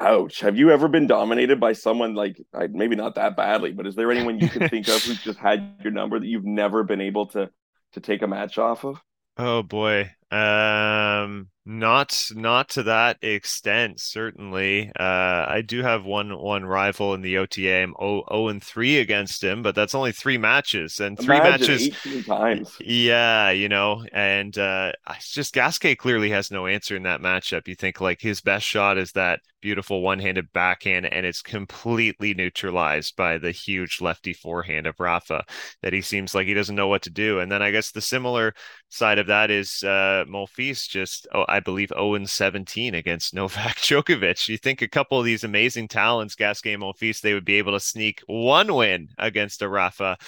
ouch. 0.00 0.40
Have 0.40 0.56
you 0.56 0.70
ever 0.70 0.88
been 0.88 1.06
dominated 1.06 1.60
by 1.60 1.72
someone 1.72 2.14
like 2.14 2.40
maybe 2.70 2.96
not 2.96 3.16
that 3.16 3.36
badly, 3.36 3.72
but 3.72 3.86
is 3.86 3.94
there 3.94 4.10
anyone 4.10 4.40
you 4.40 4.48
can 4.48 4.68
think 4.68 4.88
of 4.88 5.02
who's 5.02 5.22
just 5.22 5.38
had 5.38 5.76
your 5.82 5.92
number 5.92 6.18
that 6.18 6.26
you've 6.26 6.44
never 6.44 6.84
been 6.84 7.00
able 7.00 7.26
to 7.28 7.50
to 7.92 8.00
take 8.00 8.22
a 8.22 8.26
match 8.26 8.58
off 8.58 8.84
of? 8.84 9.00
Oh 9.36 9.62
boy. 9.62 10.10
Um 10.30 11.48
not 11.66 12.28
not 12.34 12.68
to 12.70 12.82
that 12.82 13.22
extent, 13.22 13.98
certainly. 13.98 14.92
Uh, 14.98 15.46
I 15.48 15.62
do 15.66 15.82
have 15.82 16.04
one 16.04 16.36
one 16.38 16.64
rival 16.64 17.14
in 17.14 17.22
the 17.22 17.38
OTA. 17.38 17.82
I'm 17.82 17.94
0, 17.98 18.24
0 18.30 18.48
and 18.48 18.62
3 18.62 18.98
against 18.98 19.42
him, 19.42 19.62
but 19.62 19.74
that's 19.74 19.94
only 19.94 20.12
three 20.12 20.36
matches 20.36 21.00
and 21.00 21.18
three 21.18 21.38
Imagine 21.38 21.68
matches 21.68 21.88
18 22.04 22.24
times. 22.24 22.76
Yeah, 22.80 23.50
you 23.50 23.70
know, 23.70 24.04
and 24.12 24.56
uh 24.58 24.92
it's 25.10 25.32
just 25.32 25.54
Gasquet 25.54 25.96
clearly 25.96 26.30
has 26.30 26.50
no 26.50 26.66
answer 26.66 26.96
in 26.96 27.04
that 27.04 27.22
matchup. 27.22 27.66
You 27.66 27.76
think 27.76 28.00
like 28.00 28.20
his 28.20 28.42
best 28.42 28.66
shot 28.66 28.98
is 28.98 29.12
that 29.12 29.40
beautiful 29.64 30.02
one-handed 30.02 30.52
backhand 30.52 31.06
and 31.06 31.24
it's 31.24 31.40
completely 31.40 32.34
neutralized 32.34 33.16
by 33.16 33.38
the 33.38 33.50
huge 33.50 33.98
lefty 33.98 34.34
forehand 34.34 34.86
of 34.86 35.00
Rafa 35.00 35.42
that 35.80 35.94
he 35.94 36.02
seems 36.02 36.34
like 36.34 36.46
he 36.46 36.52
doesn't 36.52 36.76
know 36.76 36.88
what 36.88 37.00
to 37.04 37.10
do. 37.10 37.40
And 37.40 37.50
then 37.50 37.62
I 37.62 37.70
guess 37.70 37.90
the 37.90 38.02
similar 38.02 38.52
side 38.90 39.18
of 39.18 39.26
that 39.28 39.50
is 39.50 39.82
uh 39.82 40.24
Monfils 40.28 40.86
just 40.86 41.26
oh 41.32 41.46
I 41.48 41.60
believe 41.60 41.88
0 41.96 42.26
17 42.26 42.94
against 42.94 43.32
Novak 43.40 43.76
Djokovic. 43.76 44.48
You 44.48 44.58
think 44.58 44.82
a 44.82 44.88
couple 44.88 45.18
of 45.18 45.24
these 45.24 45.44
amazing 45.44 45.88
talents, 45.88 46.34
Gasquet 46.34 46.74
and 46.74 46.82
Monfils, 46.82 47.22
they 47.22 47.32
would 47.32 47.46
be 47.46 47.56
able 47.56 47.72
to 47.72 47.80
sneak 47.80 48.20
one 48.26 48.74
win 48.74 49.08
against 49.16 49.62
a 49.62 49.68
Rafa 49.68 50.18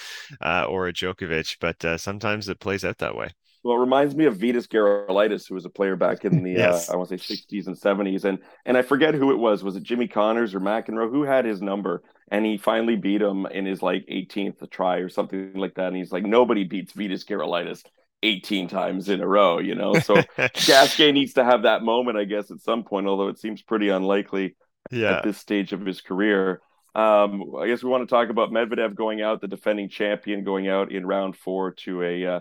uh, 0.41 0.65
or 0.67 0.87
a 0.87 0.93
Djokovic, 0.93 1.57
but 1.61 1.85
uh, 1.85 1.97
sometimes 1.99 2.49
it 2.49 2.59
plays 2.59 2.83
out 2.83 2.97
that 2.97 3.15
way. 3.15 3.29
Well, 3.67 3.75
it 3.75 3.81
reminds 3.81 4.15
me 4.15 4.23
of 4.23 4.37
Vitas 4.37 4.65
Gerulaitis, 4.65 5.49
who 5.49 5.55
was 5.55 5.65
a 5.65 5.69
player 5.69 5.97
back 5.97 6.23
in 6.23 6.41
the 6.41 6.55
uh, 6.55 6.71
yes. 6.71 6.89
uh, 6.89 6.93
I 6.93 6.95
want 6.95 7.09
to 7.09 7.17
say 7.17 7.35
60s 7.35 7.67
and 7.67 7.75
70s, 7.75 8.23
and 8.23 8.39
and 8.65 8.77
I 8.77 8.81
forget 8.81 9.13
who 9.13 9.31
it 9.31 9.37
was. 9.37 9.61
Was 9.61 9.75
it 9.75 9.83
Jimmy 9.83 10.07
Connors 10.07 10.55
or 10.55 10.61
McEnroe? 10.61 11.11
Who 11.11 11.23
had 11.23 11.43
his 11.43 11.61
number? 11.61 12.01
And 12.29 12.45
he 12.45 12.55
finally 12.55 12.95
beat 12.95 13.21
him 13.21 13.45
in 13.45 13.65
his 13.65 13.81
like 13.81 14.05
18th 14.07 14.71
try 14.71 14.99
or 14.99 15.09
something 15.09 15.51
like 15.55 15.73
that. 15.75 15.87
And 15.87 15.97
he's 15.97 16.13
like, 16.13 16.23
nobody 16.23 16.63
beats 16.63 16.93
Vitas 16.93 17.25
Gerulaitis. 17.25 17.83
18 18.23 18.67
times 18.67 19.09
in 19.09 19.21
a 19.21 19.27
row, 19.27 19.59
you 19.59 19.75
know. 19.75 19.93
So 19.99 20.15
Gasquet 20.37 21.11
needs 21.11 21.33
to 21.33 21.43
have 21.43 21.63
that 21.63 21.83
moment, 21.83 22.17
I 22.17 22.23
guess, 22.23 22.49
at 22.49 22.61
some 22.61 22.83
point, 22.83 23.05
although 23.05 23.27
it 23.27 23.37
seems 23.37 23.61
pretty 23.61 23.89
unlikely 23.89 24.55
yeah. 24.89 25.17
at 25.17 25.23
this 25.23 25.37
stage 25.37 25.71
of 25.71 25.85
his 25.85 26.01
career. 26.01 26.61
Um, 26.95 27.53
I 27.59 27.67
guess 27.67 27.83
we 27.83 27.91
want 27.91 28.07
to 28.07 28.13
talk 28.13 28.29
about 28.29 28.49
Medvedev 28.49 28.95
going 28.95 29.21
out, 29.21 29.39
the 29.39 29.47
defending 29.47 29.87
champion, 29.87 30.43
going 30.43 30.67
out 30.67 30.91
in 30.91 31.05
round 31.05 31.35
four 31.35 31.73
to 31.83 32.01
a 32.01 32.25
uh, 32.25 32.39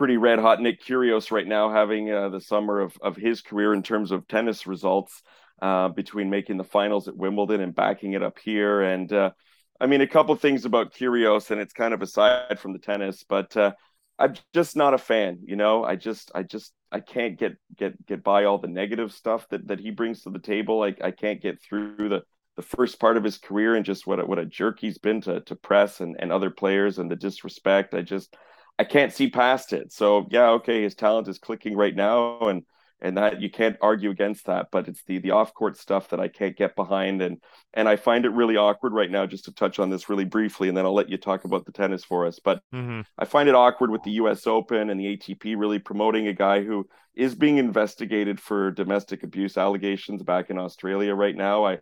pretty 0.00 0.16
red 0.16 0.38
hot 0.38 0.62
Nick 0.62 0.82
Kyrgios 0.82 1.30
right 1.30 1.46
now, 1.46 1.70
having 1.70 2.10
uh, 2.10 2.30
the 2.30 2.40
summer 2.40 2.80
of, 2.80 2.96
of 3.02 3.16
his 3.16 3.42
career 3.42 3.74
in 3.74 3.82
terms 3.82 4.12
of 4.12 4.26
tennis 4.26 4.66
results 4.66 5.20
uh, 5.60 5.88
between 5.88 6.30
making 6.30 6.56
the 6.56 6.64
finals 6.64 7.06
at 7.06 7.14
Wimbledon 7.14 7.60
and 7.60 7.74
backing 7.74 8.14
it 8.14 8.22
up 8.22 8.38
here. 8.38 8.80
And 8.80 9.12
uh, 9.12 9.32
I 9.78 9.86
mean, 9.86 10.00
a 10.00 10.06
couple 10.06 10.34
things 10.36 10.64
about 10.64 10.94
Kyrgios, 10.94 11.50
and 11.50 11.60
it's 11.60 11.74
kind 11.74 11.92
of 11.92 12.00
aside 12.00 12.58
from 12.58 12.72
the 12.72 12.78
tennis, 12.78 13.26
but 13.28 13.54
uh, 13.58 13.72
I'm 14.18 14.36
just 14.54 14.74
not 14.74 14.94
a 14.94 14.98
fan. 14.98 15.40
You 15.42 15.56
know, 15.56 15.84
I 15.84 15.96
just, 15.96 16.32
I 16.34 16.44
just, 16.44 16.72
I 16.90 17.00
can't 17.00 17.38
get 17.38 17.58
get 17.76 18.06
get 18.06 18.24
by 18.24 18.44
all 18.44 18.56
the 18.56 18.68
negative 18.68 19.12
stuff 19.12 19.46
that 19.50 19.68
that 19.68 19.80
he 19.80 19.90
brings 19.90 20.22
to 20.22 20.30
the 20.30 20.38
table. 20.38 20.78
Like, 20.78 21.04
I 21.04 21.10
can't 21.10 21.42
get 21.42 21.60
through 21.60 22.08
the 22.08 22.22
the 22.56 22.62
first 22.62 22.98
part 22.98 23.18
of 23.18 23.24
his 23.24 23.36
career 23.36 23.74
and 23.76 23.84
just 23.84 24.06
what 24.06 24.18
a, 24.18 24.24
what 24.24 24.38
a 24.38 24.46
jerk 24.46 24.80
he's 24.80 24.96
been 24.96 25.20
to 25.20 25.42
to 25.42 25.56
press 25.56 26.00
and 26.00 26.16
and 26.18 26.32
other 26.32 26.48
players 26.48 26.98
and 26.98 27.10
the 27.10 27.16
disrespect. 27.16 27.92
I 27.92 28.00
just, 28.00 28.34
I 28.80 28.84
can't 28.84 29.12
see 29.12 29.28
past 29.28 29.74
it. 29.74 29.92
So 29.92 30.26
yeah, 30.30 30.48
okay, 30.52 30.82
his 30.82 30.94
talent 30.94 31.28
is 31.28 31.38
clicking 31.38 31.76
right 31.76 31.94
now, 31.94 32.40
and 32.48 32.62
and 33.02 33.18
that 33.18 33.42
you 33.42 33.50
can't 33.50 33.76
argue 33.80 34.10
against 34.10 34.46
that 34.46 34.68
but 34.70 34.86
it's 34.86 35.02
the 35.04 35.18
the 35.18 35.30
off 35.30 35.54
court 35.54 35.76
stuff 35.76 36.10
that 36.10 36.20
I 36.20 36.28
can't 36.28 36.56
get 36.56 36.76
behind 36.76 37.22
and 37.22 37.38
and 37.72 37.88
I 37.88 37.96
find 37.96 38.24
it 38.24 38.32
really 38.32 38.56
awkward 38.56 38.92
right 38.92 39.10
now 39.10 39.26
just 39.26 39.46
to 39.46 39.54
touch 39.54 39.78
on 39.78 39.88
this 39.88 40.08
really 40.10 40.26
briefly 40.26 40.68
and 40.68 40.76
then 40.76 40.84
I'll 40.84 40.94
let 40.94 41.08
you 41.08 41.16
talk 41.16 41.44
about 41.44 41.64
the 41.64 41.72
tennis 41.72 42.04
for 42.04 42.26
us 42.26 42.38
but 42.38 42.62
mm-hmm. 42.74 43.00
I 43.18 43.24
find 43.24 43.48
it 43.48 43.54
awkward 43.54 43.90
with 43.90 44.02
the 44.02 44.12
US 44.12 44.46
Open 44.46 44.90
and 44.90 45.00
the 45.00 45.16
ATP 45.16 45.58
really 45.58 45.78
promoting 45.78 46.28
a 46.28 46.34
guy 46.34 46.62
who 46.62 46.86
is 47.14 47.34
being 47.34 47.56
investigated 47.56 48.38
for 48.38 48.70
domestic 48.70 49.22
abuse 49.22 49.56
allegations 49.56 50.22
back 50.22 50.50
in 50.50 50.58
Australia 50.58 51.14
right 51.14 51.36
now 51.36 51.64
I 51.64 51.78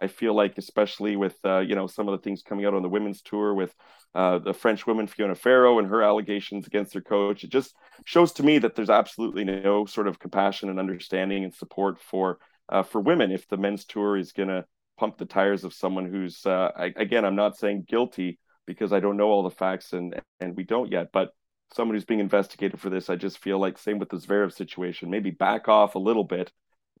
I 0.00 0.06
feel 0.06 0.34
like, 0.34 0.56
especially 0.58 1.16
with 1.16 1.36
uh, 1.44 1.58
you 1.58 1.74
know 1.74 1.86
some 1.86 2.08
of 2.08 2.12
the 2.18 2.22
things 2.22 2.42
coming 2.42 2.64
out 2.64 2.74
on 2.74 2.82
the 2.82 2.88
women's 2.88 3.22
tour 3.22 3.54
with 3.54 3.74
uh, 4.14 4.38
the 4.38 4.54
French 4.54 4.86
woman 4.86 5.06
Fiona 5.06 5.34
Ferro 5.34 5.78
and 5.78 5.88
her 5.88 6.02
allegations 6.02 6.66
against 6.66 6.94
her 6.94 7.00
coach, 7.00 7.44
it 7.44 7.50
just 7.50 7.74
shows 8.04 8.32
to 8.32 8.42
me 8.42 8.58
that 8.58 8.74
there's 8.74 8.90
absolutely 8.90 9.44
no 9.44 9.84
sort 9.86 10.08
of 10.08 10.18
compassion 10.18 10.68
and 10.70 10.78
understanding 10.78 11.44
and 11.44 11.54
support 11.54 12.00
for 12.00 12.38
uh, 12.68 12.82
for 12.82 13.00
women 13.00 13.30
if 13.30 13.46
the 13.48 13.56
men's 13.56 13.84
tour 13.84 14.16
is 14.16 14.32
going 14.32 14.48
to 14.48 14.64
pump 14.98 15.18
the 15.18 15.26
tires 15.26 15.64
of 15.64 15.74
someone 15.74 16.06
who's 16.06 16.44
uh, 16.46 16.70
I, 16.76 16.92
again 16.96 17.24
I'm 17.24 17.36
not 17.36 17.56
saying 17.56 17.84
guilty 17.88 18.38
because 18.66 18.92
I 18.92 19.00
don't 19.00 19.16
know 19.16 19.28
all 19.28 19.42
the 19.42 19.50
facts 19.50 19.92
and 19.92 20.20
and 20.40 20.56
we 20.56 20.64
don't 20.64 20.90
yet, 20.90 21.08
but 21.12 21.30
someone 21.74 21.94
who's 21.94 22.04
being 22.04 22.20
investigated 22.20 22.80
for 22.80 22.90
this, 22.90 23.10
I 23.10 23.16
just 23.16 23.38
feel 23.38 23.58
like 23.58 23.78
same 23.78 23.98
with 23.98 24.08
the 24.08 24.16
Zverev 24.16 24.52
situation, 24.52 25.10
maybe 25.10 25.30
back 25.30 25.68
off 25.68 25.94
a 25.94 26.00
little 26.00 26.24
bit 26.24 26.50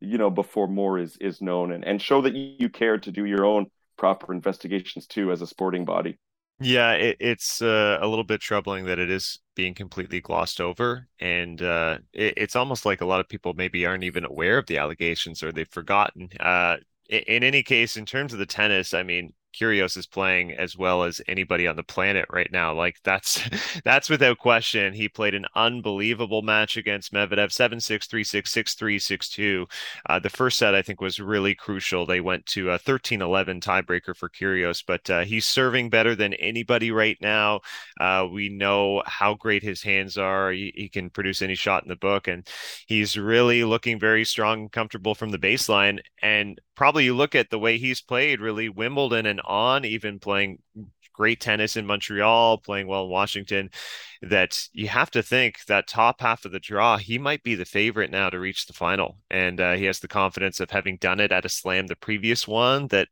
you 0.00 0.18
know 0.18 0.30
before 0.30 0.68
more 0.68 0.98
is 0.98 1.16
is 1.18 1.40
known 1.40 1.72
and 1.72 1.84
and 1.84 2.00
show 2.00 2.20
that 2.22 2.34
you 2.34 2.68
care 2.68 2.98
to 2.98 3.10
do 3.10 3.24
your 3.24 3.44
own 3.44 3.66
proper 3.96 4.32
investigations 4.32 5.06
too 5.06 5.30
as 5.30 5.42
a 5.42 5.46
sporting 5.46 5.84
body. 5.84 6.18
Yeah 6.62 6.92
it, 6.92 7.16
it's 7.20 7.62
uh, 7.62 7.98
a 8.00 8.06
little 8.06 8.24
bit 8.24 8.40
troubling 8.40 8.84
that 8.84 8.98
it 8.98 9.10
is 9.10 9.40
being 9.54 9.74
completely 9.74 10.20
glossed 10.20 10.60
over 10.60 11.08
and 11.18 11.60
uh, 11.62 11.98
it, 12.12 12.34
it's 12.36 12.56
almost 12.56 12.84
like 12.84 13.00
a 13.00 13.06
lot 13.06 13.20
of 13.20 13.28
people 13.28 13.54
maybe 13.54 13.86
aren't 13.86 14.04
even 14.04 14.24
aware 14.24 14.58
of 14.58 14.66
the 14.66 14.78
allegations 14.78 15.42
or 15.42 15.52
they've 15.52 15.68
forgotten. 15.68 16.28
Uh, 16.38 16.76
in, 17.08 17.20
in 17.20 17.44
any 17.44 17.62
case 17.62 17.96
in 17.96 18.04
terms 18.06 18.32
of 18.32 18.38
the 18.38 18.46
tennis 18.46 18.94
i 18.94 19.02
mean 19.02 19.32
Kyrgios 19.52 19.96
is 19.96 20.06
playing 20.06 20.52
as 20.52 20.76
well 20.76 21.02
as 21.02 21.20
anybody 21.26 21.66
on 21.66 21.76
the 21.76 21.82
planet 21.82 22.26
right 22.30 22.50
now. 22.52 22.74
Like 22.74 22.96
that's 23.04 23.42
that's 23.84 24.10
without 24.10 24.38
question. 24.38 24.94
He 24.94 25.08
played 25.08 25.34
an 25.34 25.46
unbelievable 25.54 26.42
match 26.42 26.76
against 26.76 27.12
Medvedev 27.12 27.50
7-6, 27.50 28.06
3-6, 28.08 28.42
6-3, 28.42 28.96
6-2. 28.96 29.70
Uh, 30.08 30.18
the 30.18 30.30
first 30.30 30.58
set 30.58 30.74
I 30.74 30.82
think 30.82 31.00
was 31.00 31.18
really 31.18 31.54
crucial. 31.54 32.06
They 32.06 32.20
went 32.20 32.46
to 32.46 32.70
a 32.70 32.78
13-11 32.78 33.60
tiebreaker 33.60 34.16
for 34.16 34.28
Kyrgios, 34.28 34.82
but 34.86 35.08
uh, 35.10 35.20
he's 35.20 35.46
serving 35.46 35.90
better 35.90 36.14
than 36.14 36.34
anybody 36.34 36.90
right 36.90 37.18
now. 37.20 37.60
Uh, 38.00 38.26
we 38.30 38.48
know 38.48 39.02
how 39.06 39.34
great 39.34 39.62
his 39.62 39.82
hands 39.82 40.16
are. 40.16 40.52
He, 40.52 40.72
he, 40.74 40.88
can 40.88 41.10
produce 41.10 41.40
any 41.40 41.54
shot 41.54 41.82
in 41.82 41.88
the 41.88 41.96
book, 41.96 42.26
and 42.26 42.46
he's 42.86 43.16
really 43.16 43.62
looking 43.64 43.98
very 43.98 44.24
strong 44.24 44.62
and 44.62 44.72
comfortable 44.72 45.14
from 45.14 45.30
the 45.30 45.38
baseline. 45.38 46.00
And 46.22 46.60
probably 46.74 47.04
you 47.04 47.14
look 47.14 47.34
at 47.34 47.50
the 47.50 47.58
way 47.58 47.78
he's 47.78 48.00
played, 48.00 48.40
really 48.40 48.68
Wimbledon 48.68 49.26
and 49.26 49.39
on, 49.44 49.84
even 49.84 50.18
playing 50.18 50.58
great 51.12 51.40
tennis 51.40 51.76
in 51.76 51.86
Montreal, 51.86 52.58
playing 52.58 52.86
well 52.86 53.04
in 53.04 53.10
Washington, 53.10 53.70
that 54.22 54.58
you 54.72 54.88
have 54.88 55.10
to 55.10 55.22
think 55.22 55.64
that 55.66 55.86
top 55.86 56.20
half 56.20 56.44
of 56.44 56.52
the 56.52 56.58
draw, 56.58 56.96
he 56.96 57.18
might 57.18 57.42
be 57.42 57.54
the 57.54 57.64
favorite 57.64 58.10
now 58.10 58.30
to 58.30 58.40
reach 58.40 58.66
the 58.66 58.72
final. 58.72 59.18
And 59.30 59.60
uh, 59.60 59.74
he 59.74 59.84
has 59.84 60.00
the 60.00 60.08
confidence 60.08 60.60
of 60.60 60.70
having 60.70 60.96
done 60.96 61.20
it 61.20 61.32
at 61.32 61.44
a 61.44 61.48
slam 61.48 61.88
the 61.88 61.96
previous 61.96 62.48
one 62.48 62.86
that 62.88 63.08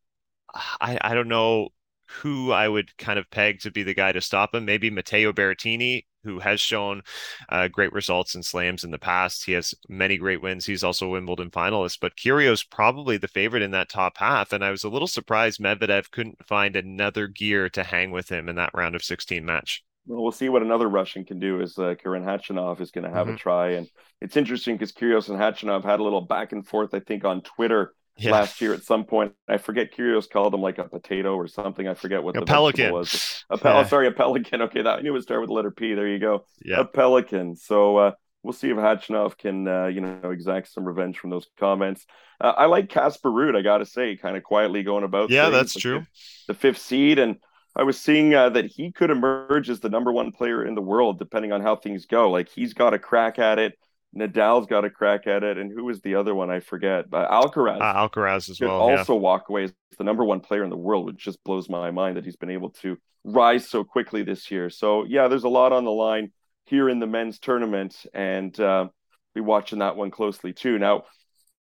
I, 0.81 0.99
I 1.01 1.15
don't 1.15 1.29
know 1.29 1.69
who 2.09 2.53
I 2.53 2.69
would 2.69 2.97
kind 2.97 3.19
of 3.19 3.31
peg 3.31 3.61
to 3.61 3.71
be 3.71 3.83
the 3.83 3.95
guy 3.95 4.13
to 4.13 4.21
stop 4.21 4.55
him. 4.55 4.65
Maybe 4.65 4.91
Matteo 4.91 5.33
Berrettini, 5.33 6.05
who 6.25 6.39
has 6.41 6.61
shown 6.61 7.03
uh, 7.49 7.69
great 7.69 7.93
results 7.93 8.35
in 8.35 8.43
slams 8.43 8.85
in 8.85 8.91
the 8.91 8.99
past. 8.99 9.45
He 9.45 9.53
has 9.53 9.75
many 9.89 10.17
great 10.17 10.43
wins. 10.43 10.67
He's 10.67 10.85
also 10.85 11.09
Wimbledon 11.09 11.51
finalist, 11.51 11.99
but 12.01 12.17
Kyrgios 12.17 12.69
probably 12.69 13.17
the 13.17 13.29
favorite 13.29 13.63
in 13.63 13.71
that 13.73 13.91
top 13.91 14.19
half. 14.19 14.53
And 14.53 14.65
I 14.65 14.71
was 14.71 14.85
a 14.85 14.89
little 14.89 15.09
surprised 15.09 15.61
Medvedev 15.61 16.11
couldn't 16.11 16.47
find 16.47 16.77
another 16.77 17.29
gear 17.29 17.69
to 17.71 17.83
hang 17.83 18.11
with 18.11 18.31
him 18.31 18.49
in 18.49 18.57
that 18.57 18.75
round 18.75 18.95
of 18.95 19.03
16 19.03 19.45
match. 19.45 19.83
Well, 20.07 20.23
we'll 20.23 20.33
see 20.33 20.49
what 20.49 20.63
another 20.63 20.89
Russian 20.89 21.27
can 21.27 21.39
do. 21.39 21.61
Is 21.61 21.79
uh, 21.79 21.95
Karen 22.03 22.25
Khachanov 22.25 22.81
is 22.81 22.91
going 22.91 23.05
to 23.05 23.11
have 23.11 23.27
mm-hmm. 23.27 23.37
a 23.37 23.39
try, 23.39 23.69
and 23.73 23.87
it's 24.23 24.39
interesting 24.39 24.75
because 24.75 24.91
Kyrgios 24.91 25.29
and 25.29 25.39
Khachanov 25.39 25.85
had 25.85 26.01
a 26.01 26.03
little 26.03 26.23
back 26.23 26.53
and 26.53 26.67
forth. 26.67 26.95
I 26.95 27.01
think 27.01 27.27
on 27.27 27.43
Twitter 27.43 27.93
yeah. 28.19 28.33
last 28.33 28.61
year 28.61 28.75
at 28.75 28.83
some 28.83 29.05
point. 29.05 29.33
I 29.49 29.59
forget 29.59 29.95
Kyrgios 29.95 30.29
called 30.29 30.55
him 30.55 30.61
like 30.61 30.79
a 30.79 30.85
potato 30.85 31.35
or 31.35 31.47
something. 31.47 31.87
I 31.87 31.95
forget 31.95 32.23
what 32.23 32.37
a 32.37 32.41
the 32.41 32.47
pelican 32.47 32.93
was. 32.93 33.45
A 33.51 33.59
pe- 33.59 33.69
yeah. 33.69 33.87
sorry, 33.87 34.07
a 34.07 34.13
pelican. 34.13 34.63
Okay, 34.63 34.83
that 34.83 34.99
I 34.99 35.01
knew 35.03 35.15
it 35.17 35.23
started 35.23 35.43
with 35.43 35.49
the 35.49 35.55
letter 35.55 35.71
P. 35.71 35.95
There 35.95 36.09
you 36.09 36.19
go. 36.19 36.45
Yeah. 36.65 36.81
A 36.81 36.85
pelican. 36.85 37.57
So 37.57 37.97
uh, 37.97 38.13
we'll 38.43 38.53
see 38.53 38.71
if 38.71 38.77
Khachanov 38.77 39.39
can 39.39 39.67
uh, 39.69 39.87
you 39.87 40.01
know 40.01 40.31
exact 40.31 40.73
some 40.73 40.85
revenge 40.85 41.19
from 41.19 41.31
those 41.31 41.47
comments. 41.59 42.07
Uh, 42.41 42.55
I 42.57 42.67
like 42.67 42.89
Casper 42.89 43.31
Ruud. 43.31 43.57
I 43.57 43.63
got 43.63 43.79
to 43.79 43.87
say, 43.87 44.17
kind 44.17 44.37
of 44.37 44.43
quietly 44.43 44.83
going 44.83 45.05
about. 45.05 45.31
Yeah, 45.31 45.51
that's 45.51 45.75
the 45.75 45.81
true. 45.81 46.01
Fifth, 46.01 46.47
the 46.49 46.55
fifth 46.55 46.79
seed 46.79 47.19
and. 47.19 47.37
I 47.77 47.85
was 47.85 48.01
seeing 48.01 48.35
uh, 48.35 48.49
that 48.49 48.65
he 48.65 48.91
could 48.91 49.11
emerge 49.11 49.71
as 49.71 49.79
the 49.79 49.89
number 49.89 50.11
one 50.11 50.33
player 50.33 50.65
in 50.65 50.75
the 50.75 50.81
world, 50.81 51.17
depending 51.17 51.53
on 51.53 51.61
how 51.61 51.77
things 51.77 52.07
go. 52.07 52.29
Like 52.29 52.49
he's 52.49 52.75
got 52.75 52.93
a 52.93 52.99
crack 52.99 53.39
at 53.39 53.61
it. 53.61 53.79
Nadal's 54.17 54.67
got 54.67 54.85
a 54.85 54.91
crack 54.91 55.27
at 55.27 55.45
it, 55.45 55.59
and 55.59 55.71
who 55.71 55.85
was 55.85 56.01
the 56.01 56.15
other 56.15 56.35
one? 56.35 56.51
I 56.51 56.61
forget. 56.61 57.11
But 57.11 57.31
Alcaraz, 57.31 57.81
uh, 57.81 58.09
Alcaraz 58.09 58.49
as 58.49 58.61
well, 58.61 58.81
also 58.81 59.15
yeah. 59.15 59.21
walk 59.21 59.49
away 59.49 59.65
as 59.65 59.75
the 59.99 60.05
number 60.05 60.25
one 60.25 60.41
player 60.41 60.65
in 60.65 60.71
the 60.71 60.77
world, 60.77 61.07
which 61.07 61.19
just 61.19 61.43
blows 61.45 61.69
my 61.69 61.91
mind 61.91 62.17
that 62.17 62.25
he's 62.25 62.37
been 62.37 62.51
able 62.51 62.71
to 62.71 62.97
rise 63.25 63.69
so 63.69 63.85
quickly 63.85 64.23
this 64.23 64.51
year. 64.51 64.71
So 64.71 65.05
yeah, 65.05 65.29
there's 65.29 65.45
a 65.45 65.49
lot 65.49 65.73
on 65.73 65.85
the 65.85 65.91
line 65.91 66.33
here 66.67 66.89
in 66.89 67.01
the 67.01 67.07
men's 67.07 67.39
tournament, 67.39 68.07
and 68.15 68.59
uh, 68.59 68.89
be 69.35 69.41
watching 69.41 69.81
that 69.81 69.97
one 69.97 70.11
closely 70.11 70.53
too. 70.53 70.79
Now, 70.79 71.05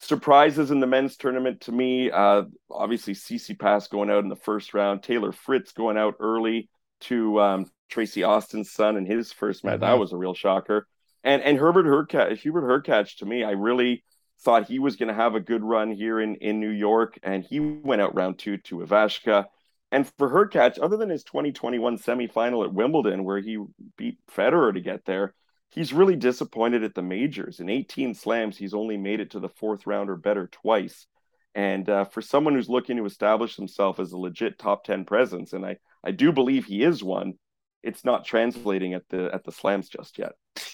surprises 0.00 0.70
in 0.70 0.80
the 0.80 0.86
men's 0.86 1.16
tournament 1.16 1.62
to 1.62 1.72
me, 1.72 2.10
uh, 2.10 2.42
obviously 2.70 3.14
Tsitsipas 3.14 3.88
going 3.88 4.10
out 4.10 4.24
in 4.24 4.28
the 4.28 4.36
first 4.36 4.74
round, 4.74 5.02
Taylor 5.02 5.32
Fritz 5.32 5.72
going 5.72 5.96
out 5.96 6.16
early 6.18 6.68
to 7.02 7.40
um, 7.40 7.70
Tracy 7.88 8.24
Austin's 8.24 8.72
son 8.72 8.96
in 8.96 9.06
his 9.06 9.32
first 9.32 9.64
match. 9.64 9.74
Mm-hmm. 9.74 9.82
That 9.82 9.98
was 9.98 10.12
a 10.12 10.16
real 10.16 10.34
shocker. 10.34 10.88
And 11.24 11.42
and 11.42 11.58
Herbert 11.58 11.86
Hurkacz, 11.86 12.38
Hubert 12.38 12.62
Hurkacz, 12.62 13.16
to 13.18 13.26
me, 13.26 13.44
I 13.44 13.52
really 13.52 14.04
thought 14.40 14.66
he 14.66 14.78
was 14.78 14.96
going 14.96 15.08
to 15.08 15.14
have 15.14 15.34
a 15.34 15.40
good 15.40 15.62
run 15.62 15.92
here 15.92 16.20
in 16.20 16.36
in 16.36 16.60
New 16.60 16.70
York, 16.70 17.18
and 17.22 17.44
he 17.44 17.60
went 17.60 18.02
out 18.02 18.14
round 18.14 18.38
two 18.38 18.58
to 18.58 18.78
Ivashka. 18.78 19.46
And 19.90 20.10
for 20.16 20.30
Hurkacz, 20.30 20.78
other 20.80 20.96
than 20.96 21.10
his 21.10 21.22
2021 21.22 21.98
semifinal 21.98 22.64
at 22.64 22.72
Wimbledon, 22.72 23.24
where 23.24 23.40
he 23.40 23.58
beat 23.98 24.18
Federer 24.34 24.72
to 24.72 24.80
get 24.80 25.04
there, 25.04 25.34
he's 25.68 25.92
really 25.92 26.16
disappointed 26.16 26.82
at 26.82 26.94
the 26.94 27.02
majors. 27.02 27.60
In 27.60 27.68
18 27.68 28.14
slams, 28.14 28.56
he's 28.56 28.72
only 28.72 28.96
made 28.96 29.20
it 29.20 29.32
to 29.32 29.40
the 29.40 29.50
fourth 29.50 29.86
round 29.86 30.08
or 30.08 30.16
better 30.16 30.46
twice. 30.46 31.06
And 31.54 31.88
uh, 31.90 32.04
for 32.06 32.22
someone 32.22 32.54
who's 32.54 32.70
looking 32.70 32.96
to 32.96 33.04
establish 33.04 33.56
himself 33.56 34.00
as 34.00 34.12
a 34.12 34.18
legit 34.18 34.58
top 34.58 34.84
10 34.84 35.04
presence, 35.04 35.52
and 35.52 35.66
I, 35.66 35.76
I 36.02 36.10
do 36.10 36.32
believe 36.32 36.64
he 36.64 36.82
is 36.82 37.04
one, 37.04 37.34
it's 37.82 38.04
not 38.04 38.24
translating 38.24 38.94
at 38.94 39.08
the 39.08 39.30
at 39.34 39.44
the 39.44 39.52
slams 39.52 39.88
just 39.88 40.18
yet. 40.18 40.32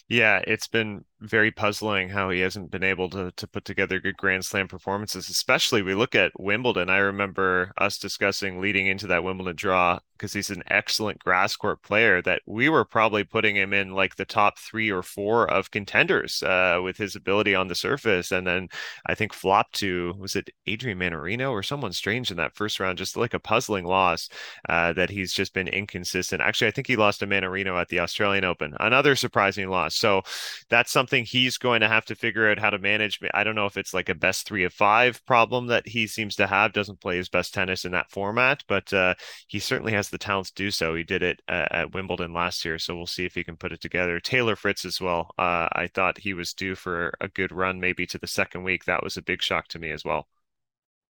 Yeah, 0.09 0.41
it's 0.47 0.69
been 0.69 1.05
very 1.21 1.51
puzzling 1.51 2.09
how 2.09 2.31
he 2.31 2.41
hasn't 2.41 2.71
been 2.71 2.85
able 2.85 3.11
to 3.11 3.33
to 3.33 3.47
put 3.49 3.65
together 3.65 4.01
good 4.01 4.17
Grand 4.17 4.45
Slam 4.45 4.69
performances. 4.69 5.29
Especially 5.29 5.83
we 5.83 5.95
look 5.95 6.15
at 6.15 6.33
Wimbledon. 6.39 6.89
I 6.89 6.99
remember 6.99 7.73
us 7.79 7.99
discussing 7.99 8.61
leading 8.61 8.87
into 8.87 9.07
that 9.09 9.25
Wimbledon 9.25 9.57
draw 9.57 9.99
because 10.13 10.33
he's 10.33 10.51
an 10.51 10.65
excellent 10.67 11.21
grass 11.21 11.55
court 11.55 11.81
player 11.83 12.21
that 12.23 12.43
we 12.45 12.69
were 12.69 12.85
probably 12.85 13.23
putting 13.23 13.55
him 13.55 13.73
in 13.73 13.93
like 13.93 14.17
the 14.17 14.25
top 14.25 14.59
three 14.59 14.91
or 14.91 15.03
four 15.03 15.49
of 15.49 15.71
contenders 15.71 16.43
uh, 16.43 16.81
with 16.83 16.97
his 16.97 17.15
ability 17.15 17.55
on 17.55 17.69
the 17.69 17.75
surface. 17.75 18.33
And 18.33 18.45
then 18.47 18.69
I 19.07 19.15
think 19.15 19.33
flopped 19.33 19.75
to 19.77 20.15
was 20.19 20.35
it 20.37 20.51
Adrian 20.67 20.99
Mannarino 20.99 21.51
or 21.53 21.63
someone 21.63 21.93
strange 21.93 22.31
in 22.31 22.37
that 22.39 22.57
first 22.57 22.81
round, 22.81 22.99
just 22.99 23.17
like 23.17 23.35
a 23.35 23.39
puzzling 23.39 23.85
loss 23.85 24.29
uh, 24.69 24.93
that 24.95 25.11
he's 25.11 25.33
just 25.33 25.55
been 25.55 25.69
inconsistent. 25.69 26.43
Actually, 26.43 26.69
I 26.69 26.73
think 26.73 26.87
he 26.89 26.97
lost 26.97 27.21
to 27.21 27.27
Mannarino 27.27 27.81
at 27.81 27.89
the 27.89 28.01
Australian 28.01 28.45
Open. 28.45 28.75
Another 28.81 29.15
surprising 29.15 29.68
loss. 29.69 29.95
So 29.95 30.23
that's 30.69 30.93
something 30.93 31.25
he's 31.25 31.59
going 31.59 31.81
to 31.81 31.89
have 31.89 32.05
to 32.07 32.15
figure 32.15 32.51
out 32.51 32.59
how 32.59 32.71
to 32.71 32.79
manage. 32.79 33.21
I 33.35 33.45
don't 33.45 33.55
know 33.55 33.67
if 33.67 33.77
it's 33.77 33.95
like 33.95 34.09
a 34.09 34.15
best 34.15 34.47
three 34.47 34.65
of 34.65 34.73
five 34.73 35.25
problem 35.27 35.67
that 35.69 35.87
he 35.87 36.07
seems 36.07 36.37
to 36.37 36.47
have. 36.47 36.73
Doesn't 36.73 37.01
play 37.01 37.17
his 37.17 37.29
best 37.29 37.55
tennis 37.55 37.85
in 37.85 37.93
that 37.93 38.11
format, 38.11 38.65
but 38.69 38.93
uh, 38.93 39.15
he 39.47 39.59
certainly 39.59 39.93
has 39.93 40.11
the 40.11 40.19
talent 40.19 40.49
to 40.49 40.55
do 40.55 40.71
so. 40.71 40.95
He 40.95 41.05
did 41.05 41.23
it 41.23 41.41
uh, 41.49 41.67
at 41.71 41.95
Wimbledon 41.95 42.33
last 42.33 42.65
year, 42.65 42.79
so 42.79 42.97
we'll 42.97 43.07
see 43.07 43.25
if 43.25 43.35
he 43.35 43.45
can 43.45 43.57
put 43.57 43.73
it 43.73 43.81
together. 43.81 44.21
Taylor 44.21 44.57
Fritz 44.57 44.85
as 44.85 45.01
well. 45.01 45.31
Uh, 45.39 45.69
I 45.73 45.89
thought 45.93 46.19
he 46.19 46.35
was 46.35 46.53
due 46.55 46.75
for 46.75 47.13
a 47.21 47.29
good 47.29 47.53
run, 47.53 47.81
maybe 47.81 48.07
to 48.07 48.19
the 48.19 48.27
second 48.27 48.63
week. 48.65 48.85
That 48.85 49.03
was 49.03 49.17
a 49.17 49.23
big 49.23 49.43
shock 49.43 49.69
to 49.69 49.79
me 49.79 49.91
as 49.91 50.05
well. 50.05 50.29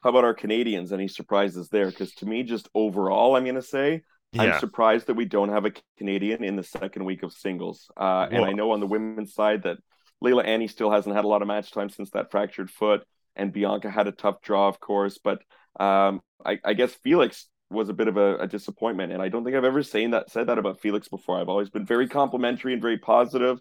how 0.02 0.10
about 0.10 0.24
our 0.24 0.34
Canadians? 0.34 0.92
Any 0.92 1.08
surprises 1.08 1.68
there? 1.68 1.86
Because 1.90 2.14
to 2.16 2.26
me, 2.26 2.42
just 2.42 2.68
overall, 2.74 3.36
I'm 3.36 3.44
going 3.44 3.54
to 3.56 3.62
say 3.62 4.02
yeah. 4.32 4.42
I'm 4.42 4.60
surprised 4.60 5.06
that 5.06 5.14
we 5.14 5.24
don't 5.24 5.48
have 5.48 5.64
a 5.64 5.72
Canadian 5.96 6.44
in 6.44 6.56
the 6.56 6.62
second 6.62 7.04
week 7.04 7.22
of 7.22 7.32
singles. 7.32 7.90
Uh, 7.96 8.28
and 8.30 8.44
I 8.44 8.52
know 8.52 8.72
on 8.72 8.80
the 8.80 8.86
women's 8.86 9.34
side 9.34 9.62
that 9.62 9.78
Leylah 10.22 10.46
Annie 10.46 10.68
still 10.68 10.90
hasn't 10.90 11.14
had 11.14 11.24
a 11.24 11.28
lot 11.28 11.42
of 11.42 11.48
match 11.48 11.70
time 11.70 11.88
since 11.88 12.10
that 12.10 12.30
fractured 12.30 12.70
foot, 12.70 13.06
and 13.36 13.52
Bianca 13.52 13.90
had 13.90 14.08
a 14.08 14.12
tough 14.12 14.42
draw, 14.42 14.68
of 14.68 14.80
course. 14.80 15.18
But 15.22 15.40
um, 15.80 16.20
I, 16.44 16.58
I, 16.64 16.74
guess 16.74 16.92
Felix 17.04 17.46
was 17.70 17.88
a 17.88 17.94
bit 17.94 18.08
of 18.08 18.16
a, 18.16 18.36
a, 18.38 18.46
disappointment, 18.48 19.12
and 19.12 19.22
I 19.22 19.28
don't 19.28 19.44
think 19.44 19.56
I've 19.56 19.64
ever 19.64 19.82
saying 19.82 20.10
that 20.10 20.30
said 20.30 20.48
that 20.48 20.58
about 20.58 20.80
Felix 20.80 21.08
before. 21.08 21.38
I've 21.38 21.48
always 21.48 21.70
been 21.70 21.86
very 21.86 22.08
complimentary 22.08 22.72
and 22.72 22.82
very 22.82 22.98
positive. 22.98 23.60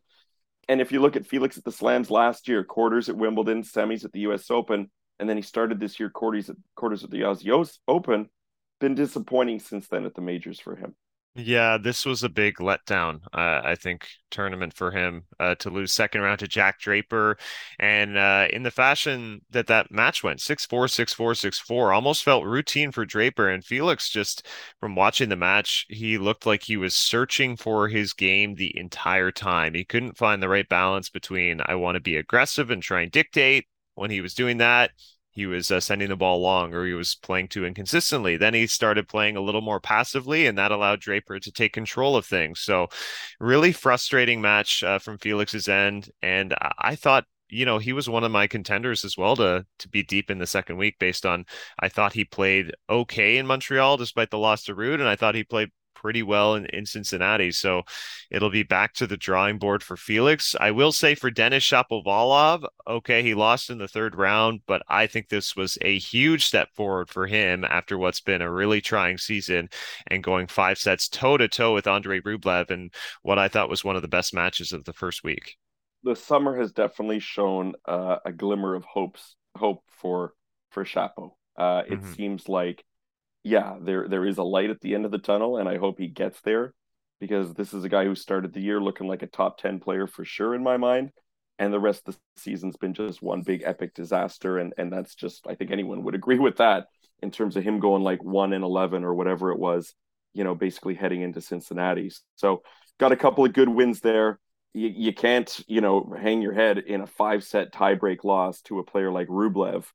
And 0.68 0.82
if 0.82 0.92
you 0.92 1.00
look 1.00 1.16
at 1.16 1.28
Felix 1.28 1.58
at 1.58 1.64
the 1.64 1.72
Slams 1.72 2.10
last 2.10 2.48
year, 2.48 2.64
quarters 2.64 3.08
at 3.08 3.16
Wimbledon, 3.16 3.64
semis 3.64 4.04
at 4.04 4.12
the 4.12 4.22
U.S. 4.22 4.50
Open, 4.50 4.90
and 5.20 5.30
then 5.30 5.38
he 5.38 5.44
started 5.44 5.80
this 5.80 6.00
year 6.00 6.10
quarters 6.10 6.50
at 6.50 6.58
quarters 6.76 7.04
at 7.04 7.12
the 7.12 7.22
Aussie 7.22 7.78
Open, 7.88 8.30
been 8.80 8.96
disappointing 8.96 9.60
since 9.60 9.88
then 9.88 10.06
at 10.06 10.16
the 10.16 10.22
majors 10.22 10.60
for 10.60 10.76
him. 10.76 10.96
Yeah, 11.40 11.78
this 11.78 12.04
was 12.04 12.24
a 12.24 12.30
big 12.30 12.56
letdown, 12.56 13.20
uh, 13.32 13.62
I 13.64 13.76
think, 13.76 14.08
tournament 14.32 14.74
for 14.74 14.90
him 14.90 15.26
uh, 15.40 15.54
to 15.60 15.70
lose 15.70 15.94
second 15.94 16.22
round 16.22 16.40
to 16.40 16.48
Jack 16.48 16.80
Draper. 16.80 17.38
And 17.78 18.18
uh, 18.18 18.48
in 18.52 18.64
the 18.64 18.72
fashion 18.72 19.42
that 19.52 19.68
that 19.68 19.92
match 19.92 20.24
went 20.24 20.42
6 20.42 20.66
4, 20.66 20.88
6 20.88 21.14
4, 21.14 21.36
6 21.36 21.60
4, 21.60 21.94
almost 21.94 22.24
felt 22.24 22.44
routine 22.44 22.92
for 22.92 23.06
Draper. 23.06 23.50
And 23.50 23.64
Felix, 23.64 24.10
just 24.10 24.48
from 24.80 24.96
watching 24.96 25.30
the 25.30 25.36
match, 25.36 25.86
he 25.90 26.18
looked 26.18 26.48
like 26.48 26.64
he 26.64 26.76
was 26.76 26.96
searching 26.96 27.56
for 27.56 27.88
his 27.88 28.14
game 28.14 28.56
the 28.56 28.76
entire 28.76 29.30
time. 29.32 29.76
He 29.76 29.86
couldn't 29.86 30.18
find 30.18 30.42
the 30.42 30.50
right 30.50 30.68
balance 30.68 31.12
between 31.12 31.62
I 31.64 31.76
want 31.76 31.98
to 31.98 32.02
be 32.02 32.16
aggressive 32.16 32.72
and 32.72 32.82
try 32.82 33.02
and 33.02 33.12
dictate. 33.12 33.68
When 33.94 34.10
he 34.12 34.22
was 34.22 34.34
doing 34.34 34.58
that, 34.58 34.92
he 35.38 35.46
was 35.46 35.70
uh, 35.70 35.80
sending 35.80 36.10
the 36.10 36.16
ball 36.16 36.42
long 36.42 36.74
or 36.74 36.84
he 36.84 36.94
was 36.94 37.14
playing 37.14 37.48
too 37.48 37.64
inconsistently. 37.64 38.38
Then 38.38 38.56
he 38.56 38.66
started 38.66 39.08
playing 39.08 39.38
a 39.38 39.42
little 39.42 39.62
more 39.62 39.80
passively, 39.80 40.48
and 40.48 40.58
that 40.58 40.72
allowed 40.72 41.00
Draper 41.00 41.40
to 41.40 41.52
take 41.52 41.74
control 41.74 42.16
of 42.16 42.26
things. 42.26 42.62
So, 42.62 42.88
really 43.40 43.72
frustrating 43.72 44.42
match 44.42 44.82
uh, 44.84 44.98
from 44.98 45.20
Felix's 45.20 45.68
end. 45.68 46.10
And 46.24 46.56
I 46.80 46.96
thought 46.96 47.26
you 47.50 47.66
know 47.66 47.78
he 47.78 47.94
was 47.94 48.10
one 48.10 48.24
of 48.24 48.32
my 48.32 48.48
contenders 48.48 49.06
as 49.06 49.16
well 49.16 49.36
to 49.36 49.64
to 49.78 49.88
be 49.90 50.02
deep 50.02 50.32
in 50.32 50.40
the 50.40 50.48
second 50.48 50.78
week 50.78 50.98
based 51.00 51.24
on 51.24 51.46
I 51.80 51.88
thought 51.88 52.14
he 52.14 52.26
played 52.26 52.74
okay 52.90 53.38
in 53.38 53.46
Montreal 53.46 53.96
despite 53.96 54.32
the 54.32 54.40
loss 54.40 54.64
to 54.64 54.76
Ruud 54.76 54.96
and 54.96 55.08
I 55.08 55.16
thought 55.16 55.36
he 55.36 55.44
played 55.44 55.70
pretty 55.98 56.22
well 56.22 56.56
in, 56.56 56.66
in 56.68 56.86
Cincinnati. 56.86 57.52
So 57.52 57.82
it'll 58.30 58.52
be 58.52 58.64
back 58.64 58.94
to 58.94 59.08
the 59.08 59.18
drawing 59.18 59.58
board 59.58 59.82
for 59.82 59.98
Felix. 59.98 60.56
I 60.60 60.72
will 60.72 60.92
say 60.92 61.16
for 61.16 61.32
Denis 61.32 61.64
Shapovalov, 61.64 62.68
okay, 62.88 63.24
he 63.24 63.34
lost 63.34 63.72
in 63.72 63.80
the 63.80 63.88
third 63.88 64.16
round, 64.16 64.62
but 64.68 64.84
I 64.88 65.08
think 65.08 65.28
this 65.28 65.56
was 65.56 65.78
a 65.82 65.98
huge 65.98 66.46
step 66.46 66.70
forward 66.76 67.10
for 67.10 67.26
him 67.26 67.66
after 67.66 67.98
what's 67.98 68.22
been 68.22 68.44
a 68.44 68.52
really 68.52 68.80
trying 68.80 69.18
season 69.18 69.70
and 70.06 70.24
going 70.24 70.48
five 70.48 70.78
sets 70.78 71.10
toe 71.10 71.38
to 71.38 71.48
toe 71.48 71.74
with 71.74 71.88
Andrei 71.88 72.22
Rublev 72.22 72.70
and 72.70 72.94
what 73.24 73.40
I 73.40 73.48
thought 73.48 73.70
was 73.70 73.84
one 73.84 73.96
of 73.96 74.04
the 74.04 74.08
best 74.08 74.34
matches 74.34 74.72
of 74.74 74.86
the 74.86 74.94
first 74.94 75.24
week. 75.24 75.58
The 76.04 76.16
summer 76.16 76.58
has 76.60 76.72
definitely 76.72 77.20
shown 77.20 77.74
uh, 77.86 78.18
a 78.24 78.32
glimmer 78.32 78.76
of 78.76 78.86
hopes, 78.86 79.36
hope 79.56 79.84
for 79.90 80.34
for 80.70 80.86
Shapo. 80.86 81.32
Uh, 81.58 81.82
it 81.88 82.00
mm-hmm. 82.00 82.14
seems 82.14 82.48
like 82.48 82.86
yeah, 83.48 83.78
there 83.82 84.08
there 84.10 84.26
is 84.26 84.38
a 84.38 84.44
light 84.44 84.70
at 84.70 84.82
the 84.82 84.94
end 84.94 85.06
of 85.06 85.12
the 85.12 85.18
tunnel, 85.18 85.58
and 85.58 85.70
I 85.70 85.78
hope 85.78 85.98
he 85.98 86.08
gets 86.08 86.42
there 86.42 86.74
because 87.20 87.54
this 87.54 87.74
is 87.74 87.84
a 87.84 87.90
guy 87.90 88.04
who 88.04 88.14
started 88.14 88.54
the 88.54 88.62
year 88.62 88.82
looking 88.82 89.08
like 89.08 89.24
a 89.24 89.28
top 89.28 89.58
ten 89.58 89.80
player 89.80 90.06
for 90.06 90.26
sure 90.26 90.54
in 90.54 90.64
my 90.64 90.76
mind, 90.76 91.12
and 91.58 91.74
the 91.74 91.80
rest 91.80 92.08
of 92.08 92.16
the 92.16 92.42
season's 92.42 92.76
been 92.76 92.94
just 92.94 93.22
one 93.22 93.42
big 93.42 93.64
epic 93.66 93.94
disaster, 93.94 94.58
and 94.58 94.74
and 94.78 94.92
that's 94.92 95.16
just 95.16 95.48
I 95.48 95.56
think 95.56 95.72
anyone 95.72 96.04
would 96.04 96.16
agree 96.16 96.40
with 96.40 96.58
that 96.58 96.88
in 97.22 97.32
terms 97.32 97.56
of 97.56 97.64
him 97.64 97.80
going 97.80 98.04
like 98.04 98.22
one 98.22 98.52
and 98.52 98.66
eleven 98.66 99.06
or 99.06 99.14
whatever 99.14 99.52
it 99.52 99.60
was, 99.60 99.96
you 100.34 100.44
know, 100.44 100.54
basically 100.54 100.96
heading 100.96 101.22
into 101.22 101.40
Cincinnati. 101.40 102.12
So 102.36 102.64
got 103.00 103.14
a 103.14 103.18
couple 103.18 103.46
of 103.46 103.54
good 103.54 103.70
wins 103.70 104.02
there. 104.02 104.40
You, 104.74 104.90
you 104.90 105.14
can't, 105.14 105.58
you 105.68 105.80
know, 105.80 106.14
hang 106.22 106.42
your 106.42 106.54
head 106.54 106.80
in 106.80 107.02
a 107.02 107.08
five 107.08 107.46
set 107.46 107.72
tiebreak 107.72 108.26
loss 108.26 108.62
to 108.64 108.80
a 108.80 108.84
player 108.84 109.12
like 109.12 109.30
Rublev. 109.30 109.86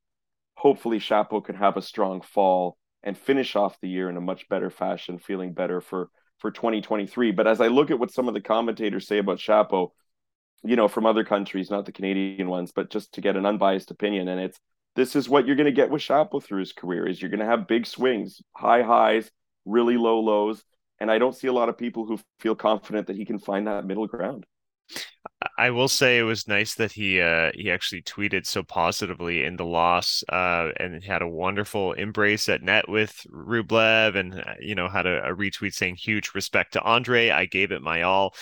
Hopefully, 0.56 0.98
Shapo 0.98 1.44
can 1.44 1.56
have 1.56 1.76
a 1.76 1.82
strong 1.82 2.22
fall 2.22 2.78
and 3.02 3.16
finish 3.16 3.56
off 3.56 3.80
the 3.80 3.88
year 3.88 4.08
in 4.08 4.16
a 4.16 4.20
much 4.20 4.48
better 4.48 4.70
fashion, 4.70 5.18
feeling 5.18 5.52
better 5.52 5.80
for 5.80 6.10
for 6.38 6.50
2023. 6.50 7.30
But 7.32 7.46
as 7.46 7.60
I 7.60 7.68
look 7.68 7.90
at 7.90 7.98
what 7.98 8.12
some 8.12 8.28
of 8.28 8.34
the 8.34 8.40
commentators 8.40 9.06
say 9.06 9.18
about 9.18 9.38
Shapo, 9.38 9.90
you 10.64 10.76
know, 10.76 10.88
from 10.88 11.06
other 11.06 11.24
countries, 11.24 11.70
not 11.70 11.86
the 11.86 11.92
Canadian 11.92 12.48
ones, 12.48 12.72
but 12.74 12.90
just 12.90 13.14
to 13.14 13.20
get 13.20 13.36
an 13.36 13.46
unbiased 13.46 13.90
opinion, 13.90 14.28
and 14.28 14.40
it's 14.40 14.58
this 14.94 15.16
is 15.16 15.28
what 15.28 15.46
you're 15.46 15.56
going 15.56 15.66
to 15.66 15.72
get 15.72 15.90
with 15.90 16.02
Shapo 16.02 16.42
through 16.42 16.60
his 16.60 16.72
career 16.72 17.06
is 17.06 17.20
you're 17.20 17.30
going 17.30 17.40
to 17.40 17.46
have 17.46 17.66
big 17.66 17.86
swings, 17.86 18.42
high 18.54 18.82
highs, 18.82 19.30
really 19.64 19.96
low 19.96 20.20
lows, 20.20 20.62
and 21.00 21.10
I 21.10 21.18
don't 21.18 21.34
see 21.34 21.48
a 21.48 21.52
lot 21.52 21.68
of 21.68 21.78
people 21.78 22.06
who 22.06 22.18
feel 22.40 22.54
confident 22.54 23.06
that 23.06 23.16
he 23.16 23.24
can 23.24 23.38
find 23.38 23.66
that 23.66 23.86
middle 23.86 24.06
ground. 24.06 24.44
I 25.58 25.70
will 25.70 25.88
say 25.88 26.18
it 26.18 26.22
was 26.22 26.48
nice 26.48 26.74
that 26.76 26.92
he 26.92 27.20
uh, 27.20 27.50
he 27.54 27.70
actually 27.70 28.02
tweeted 28.02 28.46
so 28.46 28.62
positively 28.62 29.44
in 29.44 29.56
the 29.56 29.64
loss, 29.64 30.22
uh, 30.28 30.70
and 30.78 31.02
had 31.02 31.22
a 31.22 31.28
wonderful 31.28 31.92
embrace 31.92 32.48
at 32.48 32.62
net 32.62 32.88
with 32.88 33.26
Rublev, 33.30 34.16
and 34.16 34.34
uh, 34.34 34.54
you 34.60 34.74
know 34.74 34.88
had 34.88 35.06
a, 35.06 35.30
a, 35.30 35.34
retweet 35.34 35.74
saying 35.74 35.96
huge 35.96 36.32
respect 36.34 36.74
to 36.74 36.82
Andre. 36.82 37.30
I 37.30 37.46
gave 37.46 37.72
it 37.72 37.82
my 37.82 38.02
all. 38.02 38.34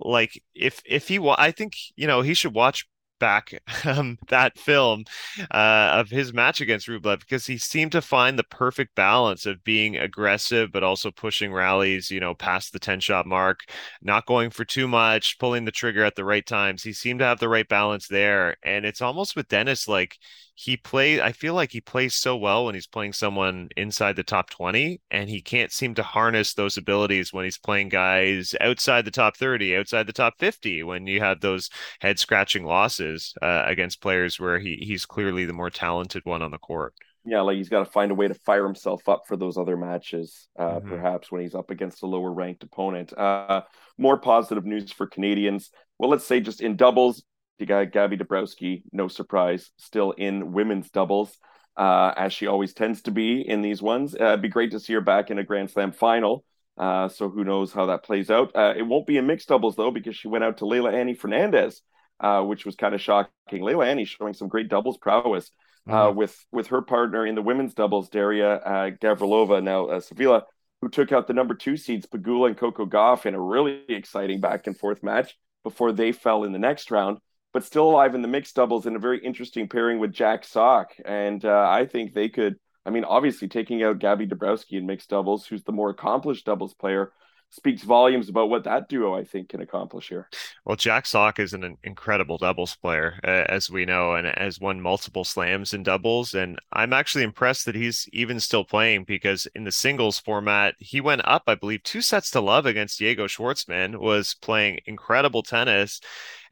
Like 0.00 0.42
if 0.54 0.80
if 0.86 1.08
he, 1.08 1.18
wa- 1.18 1.36
I 1.38 1.50
think 1.50 1.74
you 1.96 2.06
know 2.06 2.22
he 2.22 2.34
should 2.34 2.54
watch 2.54 2.86
back 3.18 3.52
um, 3.84 4.18
that 4.28 4.58
film 4.58 5.04
uh, 5.50 5.90
of 5.94 6.10
his 6.10 6.32
match 6.32 6.60
against 6.60 6.88
Rublev 6.88 7.20
because 7.20 7.46
he 7.46 7.58
seemed 7.58 7.92
to 7.92 8.02
find 8.02 8.38
the 8.38 8.44
perfect 8.44 8.94
balance 8.94 9.46
of 9.46 9.64
being 9.64 9.96
aggressive 9.96 10.70
but 10.72 10.82
also 10.82 11.10
pushing 11.10 11.52
rallies, 11.52 12.10
you 12.10 12.20
know, 12.20 12.34
past 12.34 12.72
the 12.72 12.78
10 12.78 13.00
shot 13.00 13.26
mark, 13.26 13.60
not 14.02 14.26
going 14.26 14.50
for 14.50 14.64
too 14.64 14.88
much, 14.88 15.38
pulling 15.38 15.64
the 15.64 15.72
trigger 15.72 16.04
at 16.04 16.14
the 16.16 16.24
right 16.24 16.46
times. 16.46 16.82
He 16.82 16.92
seemed 16.92 17.20
to 17.20 17.26
have 17.26 17.40
the 17.40 17.48
right 17.48 17.68
balance 17.68 18.08
there. 18.08 18.56
And 18.62 18.84
it's 18.84 19.02
almost 19.02 19.36
with 19.36 19.48
Denis 19.48 19.88
like 19.88 20.16
he 20.58 20.76
plays 20.76 21.20
i 21.20 21.30
feel 21.30 21.54
like 21.54 21.70
he 21.70 21.80
plays 21.80 22.16
so 22.16 22.36
well 22.36 22.64
when 22.64 22.74
he's 22.74 22.86
playing 22.86 23.12
someone 23.12 23.68
inside 23.76 24.16
the 24.16 24.24
top 24.24 24.50
20 24.50 25.00
and 25.10 25.30
he 25.30 25.40
can't 25.40 25.70
seem 25.70 25.94
to 25.94 26.02
harness 26.02 26.54
those 26.54 26.76
abilities 26.76 27.32
when 27.32 27.44
he's 27.44 27.58
playing 27.58 27.88
guys 27.88 28.56
outside 28.60 29.04
the 29.04 29.10
top 29.10 29.36
30 29.36 29.76
outside 29.76 30.06
the 30.08 30.12
top 30.12 30.34
50 30.38 30.82
when 30.82 31.06
you 31.06 31.20
have 31.20 31.40
those 31.40 31.70
head 32.00 32.18
scratching 32.18 32.64
losses 32.64 33.34
uh, 33.40 33.62
against 33.66 34.02
players 34.02 34.40
where 34.40 34.58
he 34.58 34.78
he's 34.82 35.06
clearly 35.06 35.44
the 35.44 35.52
more 35.52 35.70
talented 35.70 36.22
one 36.24 36.42
on 36.42 36.50
the 36.50 36.58
court. 36.58 36.92
Yeah 37.24 37.42
like 37.42 37.56
he's 37.56 37.68
got 37.68 37.84
to 37.84 37.90
find 37.90 38.10
a 38.10 38.14
way 38.14 38.26
to 38.26 38.34
fire 38.34 38.66
himself 38.66 39.08
up 39.08 39.22
for 39.28 39.36
those 39.36 39.56
other 39.56 39.76
matches 39.76 40.48
uh, 40.58 40.64
mm-hmm. 40.64 40.88
perhaps 40.88 41.30
when 41.30 41.42
he's 41.42 41.54
up 41.54 41.70
against 41.70 42.02
a 42.02 42.06
lower 42.06 42.32
ranked 42.32 42.64
opponent. 42.64 43.16
Uh, 43.16 43.62
more 43.96 44.18
positive 44.18 44.64
news 44.64 44.90
for 44.90 45.06
canadians. 45.06 45.70
Well 45.98 46.10
let's 46.10 46.26
say 46.26 46.40
just 46.40 46.60
in 46.60 46.76
doubles 46.76 47.22
Gabby 47.66 48.16
Dabrowski, 48.16 48.82
no 48.92 49.08
surprise, 49.08 49.70
still 49.76 50.12
in 50.12 50.52
women's 50.52 50.90
doubles, 50.90 51.36
uh, 51.76 52.12
as 52.16 52.32
she 52.32 52.46
always 52.46 52.72
tends 52.72 53.02
to 53.02 53.10
be 53.10 53.40
in 53.40 53.62
these 53.62 53.80
ones. 53.80 54.14
Uh, 54.14 54.28
it'd 54.28 54.42
be 54.42 54.48
great 54.48 54.72
to 54.72 54.80
see 54.80 54.92
her 54.94 55.00
back 55.00 55.30
in 55.30 55.38
a 55.38 55.44
Grand 55.44 55.70
Slam 55.70 55.92
final. 55.92 56.44
Uh, 56.76 57.08
so 57.08 57.28
who 57.28 57.44
knows 57.44 57.72
how 57.72 57.86
that 57.86 58.04
plays 58.04 58.30
out? 58.30 58.54
Uh, 58.54 58.74
it 58.76 58.82
won't 58.82 59.06
be 59.06 59.16
in 59.16 59.26
mixed 59.26 59.48
doubles 59.48 59.76
though, 59.76 59.90
because 59.90 60.16
she 60.16 60.28
went 60.28 60.44
out 60.44 60.58
to 60.58 60.64
Leylah 60.64 60.92
Annie 60.92 61.14
Fernandez, 61.14 61.82
uh, 62.20 62.42
which 62.42 62.64
was 62.64 62.76
kind 62.76 62.94
of 62.94 63.00
shocking. 63.00 63.30
Leila 63.62 63.86
Annie 63.86 64.04
showing 64.04 64.34
some 64.34 64.48
great 64.48 64.68
doubles 64.68 64.98
prowess 64.98 65.50
uh, 65.88 65.92
mm-hmm. 65.92 66.18
with 66.18 66.46
with 66.52 66.68
her 66.68 66.82
partner 66.82 67.26
in 67.26 67.34
the 67.34 67.42
women's 67.42 67.74
doubles, 67.74 68.08
Daria 68.08 68.60
Gavrilova, 69.02 69.62
now 69.62 69.98
Saville, 69.98 70.42
who 70.80 70.88
took 70.88 71.12
out 71.12 71.26
the 71.26 71.32
number 71.32 71.54
two 71.54 71.76
seeds, 71.76 72.06
Pegula 72.06 72.48
and 72.48 72.56
Coco 72.56 72.86
Gauff, 72.86 73.26
in 73.26 73.34
a 73.34 73.40
really 73.40 73.82
exciting 73.88 74.40
back 74.40 74.66
and 74.66 74.76
forth 74.76 75.02
match 75.02 75.36
before 75.64 75.92
they 75.92 76.12
fell 76.12 76.44
in 76.44 76.52
the 76.52 76.58
next 76.58 76.90
round 76.90 77.18
but 77.52 77.64
still 77.64 77.88
alive 77.90 78.14
in 78.14 78.22
the 78.22 78.28
mixed 78.28 78.54
doubles 78.54 78.86
in 78.86 78.96
a 78.96 79.00
very 79.00 79.18
interesting 79.24 79.68
pairing 79.68 79.98
with 79.98 80.12
Jack 80.12 80.44
Sock. 80.44 80.92
And 81.04 81.44
uh, 81.44 81.68
I 81.68 81.86
think 81.86 82.12
they 82.12 82.28
could, 82.28 82.56
I 82.84 82.90
mean, 82.90 83.04
obviously 83.04 83.48
taking 83.48 83.82
out 83.82 83.98
Gabby 83.98 84.26
Dabrowski 84.26 84.72
in 84.72 84.86
mixed 84.86 85.10
doubles, 85.10 85.46
who's 85.46 85.64
the 85.64 85.72
more 85.72 85.90
accomplished 85.90 86.46
doubles 86.46 86.74
player, 86.74 87.12
speaks 87.50 87.82
volumes 87.82 88.28
about 88.28 88.50
what 88.50 88.64
that 88.64 88.88
duo 88.88 89.14
I 89.14 89.24
think 89.24 89.48
can 89.48 89.60
accomplish 89.60 90.08
here. 90.08 90.28
Well, 90.64 90.76
Jack 90.76 91.06
Sock 91.06 91.38
is 91.38 91.54
an 91.54 91.78
incredible 91.82 92.36
doubles 92.36 92.76
player, 92.76 93.18
uh, 93.24 93.44
as 93.48 93.70
we 93.70 93.86
know, 93.86 94.14
and 94.14 94.26
has 94.26 94.60
won 94.60 94.80
multiple 94.80 95.24
slams 95.24 95.72
in 95.72 95.82
doubles. 95.82 96.34
And 96.34 96.58
I'm 96.72 96.92
actually 96.92 97.24
impressed 97.24 97.64
that 97.64 97.74
he's 97.74 98.08
even 98.12 98.38
still 98.40 98.64
playing 98.64 99.04
because 99.04 99.46
in 99.54 99.64
the 99.64 99.72
singles 99.72 100.18
format, 100.18 100.74
he 100.78 101.00
went 101.00 101.22
up, 101.24 101.44
I 101.46 101.54
believe, 101.54 101.82
two 101.84 102.02
sets 102.02 102.30
to 102.32 102.40
love 102.40 102.66
against 102.66 102.98
Diego 102.98 103.26
Schwartzman, 103.26 103.96
was 103.96 104.34
playing 104.34 104.80
incredible 104.84 105.42
tennis 105.42 106.00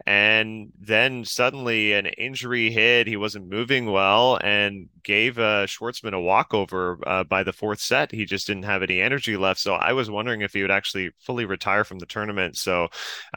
And 0.04 0.72
then 0.78 1.24
suddenly 1.24 1.92
an 1.92 2.06
injury 2.06 2.70
hit. 2.70 3.06
He 3.06 3.16
wasn't 3.16 3.48
moving 3.48 3.90
well 3.90 4.38
and 4.42 4.88
gave 5.02 5.38
uh, 5.38 5.66
Schwartzman 5.66 6.12
a 6.12 6.20
walkover 6.20 6.98
uh, 7.06 7.24
by 7.24 7.42
the 7.42 7.52
fourth 7.52 7.80
set. 7.80 8.10
He 8.10 8.24
just 8.24 8.46
didn't 8.46 8.64
have 8.64 8.82
any 8.82 9.00
energy 9.00 9.36
left. 9.36 9.60
So 9.60 9.74
I 9.74 9.92
was 9.92 10.10
wondering 10.10 10.42
if 10.42 10.52
he 10.52 10.62
would 10.62 10.70
actually 10.70 11.10
fully 11.20 11.44
retire 11.44 11.84
from 11.84 11.98
the 11.98 12.06
tournament. 12.06 12.56
So 12.56 12.88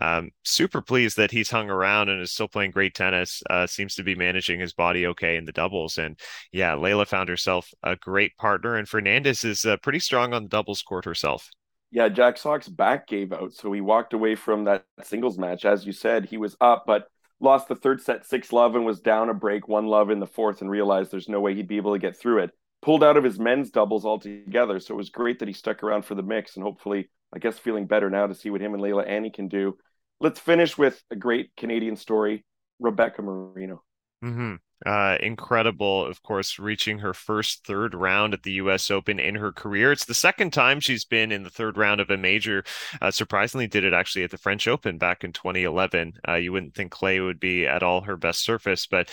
um, 0.02 0.32
super 0.44 0.82
pleased 0.82 1.18
that 1.18 1.32
he's 1.32 1.50
hung 1.50 1.70
around 1.70 2.10
and 2.10 2.22
is 2.22 2.32
still 2.32 2.48
playing 2.48 2.72
great 2.72 2.96
tennis. 2.96 3.42
Uh, 3.50 3.68
seems 3.68 3.96
to 3.96 4.04
be 4.04 4.16
managing 4.16 4.60
his 4.60 4.74
body 4.74 5.06
okay 5.08 5.38
in 5.38 5.46
the 5.46 5.52
doubles. 5.52 5.98
And 5.98 6.20
yeah, 6.52 6.74
Leylah 6.74 7.08
found 7.08 7.30
herself 7.30 7.70
a 7.84 7.96
great 7.96 8.36
partner, 8.38 8.76
and 8.76 8.88
Fernandez 8.88 9.44
is 9.44 9.66
uh, 9.66 9.78
pretty 9.78 10.00
strong 10.00 10.34
on 10.34 10.44
the 10.44 10.50
doubles 10.50 10.82
court 10.82 11.06
herself. 11.06 11.50
Yeah, 11.92 12.10
Jack 12.10 12.38
Sock's 12.38 12.68
back 12.68 13.08
gave 13.08 13.34
out, 13.34 13.54
so 13.54 13.72
he 13.72 13.82
walked 13.82 14.14
away 14.14 14.36
from 14.36 14.66
that 14.66 14.86
singles 15.04 15.38
match. 15.38 15.66
As 15.66 15.86
you 15.86 15.92
said, 15.92 16.26
he 16.26 16.38
was 16.38 16.56
up, 16.62 16.84
but 16.86 17.08
lost 17.40 17.68
the 17.68 17.76
third 17.76 18.02
set 18.02 18.26
six 18.26 18.52
love 18.54 18.76
and 18.76 18.86
was 18.86 19.00
down 19.00 19.30
a 19.30 19.34
break 19.34 19.68
one 19.68 19.88
love 19.88 20.10
in 20.10 20.20
the 20.20 20.28
fourth 20.28 20.62
and 20.62 20.70
realized 20.70 21.12
there's 21.12 21.30
no 21.30 21.40
way 21.40 21.56
he'd 21.56 21.68
be 21.68 21.78
able 21.78 21.94
to 21.94 22.00
get 22.00 22.18
through 22.18 22.40
it. 22.40 22.52
Pulled 22.82 23.04
out 23.04 23.18
of 23.18 23.24
his 23.24 23.40
men's 23.40 23.72
doubles 23.72 24.06
altogether, 24.06 24.80
so 24.80 24.94
it 24.94 24.98
was 24.98 25.10
great 25.10 25.40
that 25.40 25.48
he 25.48 25.54
stuck 25.54 25.84
around 25.84 26.06
for 26.06 26.16
the 26.16 26.24
mix 26.24 26.56
and 26.56 26.64
hopefully, 26.64 27.10
I 27.34 27.40
guess, 27.40 27.58
feeling 27.58 27.88
better 27.88 28.10
now 28.10 28.28
to 28.28 28.36
see 28.36 28.50
what 28.50 28.62
him 28.62 28.74
and 28.74 28.84
Leylah 28.84 29.08
Annie 29.08 29.32
can 29.32 29.48
do. 29.48 29.78
Let's 30.20 30.40
finish 30.40 30.78
with 30.78 31.02
a 31.12 31.16
great 31.16 31.52
Canadian 31.58 31.96
story, 31.96 32.46
Rebecca 32.80 33.22
Marino. 33.22 33.84
Mm-hmm. 34.24 34.56
Uh, 34.86 35.18
incredible, 35.22 36.06
of 36.06 36.24
course, 36.24 36.58
reaching 36.58 37.00
her 37.00 37.14
first 37.14 37.66
third 37.66 37.94
round 37.94 38.34
at 38.34 38.44
the 38.44 38.54
U.S. 38.54 38.90
Open 38.90 39.20
in 39.20 39.36
her 39.36 39.52
career. 39.52 39.92
It's 39.92 40.06
the 40.06 40.14
second 40.14 40.54
time 40.54 40.80
she's 40.80 41.04
been 41.04 41.32
in 41.32 41.44
the 41.44 41.50
third 41.50 41.78
round 41.78 42.00
of 42.00 42.10
a 42.10 42.18
major. 42.18 42.64
Uh, 43.02 43.12
surprisingly, 43.12 43.68
did 43.68 43.84
it 43.84 43.94
actually 43.94 44.24
at 44.24 44.32
the 44.32 44.38
French 44.38 44.68
Open 44.68 44.98
back 44.98 45.24
in 45.24 45.34
2011. 45.34 46.14
Uh, 46.28 46.36
you 46.36 46.54
wouldn't 46.54 46.76
think 46.76 46.92
clay 46.92 47.20
would 47.20 47.40
be 47.40 47.68
at 47.68 47.84
all 47.84 48.02
her 48.02 48.16
best 48.16 48.42
surface, 48.42 48.88
but 48.88 49.10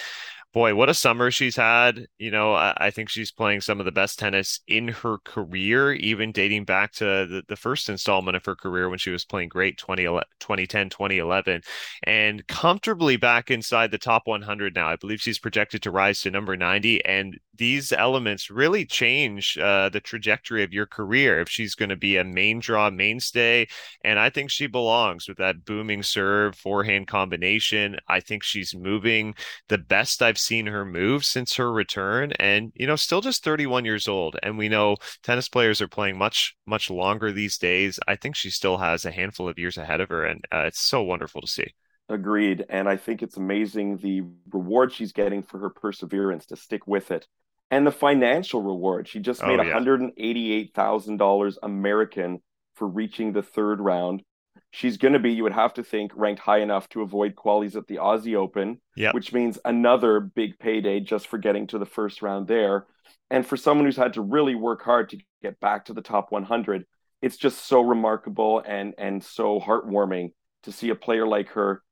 boy, 0.57 0.75
what 0.75 0.89
a 0.89 0.95
summer 0.95 1.31
she's 1.31 1.55
had. 1.55 2.07
You 2.17 2.31
know, 2.31 2.55
I, 2.55 2.73
I, 2.79 2.91
think 2.91 3.11
she's 3.11 3.31
playing 3.31 3.61
some 3.61 3.79
of 3.79 3.85
the 3.85 3.93
best 3.93 4.19
tennis 4.19 4.61
in 4.67 4.89
her 4.89 5.19
career, 5.19 5.93
even 5.93 6.33
dating 6.33 6.65
back 6.65 6.93
to 6.93 7.05
the, 7.05 7.43
the 7.47 7.57
first 7.57 7.91
installment 7.91 8.39
of 8.39 8.45
her 8.47 8.57
career 8.57 8.89
when 8.89 8.99
she 8.99 9.11
was 9.11 9.23
playing 9.23 9.51
great 9.51 9.77
2010, 9.77 10.89
2011, 10.89 11.61
and 12.05 12.47
comfortably 12.47 13.19
back 13.19 13.51
inside 13.51 13.91
the 13.91 13.99
top 13.99 14.23
100 14.25 14.75
now. 14.75 14.89
I 14.89 14.97
believe 14.97 15.21
she's 15.21 15.39
projected 15.39 15.83
to 15.83 15.91
rise 15.91 16.23
to 16.23 16.31
number 16.31 16.57
90. 16.57 17.05
And 17.05 17.39
these 17.59 17.93
elements 17.93 18.51
really 18.51 18.85
change 18.85 19.59
uh, 19.59 19.89
the 19.89 20.01
trajectory 20.01 20.63
of 20.63 20.73
your 20.73 20.87
career 20.87 21.41
if 21.41 21.49
she's 21.49 21.75
going 21.75 21.89
to 21.89 21.97
be 21.97 22.17
a 22.17 22.25
main 22.25 22.61
draw 22.61 22.91
mainstay. 22.91 23.67
And 24.05 24.19
I 24.19 24.31
think 24.31 24.51
she 24.51 24.67
belongs 24.67 25.29
with 25.29 25.39
that 25.39 25.65
booming 25.65 26.03
serve, 26.03 26.57
forehand 26.57 27.07
combination. 27.07 27.97
I 28.09 28.21
think 28.21 28.43
she's 28.43 28.75
moving 28.75 29.35
the 29.69 29.79
best 29.79 30.23
I've 30.23 30.39
seen 30.39 30.67
her 30.67 30.85
move 30.85 31.25
since 31.25 31.55
her 31.57 31.73
return. 31.73 32.33
And, 32.39 32.73
you 32.75 32.87
know, 32.87 32.97
still 32.97 33.21
just 33.21 33.45
31 33.45 33.85
years 33.85 34.09
old. 34.09 34.37
And 34.43 34.59
we 34.59 34.69
know 34.69 34.97
tennis 35.23 35.49
players 35.49 35.81
are 35.81 35.89
playing 35.89 36.19
much, 36.19 36.57
much 36.67 36.91
longer 36.91 37.33
these 37.33 37.59
days. 37.59 37.99
I 38.07 38.17
think 38.17 38.37
she 38.37 38.51
still 38.51 38.79
has 38.79 39.05
a 39.05 39.11
handful 39.11 39.49
of 39.49 39.59
years 39.59 39.79
ahead 39.79 40.01
of 40.01 40.09
her. 40.09 40.25
And 40.25 40.45
uh, 40.53 40.65
it's 40.67 40.81
so 40.81 41.03
wonderful 41.03 41.41
to 41.41 41.47
see. 41.47 41.75
Agreed. 42.09 42.65
And 42.69 42.89
I 42.89 42.97
think 42.97 43.23
it's 43.23 43.37
amazing 43.37 43.97
the 43.99 44.23
reward 44.53 44.93
she's 44.93 45.13
getting 45.13 45.43
for 45.43 45.59
her 45.59 45.71
perseverance 45.71 46.47
to 46.47 46.57
stick 46.57 46.87
with 46.87 47.11
it 47.11 47.27
and 47.71 47.87
the 47.87 47.93
financial 47.93 48.63
reward. 48.63 49.09
She 49.09 49.21
just 49.21 49.43
made 49.43 49.61
oh, 49.61 49.63
yeah. 49.63 49.79
$188,000 49.79 51.57
American 51.63 52.41
for 52.75 52.87
reaching 52.87 53.33
the 53.33 53.43
third 53.43 53.81
round. 53.81 54.23
She's 54.71 54.99
going 54.99 55.15
to 55.15 55.19
be, 55.19 55.33
you 55.33 55.43
would 55.43 55.53
have 55.53 55.75
to 55.75 55.83
think, 55.83 56.13
ranked 56.15 56.41
high 56.41 56.61
enough 56.61 56.89
to 56.91 57.03
avoid 57.03 57.35
qualies 57.35 57.77
at 57.77 57.87
the 57.87 57.97
Aussie 57.97 58.37
Open, 58.37 58.81
yep. 58.95 59.15
which 59.15 59.33
means 59.33 59.59
another 59.65 60.21
big 60.21 60.59
payday 60.59 61.01
just 61.01 61.29
for 61.29 61.39
getting 61.39 61.67
to 61.69 61.79
the 61.79 61.87
first 61.87 62.23
round 62.23 62.47
there. 62.47 62.87
And 63.31 63.47
for 63.47 63.57
someone 63.57 63.87
who's 63.87 63.97
had 63.97 64.15
to 64.15 64.23
really 64.23 64.55
work 64.55 64.83
hard 64.83 65.11
to 65.11 65.19
get 65.43 65.59
back 65.61 65.87
to 65.87 65.95
the 65.95 66.03
top 66.03 66.31
100, 66.31 66.85
it's 67.23 67.37
just 67.37 67.67
so 67.67 67.81
remarkable 67.81 68.63
and 68.65 68.95
and 68.99 69.25
so 69.25 69.59
heartwarming 69.59 70.33
to 70.65 70.73
see 70.73 70.91
a 70.91 70.95
player 70.95 71.27
like 71.27 71.49
her 71.51 71.83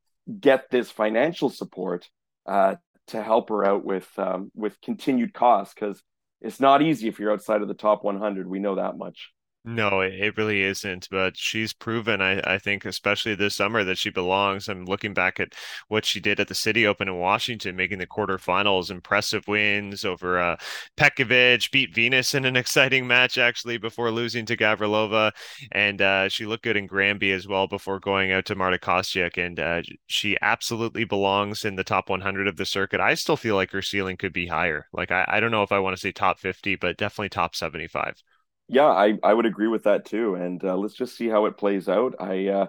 get 0.41 0.70
this 0.70 0.91
financial 0.91 1.51
support 1.51 2.09
uh, 2.47 2.77
to 3.09 3.22
help 3.22 3.48
her 3.50 3.64
out 3.64 3.84
with 3.84 4.09
um, 4.18 4.50
with 4.55 4.80
continued 4.80 5.34
costs 5.34 5.74
because 5.74 6.02
it's 6.40 6.61
not 6.61 6.82
easy 6.82 7.09
if 7.09 7.18
you're 7.18 7.32
outside 7.32 7.62
of 7.62 7.68
the 7.68 7.74
top 7.74 8.05
100. 8.05 8.48
We 8.48 8.59
know 8.59 8.76
that 8.76 8.96
much. 8.96 9.32
No, 9.66 10.00
it 10.02 10.36
really 10.36 10.60
isn't. 10.62 11.08
But 11.10 11.38
she's 11.38 11.72
proven, 11.72 12.20
I, 12.20 12.38
I 12.40 12.58
think, 12.58 12.84
especially 12.84 13.34
this 13.34 13.56
summer, 13.56 13.82
that 13.82 13.96
she 13.96 14.10
belongs. 14.10 14.68
I'm 14.68 14.84
looking 14.84 15.14
back 15.14 15.40
at 15.40 15.54
what 15.88 16.04
she 16.04 16.20
did 16.20 16.38
at 16.38 16.48
the 16.48 16.54
City 16.54 16.86
Open 16.86 17.08
in 17.08 17.16
Washington, 17.16 17.74
making 17.74 17.98
the 17.98 18.06
quarterfinals, 18.06 18.90
impressive 18.90 19.48
wins 19.48 20.04
over 20.04 20.38
uh, 20.38 20.56
Petkovic, 20.98 21.70
beat 21.70 21.94
Venus 21.94 22.34
in 22.34 22.44
an 22.44 22.56
exciting 22.58 23.06
match, 23.06 23.38
actually, 23.38 23.78
before 23.78 24.10
losing 24.10 24.44
to 24.46 24.56
Gavrilova. 24.56 25.32
And 25.72 26.02
uh, 26.02 26.28
she 26.28 26.44
looked 26.44 26.64
good 26.64 26.76
in 26.76 26.86
Granby 26.86 27.32
as 27.32 27.48
well 27.48 27.66
before 27.66 27.98
going 27.98 28.32
out 28.32 28.44
to 28.46 28.54
Marta 28.54 28.78
Kostyuk. 28.78 29.38
And 29.42 29.58
uh, 29.58 29.80
she 30.06 30.36
absolutely 30.42 31.04
belongs 31.04 31.64
in 31.64 31.76
the 31.76 31.84
top 31.84 32.10
100 32.10 32.48
of 32.48 32.58
the 32.58 32.66
circuit. 32.66 33.00
I 33.00 33.14
still 33.14 33.38
feel 33.38 33.54
like 33.56 33.70
her 33.70 33.82
ceiling 33.82 34.18
could 34.18 34.34
be 34.34 34.46
higher. 34.46 34.88
Like, 34.92 35.10
I, 35.10 35.24
I 35.26 35.40
don't 35.40 35.50
know 35.50 35.62
if 35.62 35.72
I 35.72 35.78
want 35.78 35.96
to 35.96 36.00
say 36.00 36.12
top 36.12 36.38
50, 36.38 36.76
but 36.76 36.98
definitely 36.98 37.30
top 37.30 37.56
75 37.56 38.22
yeah, 38.68 38.86
I, 38.86 39.18
I 39.22 39.34
would 39.34 39.46
agree 39.46 39.68
with 39.68 39.84
that 39.84 40.04
too. 40.04 40.34
And 40.34 40.62
uh, 40.64 40.76
let's 40.76 40.94
just 40.94 41.16
see 41.16 41.28
how 41.28 41.46
it 41.46 41.58
plays 41.58 41.88
out. 41.88 42.14
I 42.20 42.48
uh, 42.48 42.66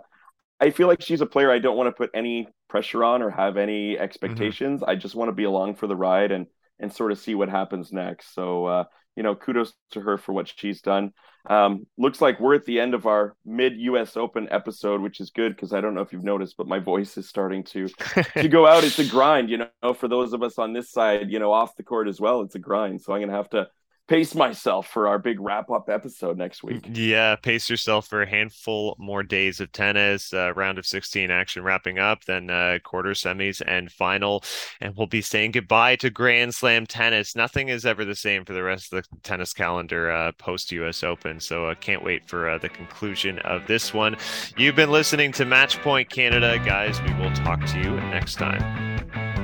I 0.59 0.69
feel 0.71 0.87
like 0.87 1.01
she's 1.01 1.21
a 1.21 1.25
player 1.25 1.51
I 1.51 1.59
don't 1.59 1.77
want 1.77 1.87
to 1.87 1.91
put 1.91 2.11
any 2.13 2.47
pressure 2.69 3.03
on 3.03 3.21
or 3.21 3.29
have 3.29 3.57
any 3.57 3.93
mm-hmm. 3.93 4.03
expectations. 4.03 4.81
Mm-hmm. 4.81 4.89
I 4.89 4.95
just 4.95 5.15
want 5.15 5.29
to 5.29 5.35
be 5.35 5.43
along 5.43 5.75
for 5.75 5.87
the 5.87 5.95
ride 5.95 6.31
and 6.31 6.47
and 6.79 6.91
sort 6.91 7.11
of 7.11 7.19
see 7.19 7.35
what 7.35 7.49
happens 7.49 7.91
next. 7.93 8.33
So 8.33 8.65
uh, 8.65 8.83
you 9.15 9.23
know, 9.23 9.35
kudos 9.35 9.73
to 9.91 10.01
her 10.01 10.17
for 10.17 10.33
what 10.33 10.51
she's 10.53 10.81
done. 10.81 11.13
Um, 11.47 11.85
looks 11.97 12.21
like 12.21 12.39
we're 12.39 12.55
at 12.55 12.65
the 12.65 12.79
end 12.79 12.93
of 12.93 13.05
our 13.05 13.35
mid 13.45 13.77
U.S. 13.77 14.17
Open 14.17 14.47
episode, 14.51 15.01
which 15.01 15.19
is 15.19 15.29
good 15.29 15.55
because 15.55 15.73
I 15.73 15.79
don't 15.79 15.93
know 15.93 16.01
if 16.01 16.11
you've 16.11 16.23
noticed, 16.23 16.57
but 16.57 16.67
my 16.67 16.79
voice 16.93 17.17
is 17.17 17.29
starting 17.29 17.63
to 17.65 17.87
to 18.35 18.49
go 18.49 18.67
out. 18.67 18.83
It's 18.83 18.99
a 18.99 19.07
grind, 19.07 19.49
you 19.49 19.59
know, 19.81 19.93
for 19.93 20.07
those 20.07 20.33
of 20.33 20.43
us 20.43 20.57
on 20.57 20.73
this 20.73 20.91
side, 20.91 21.31
you 21.31 21.39
know, 21.39 21.53
off 21.53 21.75
the 21.75 21.83
court 21.83 22.07
as 22.07 22.19
well. 22.19 22.41
It's 22.41 22.55
a 22.55 22.59
grind. 22.59 23.01
So 23.01 23.13
I'm 23.13 23.21
gonna 23.21 23.33
have 23.33 23.49
to 23.51 23.67
pace 24.07 24.35
myself 24.35 24.87
for 24.87 25.07
our 25.07 25.17
big 25.17 25.39
wrap 25.39 25.69
up 25.71 25.89
episode 25.89 26.37
next 26.37 26.63
week. 26.63 26.87
Yeah, 26.91 27.35
pace 27.35 27.69
yourself 27.69 28.07
for 28.07 28.21
a 28.21 28.29
handful 28.29 28.95
more 28.99 29.23
days 29.23 29.59
of 29.59 29.71
tennis, 29.71 30.33
uh, 30.33 30.53
round 30.53 30.77
of 30.77 30.85
16 30.85 31.31
action 31.31 31.63
wrapping 31.63 31.99
up, 31.99 32.25
then 32.25 32.49
uh, 32.49 32.79
quarter 32.83 33.11
semis 33.11 33.61
and 33.65 33.91
final. 33.91 34.43
And 34.81 34.95
we'll 34.95 35.07
be 35.07 35.21
saying 35.21 35.51
goodbye 35.51 35.95
to 35.97 36.09
Grand 36.09 36.53
Slam 36.53 36.85
tennis. 36.85 37.35
Nothing 37.35 37.69
is 37.69 37.85
ever 37.85 38.05
the 38.05 38.15
same 38.15 38.45
for 38.45 38.53
the 38.53 38.63
rest 38.63 38.93
of 38.93 39.03
the 39.03 39.17
tennis 39.23 39.53
calendar 39.53 40.11
uh, 40.11 40.31
post 40.33 40.71
US 40.71 41.03
Open. 41.03 41.39
So 41.39 41.67
I 41.67 41.71
uh, 41.71 41.75
can't 41.75 42.03
wait 42.03 42.27
for 42.27 42.49
uh, 42.49 42.57
the 42.57 42.69
conclusion 42.69 43.39
of 43.39 43.65
this 43.67 43.93
one. 43.93 44.17
You've 44.57 44.75
been 44.75 44.91
listening 44.91 45.31
to 45.33 45.45
Match 45.45 45.79
Point 45.81 46.09
Canada. 46.09 46.59
Guys, 46.65 47.01
we 47.01 47.13
will 47.15 47.33
talk 47.33 47.65
to 47.65 47.77
you 47.79 47.91
next 47.95 48.35
time. 48.35 49.34